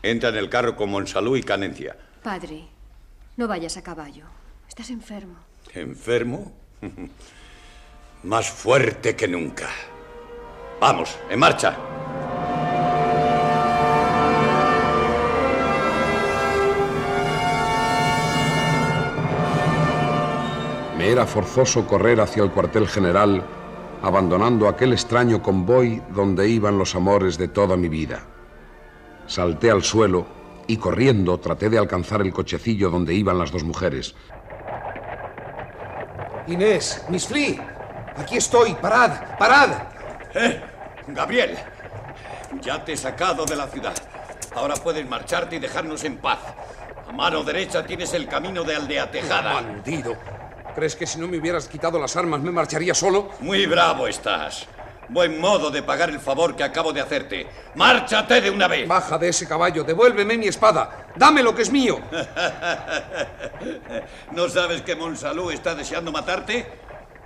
entra 0.04 0.30
en 0.30 0.36
el 0.38 0.50
carro 0.50 0.76
con 0.76 0.90
Monsalud 0.90 1.38
y 1.38 1.44
Canencia. 1.44 1.98
Padre, 2.24 2.64
no 3.38 3.48
vayas 3.48 3.78
a 3.78 3.84
caballo. 3.84 4.26
Estás 4.68 4.90
enfermo. 4.90 5.36
¿Enfermo? 5.74 6.54
Más 8.24 8.50
fuerte 8.50 9.16
que 9.16 9.28
nunca. 9.28 9.70
Vamos, 10.80 11.18
en 11.30 11.40
marcha. 11.40 11.78
Me 20.98 21.10
era 21.10 21.26
forzoso 21.26 21.88
correr 21.88 22.20
hacia 22.20 22.44
el 22.44 22.52
cuartel 22.52 22.88
general, 22.88 23.42
abandonando 24.02 24.68
aquel 24.68 24.92
extraño 24.92 25.42
convoy 25.42 26.02
donde 26.14 26.50
iban 26.50 26.78
los 26.78 26.94
amores 26.96 27.38
de 27.38 27.48
toda 27.48 27.78
mi 27.78 27.88
vida. 27.88 28.22
Salté 29.30 29.70
al 29.70 29.84
suelo 29.84 30.26
y 30.66 30.78
corriendo 30.78 31.40
traté 31.40 31.70
de 31.70 31.78
alcanzar 31.78 32.22
el 32.22 32.34
cochecillo 32.34 32.90
donde 32.90 33.14
iban 33.14 33.38
las 33.38 33.52
dos 33.52 33.64
mujeres. 33.64 34.16
Inés, 36.48 37.06
Miss 37.10 37.28
Flea, 37.28 38.14
aquí 38.18 38.38
estoy, 38.38 38.74
parad, 38.74 39.38
parad. 39.38 39.70
Eh, 40.34 40.60
Gabriel, 41.10 41.56
ya 42.60 42.84
te 42.84 42.94
he 42.94 42.98
sacado 42.98 43.46
de 43.46 43.56
la 43.56 43.68
ciudad. 43.68 43.94
Ahora 44.56 44.74
puedes 44.74 45.08
marcharte 45.08 45.58
y 45.58 45.60
dejarnos 45.60 46.04
en 46.06 46.18
paz. 46.18 46.40
A 47.08 47.12
mano 47.12 47.44
derecha 47.44 47.86
tienes 47.86 48.12
el 48.16 48.28
camino 48.28 48.64
de 48.64 48.78
Aldea 48.78 49.12
Tejada. 49.12 49.54
Bandido. 49.54 50.18
¿Crees 50.74 50.96
que 50.96 51.06
si 51.06 51.20
no 51.20 51.28
me 51.28 51.38
hubieras 51.38 51.68
quitado 51.68 52.00
las 52.00 52.16
armas 52.16 52.42
me 52.42 52.50
marcharía 52.50 52.96
solo? 52.96 53.30
Muy 53.42 53.68
bravo 53.68 54.08
estás. 54.08 54.68
Buen 55.10 55.40
modo 55.40 55.72
de 55.72 55.82
pagar 55.82 56.12
el 56.12 56.20
favor 56.20 56.56
que 56.56 56.64
acabo 56.64 56.94
de 56.94 57.02
hacerte. 57.02 57.48
¡Márchate 57.76 58.42
de 58.42 58.52
una 58.52 58.68
vez! 58.68 58.88
Baja 58.88 59.18
de 59.18 59.30
ese 59.30 59.48
caballo, 59.48 59.84
devuélveme 59.84 60.38
mi 60.38 60.48
espada. 60.48 61.08
Dame 61.16 61.42
lo 61.42 61.56
que 61.56 61.64
es 61.64 61.72
mío. 61.72 62.00
¿No 64.32 64.48
sabes 64.50 64.84
que 64.84 64.96
Monsalud 64.96 65.52
está 65.52 65.74
deseando 65.74 66.12
matarte? 66.12 66.68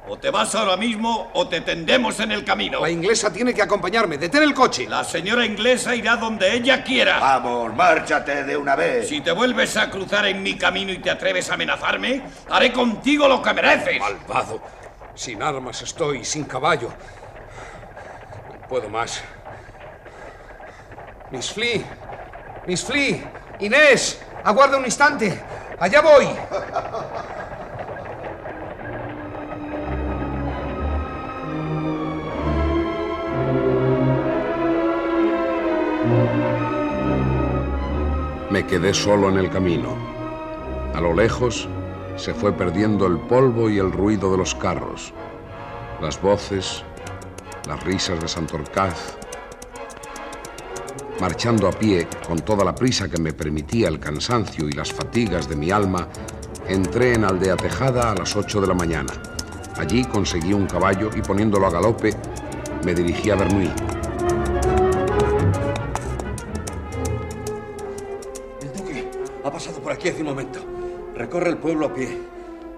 O 0.08 0.18
te 0.18 0.32
vas 0.32 0.54
ahora 0.56 0.76
mismo 0.76 1.32
o 1.34 1.48
te 1.48 1.62
tendemos 1.62 2.20
en 2.20 2.34
el 2.34 2.44
camino. 2.44 2.82
La 2.82 2.90
inglesa 2.90 3.32
tiene 3.32 3.54
que 3.54 3.62
acompañarme. 3.62 4.18
Detén 4.18 4.44
el 4.44 4.54
coche. 4.54 4.88
La 4.88 5.04
señora 5.04 5.46
inglesa 5.46 5.96
irá 5.96 6.18
donde 6.18 6.54
ella 6.54 6.84
quiera. 6.84 7.20
Vamos, 7.20 7.74
márchate 7.74 8.44
de 8.44 8.58
una 8.58 8.76
vez. 8.76 9.08
Si 9.08 9.22
te 9.22 9.32
vuelves 9.32 9.78
a 9.78 9.90
cruzar 9.90 10.26
en 10.26 10.44
mi 10.44 10.58
camino 10.58 10.92
y 10.92 11.00
te 11.00 11.10
atreves 11.10 11.50
a 11.50 11.54
amenazarme, 11.54 12.22
haré 12.50 12.74
contigo 12.74 13.28
lo 13.28 13.42
que 13.42 13.54
mereces. 13.54 14.00
Malvado. 14.00 14.62
Sin 15.16 15.42
armas 15.42 15.82
estoy, 15.82 16.26
sin 16.26 16.46
caballo 16.46 16.90
puedo 18.74 18.90
más. 18.90 19.22
Miss 21.30 21.54
Flea, 21.54 21.82
Miss 22.66 22.84
Flea, 22.84 23.32
Inés, 23.60 24.20
aguarda 24.44 24.78
un 24.78 24.86
instante. 24.86 25.40
Allá 25.80 26.02
voy. 26.02 26.28
Me 38.50 38.66
quedé 38.66 38.92
solo 38.96 39.30
en 39.30 39.38
el 39.38 39.52
camino. 39.52 39.96
A 40.96 41.00
lo 41.00 41.14
lejos 41.14 41.70
se 42.16 42.34
fue 42.34 42.52
perdiendo 42.52 43.06
el 43.06 43.20
polvo 43.20 43.70
y 43.70 43.78
el 43.78 43.92
ruido 43.92 44.32
de 44.32 44.40
los 44.40 44.56
carros. 44.56 45.14
Las 46.02 46.20
voces, 46.20 46.84
las 47.74 47.84
risas 47.84 48.22
de 48.22 48.28
Santorcaz. 48.28 49.18
Marchando 51.20 51.68
a 51.68 51.72
pie, 51.72 52.08
con 52.28 52.40
toda 52.40 52.64
la 52.64 52.76
prisa 52.76 53.10
que 53.10 53.20
me 53.20 53.34
permitía 53.34 53.88
el 53.88 54.00
cansancio 54.00 54.70
y 54.70 54.74
las 54.74 54.92
fatigas 54.92 55.50
de 55.50 55.56
mi 55.56 55.72
alma, 55.72 56.08
entré 56.68 57.14
en 57.14 57.24
Aldea 57.24 57.56
Tejada 57.56 58.12
a 58.12 58.16
las 58.16 58.36
8 58.36 58.62
de 58.62 58.68
la 58.68 58.76
mañana. 58.76 59.14
Allí 59.78 60.06
conseguí 60.06 60.54
un 60.54 60.68
caballo 60.68 61.10
y 61.16 61.22
poniéndolo 61.22 61.66
a 61.66 61.72
galope, 61.72 62.14
me 62.86 62.94
dirigí 62.94 63.32
a 63.32 63.36
Bernuy. 63.38 63.72
El 68.62 68.74
duque 68.78 69.10
ha 69.44 69.52
pasado 69.52 69.80
por 69.80 69.94
aquí 69.94 70.10
hace 70.10 70.22
un 70.22 70.28
momento. 70.28 70.60
Recorre 71.16 71.50
el 71.50 71.58
pueblo 71.58 71.88
a 71.88 71.94
pie. 71.94 72.20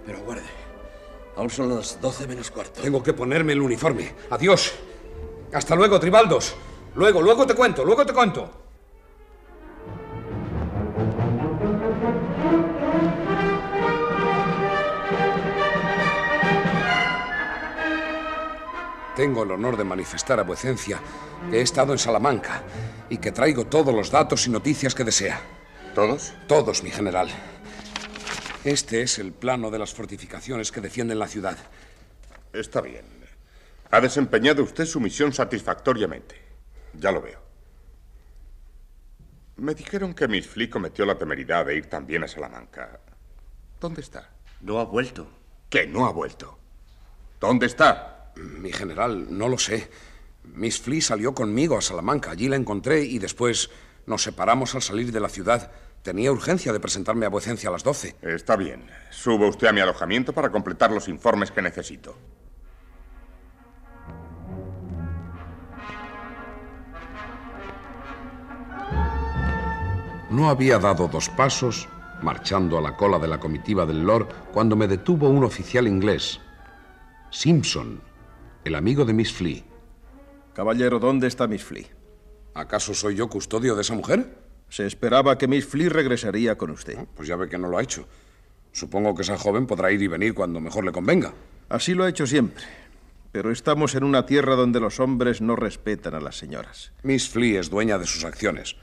Pero 0.06 0.20
guarde. 0.20 0.66
Aún 1.36 1.50
son 1.50 1.76
las 1.76 2.00
12 2.00 2.28
menos 2.28 2.50
cuarto. 2.50 2.82
Tengo 2.82 3.04
que 3.04 3.12
ponerme 3.12 3.52
el 3.52 3.62
uniforme. 3.62 4.14
Adiós. 4.30 4.74
Hasta 5.56 5.74
luego, 5.74 5.98
Tribaldos. 6.02 6.54
Luego, 6.96 7.22
luego 7.22 7.48
te 7.48 7.56
cuento, 7.56 7.86
luego 7.86 8.06
te 8.06 8.12
cuento. 8.12 8.52
Tengo 19.16 19.44
el 19.44 19.52
honor 19.52 19.78
de 19.78 19.86
manifestar 19.86 20.42
a 20.42 20.44
vuecencia 20.44 21.00
que 21.50 21.60
he 21.60 21.62
estado 21.62 21.94
en 21.94 22.00
Salamanca 22.00 22.64
y 23.10 23.18
que 23.18 23.32
traigo 23.32 23.66
todos 23.66 23.96
los 23.96 24.12
datos 24.12 24.46
y 24.48 24.50
noticias 24.50 24.94
que 24.94 25.06
desea. 25.06 25.40
¿Todos? 25.94 26.34
Todos, 26.50 26.84
mi 26.84 26.92
general. 26.92 27.30
Este 28.66 29.04
es 29.04 29.20
el 29.20 29.32
plano 29.32 29.72
de 29.72 29.80
las 29.80 29.94
fortificaciones 29.94 30.74
que 30.74 30.82
defienden 30.82 31.18
la 31.18 31.30
ciudad. 31.30 31.56
Está 32.52 32.82
bien. 32.82 33.25
Ha 33.92 34.02
desempeñado 34.02 34.64
usted 34.64 34.86
su 34.86 35.00
misión 35.00 35.34
satisfactoriamente. 35.34 36.42
Ya 36.94 37.12
lo 37.12 37.22
veo. 37.22 37.40
Me 39.58 39.74
dijeron 39.74 40.14
que 40.14 40.28
Miss 40.28 40.48
Flea 40.48 40.70
cometió 40.70 41.06
la 41.06 41.18
temeridad 41.18 41.66
de 41.66 41.78
ir 41.78 41.86
también 41.86 42.24
a 42.24 42.28
Salamanca. 42.28 43.00
¿Dónde 43.80 44.02
está? 44.02 44.30
No 44.62 44.80
ha 44.80 44.86
vuelto. 44.86 45.28
¿Qué 45.70 45.88
no 45.88 46.06
ha 46.06 46.12
vuelto? 46.12 46.60
¿Dónde 47.40 47.66
está? 47.66 48.34
Mi 48.36 48.72
general, 48.72 49.28
no 49.30 49.48
lo 49.48 49.58
sé. 49.58 49.90
Miss 50.44 50.80
Flea 50.80 51.02
salió 51.02 51.34
conmigo 51.34 51.78
a 51.78 51.82
Salamanca. 51.82 52.32
Allí 52.32 52.50
la 52.50 52.58
encontré 52.58 53.04
y 53.04 53.20
después 53.20 53.70
nos 54.06 54.24
separamos 54.24 54.76
al 54.76 54.82
salir 54.82 55.12
de 55.12 55.20
la 55.20 55.30
ciudad. 55.30 55.72
Tenía 56.02 56.32
urgencia 56.32 56.74
de 56.74 56.80
presentarme 56.80 57.26
a 57.26 57.30
vuecencia 57.30 57.70
a 57.70 57.72
las 57.72 57.84
12. 57.84 58.18
Está 58.22 58.56
bien. 58.56 58.88
Suba 59.10 59.48
usted 59.48 59.68
a 59.68 59.72
mi 59.72 59.80
alojamiento 59.80 60.34
para 60.34 60.52
completar 60.52 60.92
los 60.92 61.08
informes 61.08 61.50
que 61.52 61.62
necesito. 61.62 62.16
No 70.36 70.50
había 70.50 70.80
dado 70.80 71.08
dos 71.08 71.30
pasos, 71.30 71.88
marchando 72.22 72.78
a 72.78 72.82
la 72.82 72.98
cola 72.98 73.20
de 73.20 73.28
la 73.30 73.40
comitiva 73.40 73.86
del 73.86 74.04
Lord, 74.06 74.28
cuando 74.52 74.76
me 74.76 74.86
detuvo 74.86 75.30
un 75.30 75.46
oficial 75.46 75.88
inglés, 75.88 76.42
Simpson, 77.30 78.02
el 78.66 78.76
amigo 78.76 79.06
de 79.06 79.14
Miss 79.14 79.32
Flea. 79.32 79.64
Caballero, 80.54 81.00
¿dónde 81.00 81.28
está 81.28 81.48
Miss 81.48 81.64
Flea? 81.64 81.88
¿Acaso 82.54 82.94
soy 82.94 83.16
yo 83.16 83.30
custodio 83.30 83.76
de 83.76 83.82
esa 83.84 83.94
mujer? 83.94 84.38
Se 84.68 84.86
esperaba 84.86 85.38
que 85.38 85.48
Miss 85.48 85.68
Flea 85.68 85.88
regresaría 85.88 86.58
con 86.58 86.72
usted. 86.72 87.08
pues 87.16 87.30
ya 87.30 87.38
ve 87.38 87.48
que 87.48 87.58
no 87.58 87.70
lo 87.70 87.78
ha 87.78 87.84
hecho. 87.84 88.06
Supongo 88.74 89.16
que 89.16 89.22
esa 89.22 89.38
joven 89.38 89.66
podrá 89.66 89.90
ir 89.94 90.02
y 90.02 90.08
venir 90.08 90.34
cuando 90.34 90.60
mejor 90.60 90.84
le 90.84 90.92
convenga. 90.92 91.34
Así 91.70 91.94
lo 91.94 92.04
ha 92.04 92.10
hecho 92.10 92.28
siempre. 92.28 92.66
Pero 93.32 93.52
estamos 93.52 93.96
en 93.96 94.04
una 94.04 94.26
tierra 94.26 94.56
donde 94.56 94.82
los 94.82 95.00
hombres 95.00 95.40
no 95.40 95.56
respetan 95.56 96.14
a 96.14 96.20
las 96.20 96.38
señoras. 96.38 96.92
Miss 97.04 97.30
Flea 97.30 97.62
es 97.62 97.70
dueña 97.70 97.98
de 97.98 98.06
sus 98.06 98.26
acciones. 98.26 98.76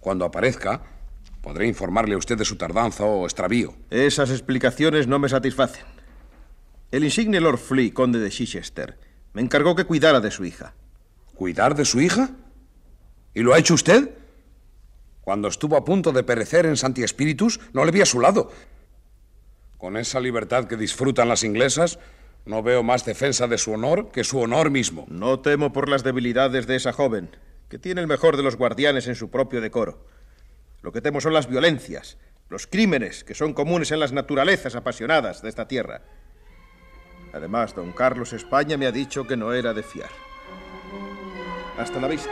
Cuando 0.00 0.26
aparezca, 0.26 0.97
podré 1.40 1.66
informarle 1.66 2.14
a 2.14 2.18
usted 2.18 2.36
de 2.36 2.44
su 2.44 2.56
tardanza 2.56 3.04
o 3.04 3.24
extravío. 3.24 3.74
Esas 3.90 4.30
explicaciones 4.30 5.06
no 5.06 5.18
me 5.18 5.28
satisfacen. 5.28 5.84
El 6.90 7.04
insigne 7.04 7.40
Lord 7.40 7.58
Flea, 7.58 7.92
conde 7.92 8.18
de 8.18 8.30
Chichester, 8.30 8.98
me 9.32 9.42
encargó 9.42 9.76
que 9.76 9.84
cuidara 9.84 10.20
de 10.20 10.30
su 10.30 10.44
hija. 10.44 10.74
¿Cuidar 11.34 11.74
de 11.74 11.84
su 11.84 12.00
hija? 12.00 12.30
¿Y 13.34 13.42
lo 13.42 13.54
ha 13.54 13.58
hecho 13.58 13.74
usted? 13.74 14.10
Cuando 15.20 15.48
estuvo 15.48 15.76
a 15.76 15.84
punto 15.84 16.12
de 16.12 16.22
perecer 16.22 16.66
en 16.66 16.76
Santi 16.76 17.02
Espíritus, 17.02 17.60
no 17.72 17.84
le 17.84 17.92
vi 17.92 18.00
a 18.00 18.06
su 18.06 18.20
lado. 18.20 18.50
Con 19.76 19.96
esa 19.96 20.20
libertad 20.20 20.64
que 20.64 20.76
disfrutan 20.76 21.28
las 21.28 21.44
inglesas, 21.44 21.98
no 22.46 22.62
veo 22.62 22.82
más 22.82 23.04
defensa 23.04 23.46
de 23.46 23.58
su 23.58 23.72
honor 23.72 24.10
que 24.10 24.24
su 24.24 24.38
honor 24.38 24.70
mismo. 24.70 25.04
No 25.08 25.40
temo 25.40 25.72
por 25.72 25.88
las 25.88 26.02
debilidades 26.02 26.66
de 26.66 26.76
esa 26.76 26.94
joven, 26.94 27.28
que 27.68 27.78
tiene 27.78 28.00
el 28.00 28.06
mejor 28.06 28.38
de 28.38 28.42
los 28.42 28.56
guardianes 28.56 29.06
en 29.06 29.14
su 29.14 29.30
propio 29.30 29.60
decoro. 29.60 30.06
Lo 30.88 30.92
que 30.92 31.02
temo 31.02 31.20
son 31.20 31.34
las 31.34 31.46
violencias, 31.46 32.16
los 32.48 32.66
crímenes 32.66 33.22
que 33.22 33.34
son 33.34 33.52
comunes 33.52 33.90
en 33.90 34.00
las 34.00 34.12
naturalezas 34.12 34.74
apasionadas 34.74 35.42
de 35.42 35.50
esta 35.50 35.68
tierra. 35.68 36.00
Además, 37.34 37.74
don 37.74 37.92
Carlos 37.92 38.32
España 38.32 38.78
me 38.78 38.86
ha 38.86 38.90
dicho 38.90 39.26
que 39.26 39.36
no 39.36 39.52
era 39.52 39.74
de 39.74 39.82
fiar. 39.82 40.08
Hasta 41.76 42.00
la 42.00 42.08
vista. 42.08 42.30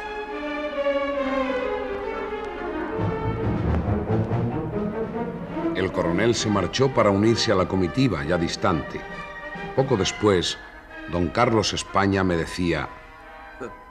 El 5.75 5.93
coronel 5.93 6.35
se 6.35 6.49
marchó 6.49 6.95
para 6.95 7.11
unirse 7.11 7.53
a 7.53 7.57
la 7.57 7.69
comitiva, 7.69 8.25
ya 8.25 8.39
distante. 8.39 9.03
Poco 9.77 9.99
después, 9.99 10.57
don 11.13 11.29
Carlos 11.29 11.75
España 11.75 12.25
me 12.25 12.39
decía... 12.39 12.89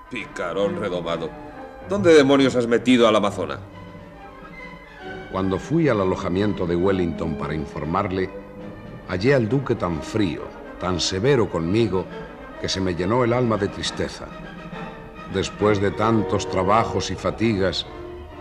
Picarón 0.10 0.80
redomado. 0.80 1.30
¿Dónde 1.88 2.16
demonios 2.16 2.56
has 2.56 2.66
metido 2.66 3.08
al 3.08 3.16
Amazona? 3.16 3.60
Cuando 5.36 5.60
fui 5.60 5.90
al 5.90 6.00
alojamiento 6.00 6.66
de 6.66 6.78
Wellington 6.78 7.36
para 7.36 7.54
informarle, 7.54 8.30
hallé 9.10 9.36
al 9.36 9.50
duque 9.50 9.76
tan 9.76 10.02
frío, 10.02 10.44
tan 10.80 11.02
severo 11.02 11.50
conmigo, 11.50 12.06
que 12.62 12.70
se 12.70 12.80
me 12.80 12.96
llenó 12.96 13.22
el 13.26 13.34
alma 13.34 13.58
de 13.58 13.68
tristeza. 13.68 14.28
Después 15.34 15.82
de 15.82 15.92
tantos 15.92 16.50
trabajos 16.50 17.12
y 17.12 17.16
fatigas 17.16 17.86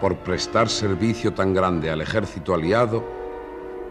por 0.00 0.18
prestar 0.18 0.68
servicio 0.68 1.34
tan 1.34 1.52
grande 1.52 1.90
al 1.90 2.00
ejército 2.00 2.54
aliado, 2.54 3.02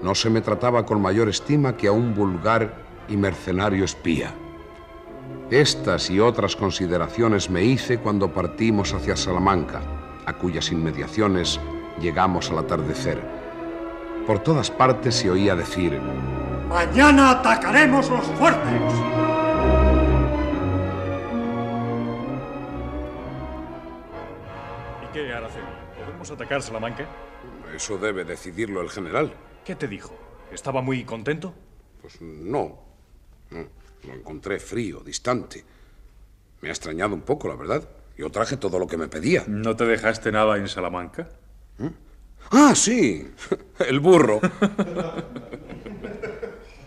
no 0.01 0.15
se 0.15 0.29
me 0.29 0.39
trataba 0.39 0.85
con 0.85 1.01
mayor 1.01 1.27
estima 1.27 1.75
que 1.75 1.89
a 1.89 1.91
un 1.91 2.15
vulgar 2.15 2.73
y 3.09 3.17
mercenario 3.17 3.83
espía. 3.83 4.33
Estas 5.51 6.09
y 6.09 6.21
otras 6.21 6.55
consideraciones 6.55 7.49
me 7.49 7.65
hice 7.65 7.97
cuando 7.97 8.31
partimos 8.31 8.93
hacia 8.93 9.17
Salamanca, 9.17 9.81
a 10.25 10.31
cuyas 10.37 10.71
inmediaciones 10.71 11.59
llegamos 11.99 12.49
al 12.49 12.59
atardecer. 12.59 13.21
Por 14.25 14.39
todas 14.39 14.71
partes 14.71 15.15
se 15.15 15.29
oía 15.29 15.55
decir, 15.55 15.99
Mañana 16.69 17.31
atacaremos 17.31 18.09
los 18.09 18.25
fuertes. 18.25 18.81
¿Y 25.03 25.13
qué, 25.13 25.33
Araceli? 25.33 25.65
¿Podemos 25.99 26.31
atacar 26.31 26.61
Salamanca? 26.61 27.05
Eso 27.75 27.97
debe 27.97 28.23
decidirlo 28.23 28.81
el 28.81 28.89
general. 28.89 29.33
¿Qué 29.63 29.75
te 29.75 29.87
dijo? 29.87 30.15
¿Estaba 30.51 30.81
muy 30.81 31.03
contento? 31.03 31.53
Pues 32.01 32.21
no. 32.21 32.79
no. 33.51 33.65
Lo 34.07 34.13
encontré 34.13 34.59
frío, 34.59 34.99
distante. 35.01 35.63
Me 36.61 36.69
ha 36.69 36.71
extrañado 36.71 37.13
un 37.13 37.21
poco, 37.21 37.47
la 37.47 37.55
verdad. 37.55 37.87
Yo 38.17 38.29
traje 38.29 38.57
todo 38.57 38.79
lo 38.79 38.87
que 38.87 38.97
me 38.97 39.07
pedía. 39.07 39.43
¿No 39.47 39.75
te 39.75 39.85
dejaste 39.85 40.31
nada 40.31 40.57
en 40.57 40.67
Salamanca? 40.67 41.29
¿Eh? 41.79 41.89
Ah, 42.51 42.73
sí. 42.75 43.27
El 43.79 43.99
burro. 43.99 44.39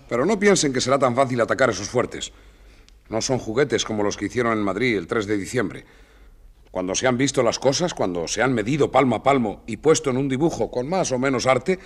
Pero 0.09 0.25
no 0.25 0.39
piensen 0.39 0.73
que 0.73 0.81
será 0.81 0.99
tan 0.99 1.15
fácil 1.15 1.41
atacar 1.41 1.71
esos 1.71 1.89
fuertes. 1.89 2.33
No 3.09 3.21
son 3.21 3.39
juguetes 3.39 3.85
como 3.85 4.03
los 4.03 4.17
que 4.17 4.27
hicieron 4.27 4.53
en 4.53 4.65
Madrid 4.65 4.97
el 4.97 5.07
3 5.07 5.27
de 5.27 5.37
diciembre. 5.37 5.85
Cuando 6.71 6.95
se 6.95 7.07
han 7.07 7.17
visto 7.17 7.43
las 7.43 7.59
cosas, 7.59 7.95
cuando 7.95 8.29
se 8.29 8.43
han 8.43 8.53
medido 8.53 8.91
palmo 8.91 9.17
a 9.17 9.23
palmo 9.23 9.63
y 9.67 9.79
puesto 9.79 10.11
en 10.11 10.19
un 10.19 10.29
dibujo 10.29 10.71
con 10.71 10.89
más 10.89 11.11
o 11.13 11.19
menos 11.19 11.47
arte, 11.47 11.79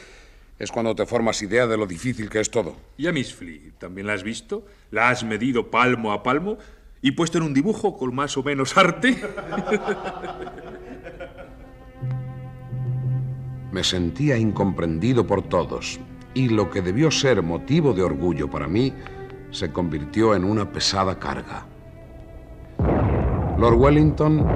es 0.58 0.70
cuando 0.70 0.94
te 0.94 1.06
formas 1.06 1.40
idea 1.42 1.66
de 1.66 1.76
lo 1.76 1.86
difícil 1.86 2.28
que 2.28 2.40
es 2.40 2.50
todo. 2.50 2.76
¿Y 2.98 3.06
a 3.06 3.12
Miss 3.12 3.34
Flea? 3.34 3.72
¿También 3.78 4.06
la 4.06 4.14
has 4.14 4.22
visto? 4.22 4.66
¿La 4.90 5.08
has 5.08 5.24
medido 5.24 5.70
palmo 5.70 6.12
a 6.12 6.22
palmo 6.22 6.58
y 7.00 7.12
puesto 7.12 7.38
en 7.38 7.44
un 7.44 7.54
dibujo 7.54 7.96
con 7.96 8.14
más 8.14 8.36
o 8.36 8.42
menos 8.42 8.76
arte? 8.76 9.16
Me 13.72 13.84
sentía 13.84 14.36
incomprendido 14.36 15.26
por 15.26 15.42
todos 15.42 16.00
y 16.34 16.48
lo 16.48 16.70
que 16.70 16.82
debió 16.82 17.10
ser 17.10 17.42
motivo 17.42 17.92
de 17.92 18.02
orgullo 18.02 18.48
para 18.50 18.66
mí 18.66 18.92
se 19.50 19.72
convirtió 19.72 20.34
en 20.34 20.44
una 20.44 20.70
pesada 20.70 21.18
carga. 21.18 21.66
Lord 23.58 23.74
Wellington 23.74 24.46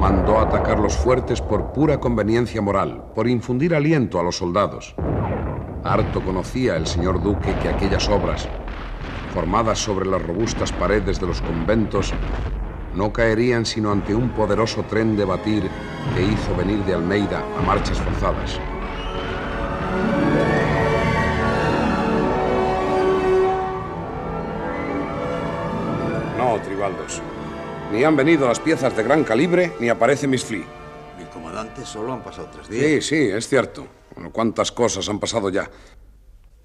mandó 0.00 0.40
atacar 0.40 0.78
los 0.78 0.96
fuertes 0.96 1.40
por 1.40 1.72
pura 1.72 2.00
conveniencia 2.00 2.60
moral, 2.60 3.04
por 3.14 3.28
infundir 3.28 3.74
aliento 3.74 4.18
a 4.18 4.22
los 4.22 4.36
soldados. 4.36 4.94
Harto 5.84 6.22
conocía 6.22 6.76
el 6.76 6.86
señor 6.86 7.22
duque 7.22 7.54
que 7.62 7.68
aquellas 7.68 8.08
obras, 8.08 8.48
formadas 9.32 9.78
sobre 9.78 10.06
las 10.08 10.22
robustas 10.22 10.72
paredes 10.72 11.20
de 11.20 11.26
los 11.26 11.40
conventos, 11.42 12.12
no 12.94 13.12
caerían 13.12 13.66
sino 13.66 13.92
ante 13.92 14.14
un 14.14 14.30
poderoso 14.30 14.82
tren 14.84 15.16
de 15.16 15.24
batir 15.24 15.68
que 16.14 16.22
hizo 16.22 16.56
venir 16.56 16.84
de 16.84 16.94
Almeida 16.94 17.44
a 17.58 17.62
marchas 17.62 17.98
forzadas. 17.98 18.58
No, 26.36 26.60
Tribaldos. 26.62 27.22
Ni 27.92 28.04
han 28.04 28.16
venido 28.16 28.46
las 28.46 28.60
piezas 28.60 28.96
de 28.96 29.02
gran 29.02 29.24
calibre, 29.24 29.72
ni 29.80 29.88
aparece 29.88 30.26
Miss 30.26 30.44
Flea. 30.44 30.64
Mi 31.18 31.24
comandante 31.26 31.84
solo 31.84 32.12
han 32.12 32.22
pasado 32.22 32.48
tres 32.52 32.68
días. 32.68 33.04
Sí, 33.04 33.16
sí, 33.16 33.30
es 33.30 33.48
cierto. 33.48 33.86
Bueno, 34.14 34.30
cuántas 34.30 34.72
cosas 34.72 35.08
han 35.08 35.18
pasado 35.18 35.50
ya. 35.50 35.70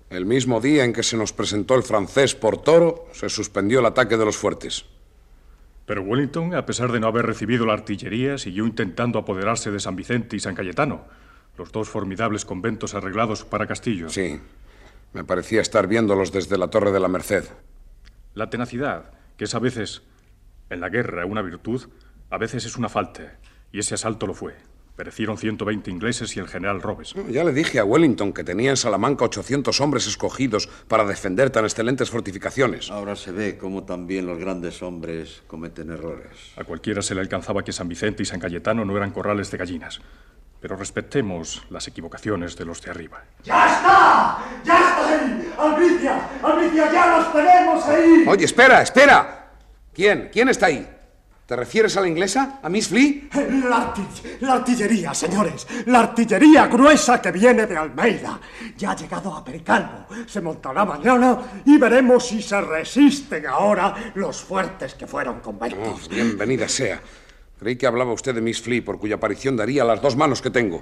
El 0.09 0.25
mismo 0.25 0.61
día 0.61 0.85
en 0.85 0.93
que 0.93 1.03
se 1.03 1.17
nos 1.17 1.33
presentó 1.33 1.75
el 1.75 1.83
francés 1.83 2.35
por 2.35 2.61
toro, 2.61 3.05
se 3.11 3.27
suspendió 3.27 3.79
el 3.79 3.85
ataque 3.87 4.17
de 4.17 4.25
los 4.25 4.37
fuertes. 4.37 4.85
Pero 5.85 6.01
Wellington, 6.01 6.55
a 6.55 6.65
pesar 6.65 6.91
de 6.91 6.99
no 6.99 7.07
haber 7.07 7.25
recibido 7.25 7.65
la 7.65 7.73
artillería, 7.73 8.37
siguió 8.37 8.65
intentando 8.65 9.19
apoderarse 9.19 9.71
de 9.71 9.79
San 9.79 9.95
Vicente 9.95 10.35
y 10.35 10.39
San 10.39 10.55
Cayetano, 10.55 11.05
los 11.57 11.71
dos 11.71 11.89
formidables 11.89 12.43
conventos 12.43 12.95
arreglados 12.95 13.45
para 13.45 13.67
castillos. 13.67 14.13
Sí, 14.13 14.39
me 15.13 15.23
parecía 15.23 15.61
estar 15.61 15.87
viéndolos 15.87 16.31
desde 16.31 16.57
la 16.57 16.69
Torre 16.69 16.91
de 16.91 16.99
la 16.99 17.07
Merced. 17.07 17.45
La 18.33 18.49
tenacidad, 18.49 19.11
que 19.37 19.45
es 19.45 19.55
a 19.55 19.59
veces 19.59 20.01
en 20.69 20.81
la 20.81 20.89
guerra 20.89 21.25
una 21.25 21.41
virtud, 21.41 21.87
a 22.29 22.37
veces 22.37 22.65
es 22.65 22.77
una 22.77 22.89
falta, 22.89 23.37
y 23.71 23.79
ese 23.79 23.93
asalto 23.93 24.27
lo 24.27 24.33
fue. 24.33 24.55
Perecieron 24.95 25.37
120 25.37 25.91
ingleses 25.91 26.37
y 26.37 26.39
el 26.39 26.47
general 26.47 26.81
Robes. 26.81 27.13
Ya 27.29 27.43
le 27.43 27.51
dije 27.51 27.79
a 27.79 27.83
Wellington 27.83 28.31
que 28.31 28.45
tenía 28.45 28.69
en 28.69 28.77
Salamanca 28.77 29.25
800 29.25 29.81
hombres 29.81 30.07
escogidos 30.07 30.67
para 30.87 31.03
defender 31.03 31.49
tan 31.49 31.65
excelentes 31.65 32.09
fortificaciones. 32.09 32.89
Ahora 32.89 33.17
se 33.17 33.33
ve 33.33 33.57
cómo 33.57 33.83
también 33.83 34.25
los 34.25 34.39
grandes 34.39 34.81
hombres 34.81 35.43
cometen 35.47 35.91
errores. 35.91 36.53
A 36.55 36.63
cualquiera 36.63 37.01
se 37.01 37.13
le 37.13 37.19
alcanzaba 37.19 37.63
que 37.63 37.73
San 37.73 37.89
Vicente 37.89 38.23
y 38.23 38.25
San 38.25 38.39
Cayetano 38.39 38.85
no 38.85 38.95
eran 38.95 39.11
corrales 39.11 39.51
de 39.51 39.57
gallinas. 39.57 39.99
Pero 40.61 40.77
respetemos 40.77 41.63
las 41.69 41.87
equivocaciones 41.89 42.55
de 42.55 42.65
los 42.65 42.81
de 42.81 42.91
arriba. 42.91 43.21
¡Ya 43.43 43.65
está! 43.67 44.37
¡Ya 44.63 44.79
está 44.79 45.09
ahí! 45.09 45.53
¡Albicia! 45.59 46.29
¡Albicia, 46.41 46.91
ya 46.93 47.17
los 47.17 47.33
tenemos 47.33 47.85
ahí! 47.85 48.25
Oye, 48.27 48.45
espera, 48.45 48.81
espera. 48.81 49.51
¿Quién? 49.93 50.29
¿Quién 50.31 50.47
está 50.47 50.67
ahí? 50.67 50.94
¿Te 51.45 51.55
refieres 51.55 51.95
a 51.95 52.01
la 52.01 52.07
inglesa? 52.07 52.59
¿A 52.63 52.69
Miss 52.69 52.87
Flea? 52.87 53.13
La, 53.69 53.93
arti- 53.93 54.39
la 54.39 54.53
artillería, 54.53 55.13
señores. 55.13 55.67
La 55.85 55.99
artillería 55.99 56.65
gruesa 56.65 57.21
que 57.21 57.31
viene 57.31 57.67
de 57.67 57.77
Almeida. 57.77 58.39
Ya 58.75 58.91
ha 58.91 58.95
llegado 58.95 59.31
a 59.31 59.43
Pericalvo. 59.45 60.07
Se 60.25 60.41
montará 60.41 60.83
mañana 60.85 61.37
y 61.63 61.77
veremos 61.77 62.25
si 62.27 62.41
se 62.41 62.59
resisten 62.61 63.45
ahora 63.45 63.93
los 64.15 64.41
fuertes 64.41 64.95
que 64.95 65.05
fueron 65.05 65.39
conventos. 65.39 65.79
Oh, 66.03 66.09
bienvenida 66.09 66.67
sea. 66.67 66.99
Creí 67.59 67.75
que 67.75 67.85
hablaba 67.85 68.11
usted 68.11 68.33
de 68.33 68.41
Miss 68.41 68.59
Flea, 68.59 68.83
por 68.83 68.97
cuya 68.99 69.15
aparición 69.15 69.55
daría 69.55 69.83
las 69.83 70.01
dos 70.01 70.15
manos 70.15 70.41
que 70.41 70.49
tengo. 70.49 70.81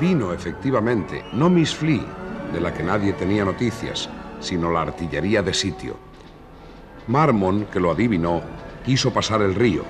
Vino 0.00 0.32
efectivamente, 0.32 1.24
no 1.32 1.48
Miss 1.48 1.74
Flea, 1.74 2.02
de 2.52 2.60
la 2.60 2.74
que 2.74 2.82
nadie 2.82 3.12
tenía 3.12 3.44
noticias, 3.44 4.08
sino 4.40 4.70
la 4.70 4.82
artillería 4.82 5.42
de 5.42 5.54
sitio. 5.54 5.96
Marmon, 7.06 7.66
que 7.66 7.80
lo 7.80 7.92
adivinó, 7.92 8.42
quiso 8.84 9.12
pasar 9.12 9.42
el 9.42 9.54
río, 9.54 9.84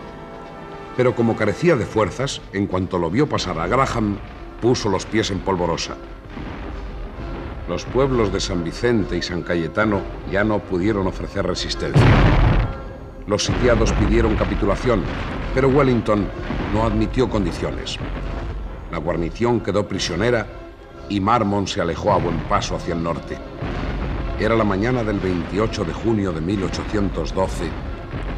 pero 0.96 1.14
como 1.14 1.36
carecía 1.36 1.74
de 1.76 1.86
fuerzas, 1.86 2.40
en 2.52 2.66
cuanto 2.66 2.98
lo 2.98 3.10
vio 3.10 3.28
pasar 3.28 3.58
a 3.58 3.66
Graham, 3.66 4.18
puso 4.60 4.88
los 4.88 5.06
pies 5.06 5.30
en 5.30 5.40
polvorosa. 5.40 5.96
Los 7.68 7.84
pueblos 7.86 8.32
de 8.32 8.40
San 8.40 8.62
Vicente 8.62 9.16
y 9.16 9.22
San 9.22 9.42
Cayetano 9.42 10.02
ya 10.30 10.44
no 10.44 10.58
pudieron 10.58 11.06
ofrecer 11.06 11.46
resistencia. 11.46 12.02
Los 13.26 13.44
sitiados 13.44 13.92
pidieron 13.94 14.36
capitulación, 14.36 15.02
pero 15.54 15.68
Wellington 15.68 16.28
no 16.74 16.84
admitió 16.84 17.28
condiciones. 17.30 17.98
La 18.94 19.00
guarnición 19.00 19.58
quedó 19.58 19.88
prisionera 19.88 20.46
y 21.08 21.18
Marmon 21.18 21.66
se 21.66 21.80
alejó 21.80 22.12
a 22.12 22.18
buen 22.18 22.38
paso 22.48 22.76
hacia 22.76 22.94
el 22.94 23.02
norte. 23.02 23.36
Era 24.38 24.54
la 24.54 24.62
mañana 24.62 25.02
del 25.02 25.18
28 25.18 25.84
de 25.84 25.92
junio 25.92 26.30
de 26.30 26.40
1812 26.40 27.64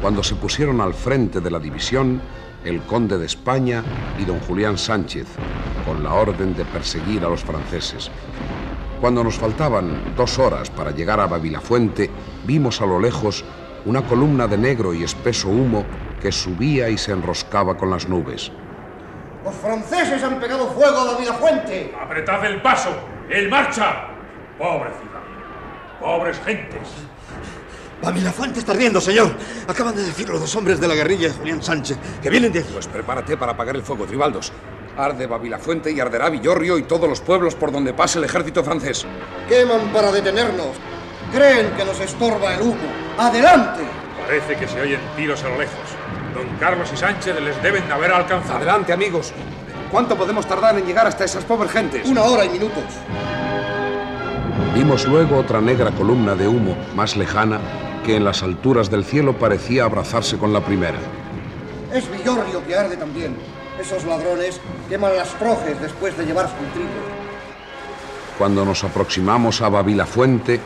cuando 0.01 0.23
se 0.23 0.33
pusieron 0.33 0.81
al 0.81 0.95
frente 0.95 1.41
de 1.41 1.51
la 1.51 1.59
división 1.59 2.19
el 2.65 2.81
conde 2.81 3.19
de 3.19 3.27
España 3.27 3.83
y 4.17 4.25
don 4.25 4.39
Julián 4.39 4.79
Sánchez, 4.79 5.27
con 5.85 6.03
la 6.03 6.15
orden 6.15 6.55
de 6.55 6.65
perseguir 6.65 7.23
a 7.23 7.29
los 7.29 7.43
franceses. 7.43 8.09
Cuando 8.99 9.23
nos 9.23 9.35
faltaban 9.35 10.15
dos 10.17 10.39
horas 10.39 10.71
para 10.71 10.89
llegar 10.89 11.19
a 11.19 11.27
Babilafuente, 11.27 12.09
vimos 12.47 12.81
a 12.81 12.87
lo 12.87 12.99
lejos 12.99 13.45
una 13.85 14.01
columna 14.07 14.47
de 14.47 14.57
negro 14.57 14.95
y 14.95 15.03
espeso 15.03 15.49
humo 15.49 15.85
que 16.19 16.31
subía 16.31 16.89
y 16.89 16.97
se 16.97 17.11
enroscaba 17.11 17.77
con 17.77 17.91
las 17.91 18.09
nubes. 18.09 18.51
Franceses 20.07 20.23
han 20.23 20.39
pegado 20.39 20.71
fuego 20.71 21.01
a 21.01 21.05
la. 21.05 22.01
¡Apretad 22.01 22.45
el 22.45 22.61
paso! 22.61 22.89
¡Él 23.29 23.49
marcha! 23.49 24.07
¡Pobre 24.57 24.89
ciudad! 24.91 25.21
¡Pobres 25.99 26.39
gentes! 26.45 26.87
Babilafuente 28.01 28.59
está 28.59 28.71
ardiendo, 28.71 29.01
señor. 29.01 29.33
Acaban 29.67 29.95
de 29.95 30.03
decir 30.03 30.29
los 30.29 30.39
dos 30.39 30.55
hombres 30.55 30.79
de 30.79 30.87
la 30.87 30.95
guerrilla 30.95 31.27
de 31.27 31.33
Julián 31.33 31.61
Sánchez 31.61 31.97
que 32.21 32.29
vienen 32.29 32.53
de... 32.53 32.61
Pues 32.61 32.87
prepárate 32.87 33.35
para 33.35 33.51
apagar 33.51 33.75
el 33.75 33.81
fuego, 33.83 34.05
Tribaldos. 34.05 34.53
Arde 34.95 35.27
Babilafuente 35.27 35.91
y 35.91 35.99
arderá 35.99 36.29
Villorrio 36.29 36.77
y 36.77 36.83
todos 36.83 37.09
los 37.09 37.19
pueblos 37.19 37.55
por 37.55 37.73
donde 37.73 37.93
pase 37.93 38.19
el 38.19 38.25
ejército 38.25 38.63
francés. 38.63 39.05
Queman 39.49 39.91
para 39.91 40.11
detenernos. 40.11 40.77
Creen 41.33 41.71
que 41.71 41.83
nos 41.83 41.99
estorba 41.99 42.53
el 42.53 42.61
humo. 42.61 42.77
¡Adelante! 43.17 43.81
Parece 44.25 44.55
que 44.55 44.67
se 44.69 44.79
oyen 44.79 45.01
tiros 45.17 45.43
a 45.43 45.49
lo 45.49 45.57
lejos. 45.57 45.75
Don 46.33 46.47
Carlos 46.59 46.89
y 46.93 46.97
Sánchez 46.97 47.41
les 47.41 47.61
deben 47.61 47.85
de 47.87 47.93
haber 47.93 48.11
alcanzado. 48.13 48.57
Adelante, 48.57 48.93
amigos. 48.93 49.33
¿Cuánto 49.91 50.17
podemos 50.17 50.45
tardar 50.45 50.77
en 50.77 50.85
llegar 50.85 51.07
hasta 51.07 51.23
esas 51.23 51.45
pobres 51.45 51.71
gentes? 51.71 52.07
Una 52.07 52.23
hora 52.23 52.43
y 52.45 52.49
minutos. 52.49 52.83
Vimos 54.75 55.07
luego 55.07 55.37
otra 55.37 55.61
negra 55.61 55.91
columna 55.91 56.35
de 56.35 56.47
humo, 56.47 56.75
más 56.93 57.15
lejana, 57.15 57.59
que 58.05 58.17
en 58.17 58.25
las 58.25 58.43
alturas 58.43 58.91
del 58.91 59.05
cielo 59.05 59.37
parecía 59.37 59.85
abrazarse 59.85 60.37
con 60.37 60.51
la 60.51 60.59
primera. 60.61 60.99
Es 61.93 62.11
Villorrio 62.11 62.65
que 62.65 62.75
arde 62.75 62.97
también. 62.97 63.37
Esos 63.79 64.03
ladrones 64.03 64.59
queman 64.89 65.15
las 65.15 65.29
trojes 65.35 65.79
después 65.81 66.17
de 66.17 66.25
llevar 66.25 66.47
su 66.47 66.65
trigo. 66.73 66.89
Cuando 68.37 68.65
nos 68.65 68.83
aproximamos 68.83 69.61
a 69.61 69.69
Babilafuente, 69.69 70.59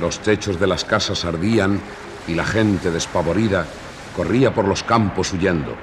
los 0.00 0.20
techos 0.20 0.58
de 0.58 0.66
las 0.66 0.84
casas 0.84 1.24
ardían 1.24 1.80
y 2.26 2.34
la 2.34 2.44
gente 2.44 2.90
despavorida 2.90 3.66
corría 4.16 4.54
por 4.54 4.66
los 4.66 4.82
campos 4.82 5.32
huyendo. 5.32 5.76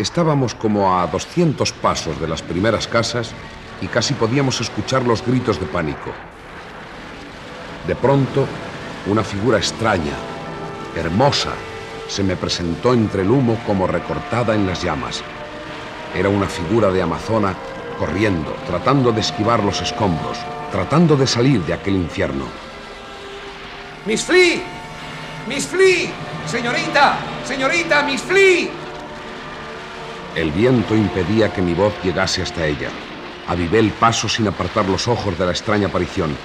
Estábamos 0.00 0.54
como 0.54 0.98
a 0.98 1.06
200 1.08 1.72
pasos 1.72 2.18
de 2.18 2.26
las 2.26 2.40
primeras 2.40 2.88
casas 2.88 3.32
y 3.82 3.86
casi 3.86 4.14
podíamos 4.14 4.58
escuchar 4.62 5.02
los 5.02 5.22
gritos 5.22 5.60
de 5.60 5.66
pánico. 5.66 6.10
De 7.86 7.94
pronto, 7.94 8.46
una 9.04 9.22
figura 9.22 9.58
extraña, 9.58 10.14
hermosa, 10.96 11.50
se 12.08 12.22
me 12.22 12.34
presentó 12.34 12.94
entre 12.94 13.20
el 13.20 13.30
humo 13.30 13.58
como 13.66 13.86
recortada 13.86 14.54
en 14.54 14.66
las 14.66 14.82
llamas. 14.82 15.22
Era 16.14 16.30
una 16.30 16.46
figura 16.46 16.90
de 16.90 17.02
amazona 17.02 17.54
corriendo, 17.98 18.56
tratando 18.66 19.12
de 19.12 19.20
esquivar 19.20 19.62
los 19.62 19.82
escombros, 19.82 20.38
tratando 20.72 21.14
de 21.14 21.26
salir 21.26 21.60
de 21.66 21.74
aquel 21.74 21.96
infierno. 21.96 22.46
¡Miss 24.06 24.24
Flea! 24.24 24.62
¡Miss 25.46 25.66
Flea! 25.66 26.10
¡Señorita! 26.46 27.18
¡Señorita! 27.44 28.02
¡Miss 28.04 28.22
Flea! 28.22 28.89
El 30.36 30.52
viento 30.52 30.94
impedía 30.94 31.52
que 31.52 31.60
mi 31.60 31.74
voz 31.74 31.92
llegase 32.04 32.42
hasta 32.42 32.64
ella. 32.64 32.88
Avivé 33.48 33.80
el 33.80 33.90
paso 33.90 34.28
sin 34.28 34.46
apartar 34.46 34.86
los 34.86 35.08
ojos 35.08 35.36
de 35.36 35.44
la 35.44 35.50
extraña 35.50 35.88
aparición. 35.88 36.36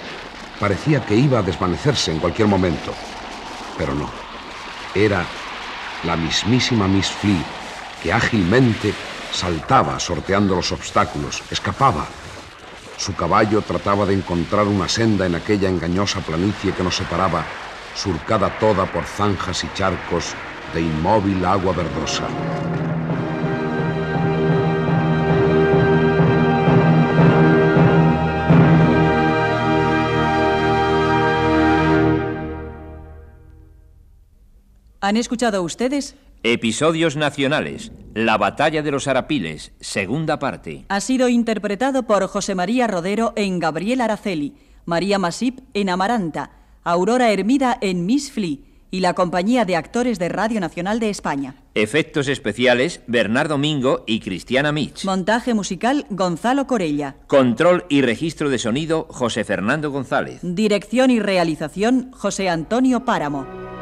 Parecía 0.60 1.06
que 1.06 1.16
iba 1.16 1.40
a 1.40 1.44
desvanecerse 1.44 2.12
en 2.12 2.20
cualquier 2.20 2.48
momento. 2.48 2.94
Pero 3.78 3.94
no. 3.94 4.10
Era 4.96 5.24
la 6.04 6.16
mismísima 6.16 6.88
Miss 6.88 7.12
Flea, 7.12 7.44
que 8.02 8.12
ágilmente 8.12 8.94
saltaba 9.32 10.00
sorteando 10.00 10.56
los 10.56 10.72
obstáculos, 10.72 11.44
escapaba. 11.52 12.08
Su 12.98 13.14
caballo 13.16 13.62
trataba 13.62 14.06
de 14.06 14.16
encontrar 14.16 14.66
una 14.66 14.88
senda 14.88 15.28
en 15.28 15.36
aquella 15.36 15.70
engañosa 15.70 16.22
planicie 16.22 16.74
que 16.74 16.84
nos 16.84 16.96
separaba, 16.96 17.44
surcada 17.94 18.50
toda 18.58 18.86
por 18.86 19.04
zanjas 19.04 19.64
y 19.64 19.70
charcos 19.76 20.34
de 20.74 20.82
inmóvil 20.82 21.46
agua 21.46 21.74
verdosa. 21.74 22.24
¿Han 35.06 35.18
escuchado 35.18 35.62
ustedes? 35.62 36.16
Episodios 36.42 37.16
nacionales. 37.16 37.92
La 38.16 38.40
batalla 38.40 38.82
de 38.82 38.90
los 38.90 39.08
Arapiles, 39.08 39.72
segunda 39.80 40.40
parte. 40.40 40.86
Ha 40.90 41.00
sido 41.00 41.30
interpretado 41.30 42.08
por 42.08 42.26
José 42.26 42.56
María 42.56 42.88
Rodero 42.88 43.32
en 43.36 43.60
Gabriel 43.60 44.02
Araceli, 44.02 44.56
María 44.86 45.20
Masip 45.20 45.60
en 45.76 45.92
Amaranta, 45.92 46.50
Aurora 46.84 47.32
Hermida 47.32 47.78
en 47.82 48.08
Miss 48.08 48.32
Flea 48.32 48.58
y 48.90 49.02
la 49.02 49.14
Compañía 49.14 49.64
de 49.64 49.76
Actores 49.76 50.18
de 50.18 50.30
Radio 50.30 50.60
Nacional 50.60 51.00
de 51.00 51.12
España. 51.12 51.54
Efectos 51.76 52.28
especiales, 52.28 53.02
Bernardo 53.06 53.60
Mingo 53.60 54.06
y 54.08 54.22
Cristiana 54.22 54.72
Mitch. 54.72 55.06
Montaje 55.06 55.54
musical, 55.54 56.08
Gonzalo 56.10 56.66
Corella. 56.66 57.18
Control 57.28 57.86
y 57.90 58.02
registro 58.02 58.50
de 58.50 58.58
sonido, 58.58 59.06
José 59.12 59.44
Fernando 59.44 59.92
González. 59.92 60.40
Dirección 60.42 61.12
y 61.12 61.20
realización, 61.20 62.10
José 62.12 62.50
Antonio 62.50 63.06
Páramo. 63.06 63.75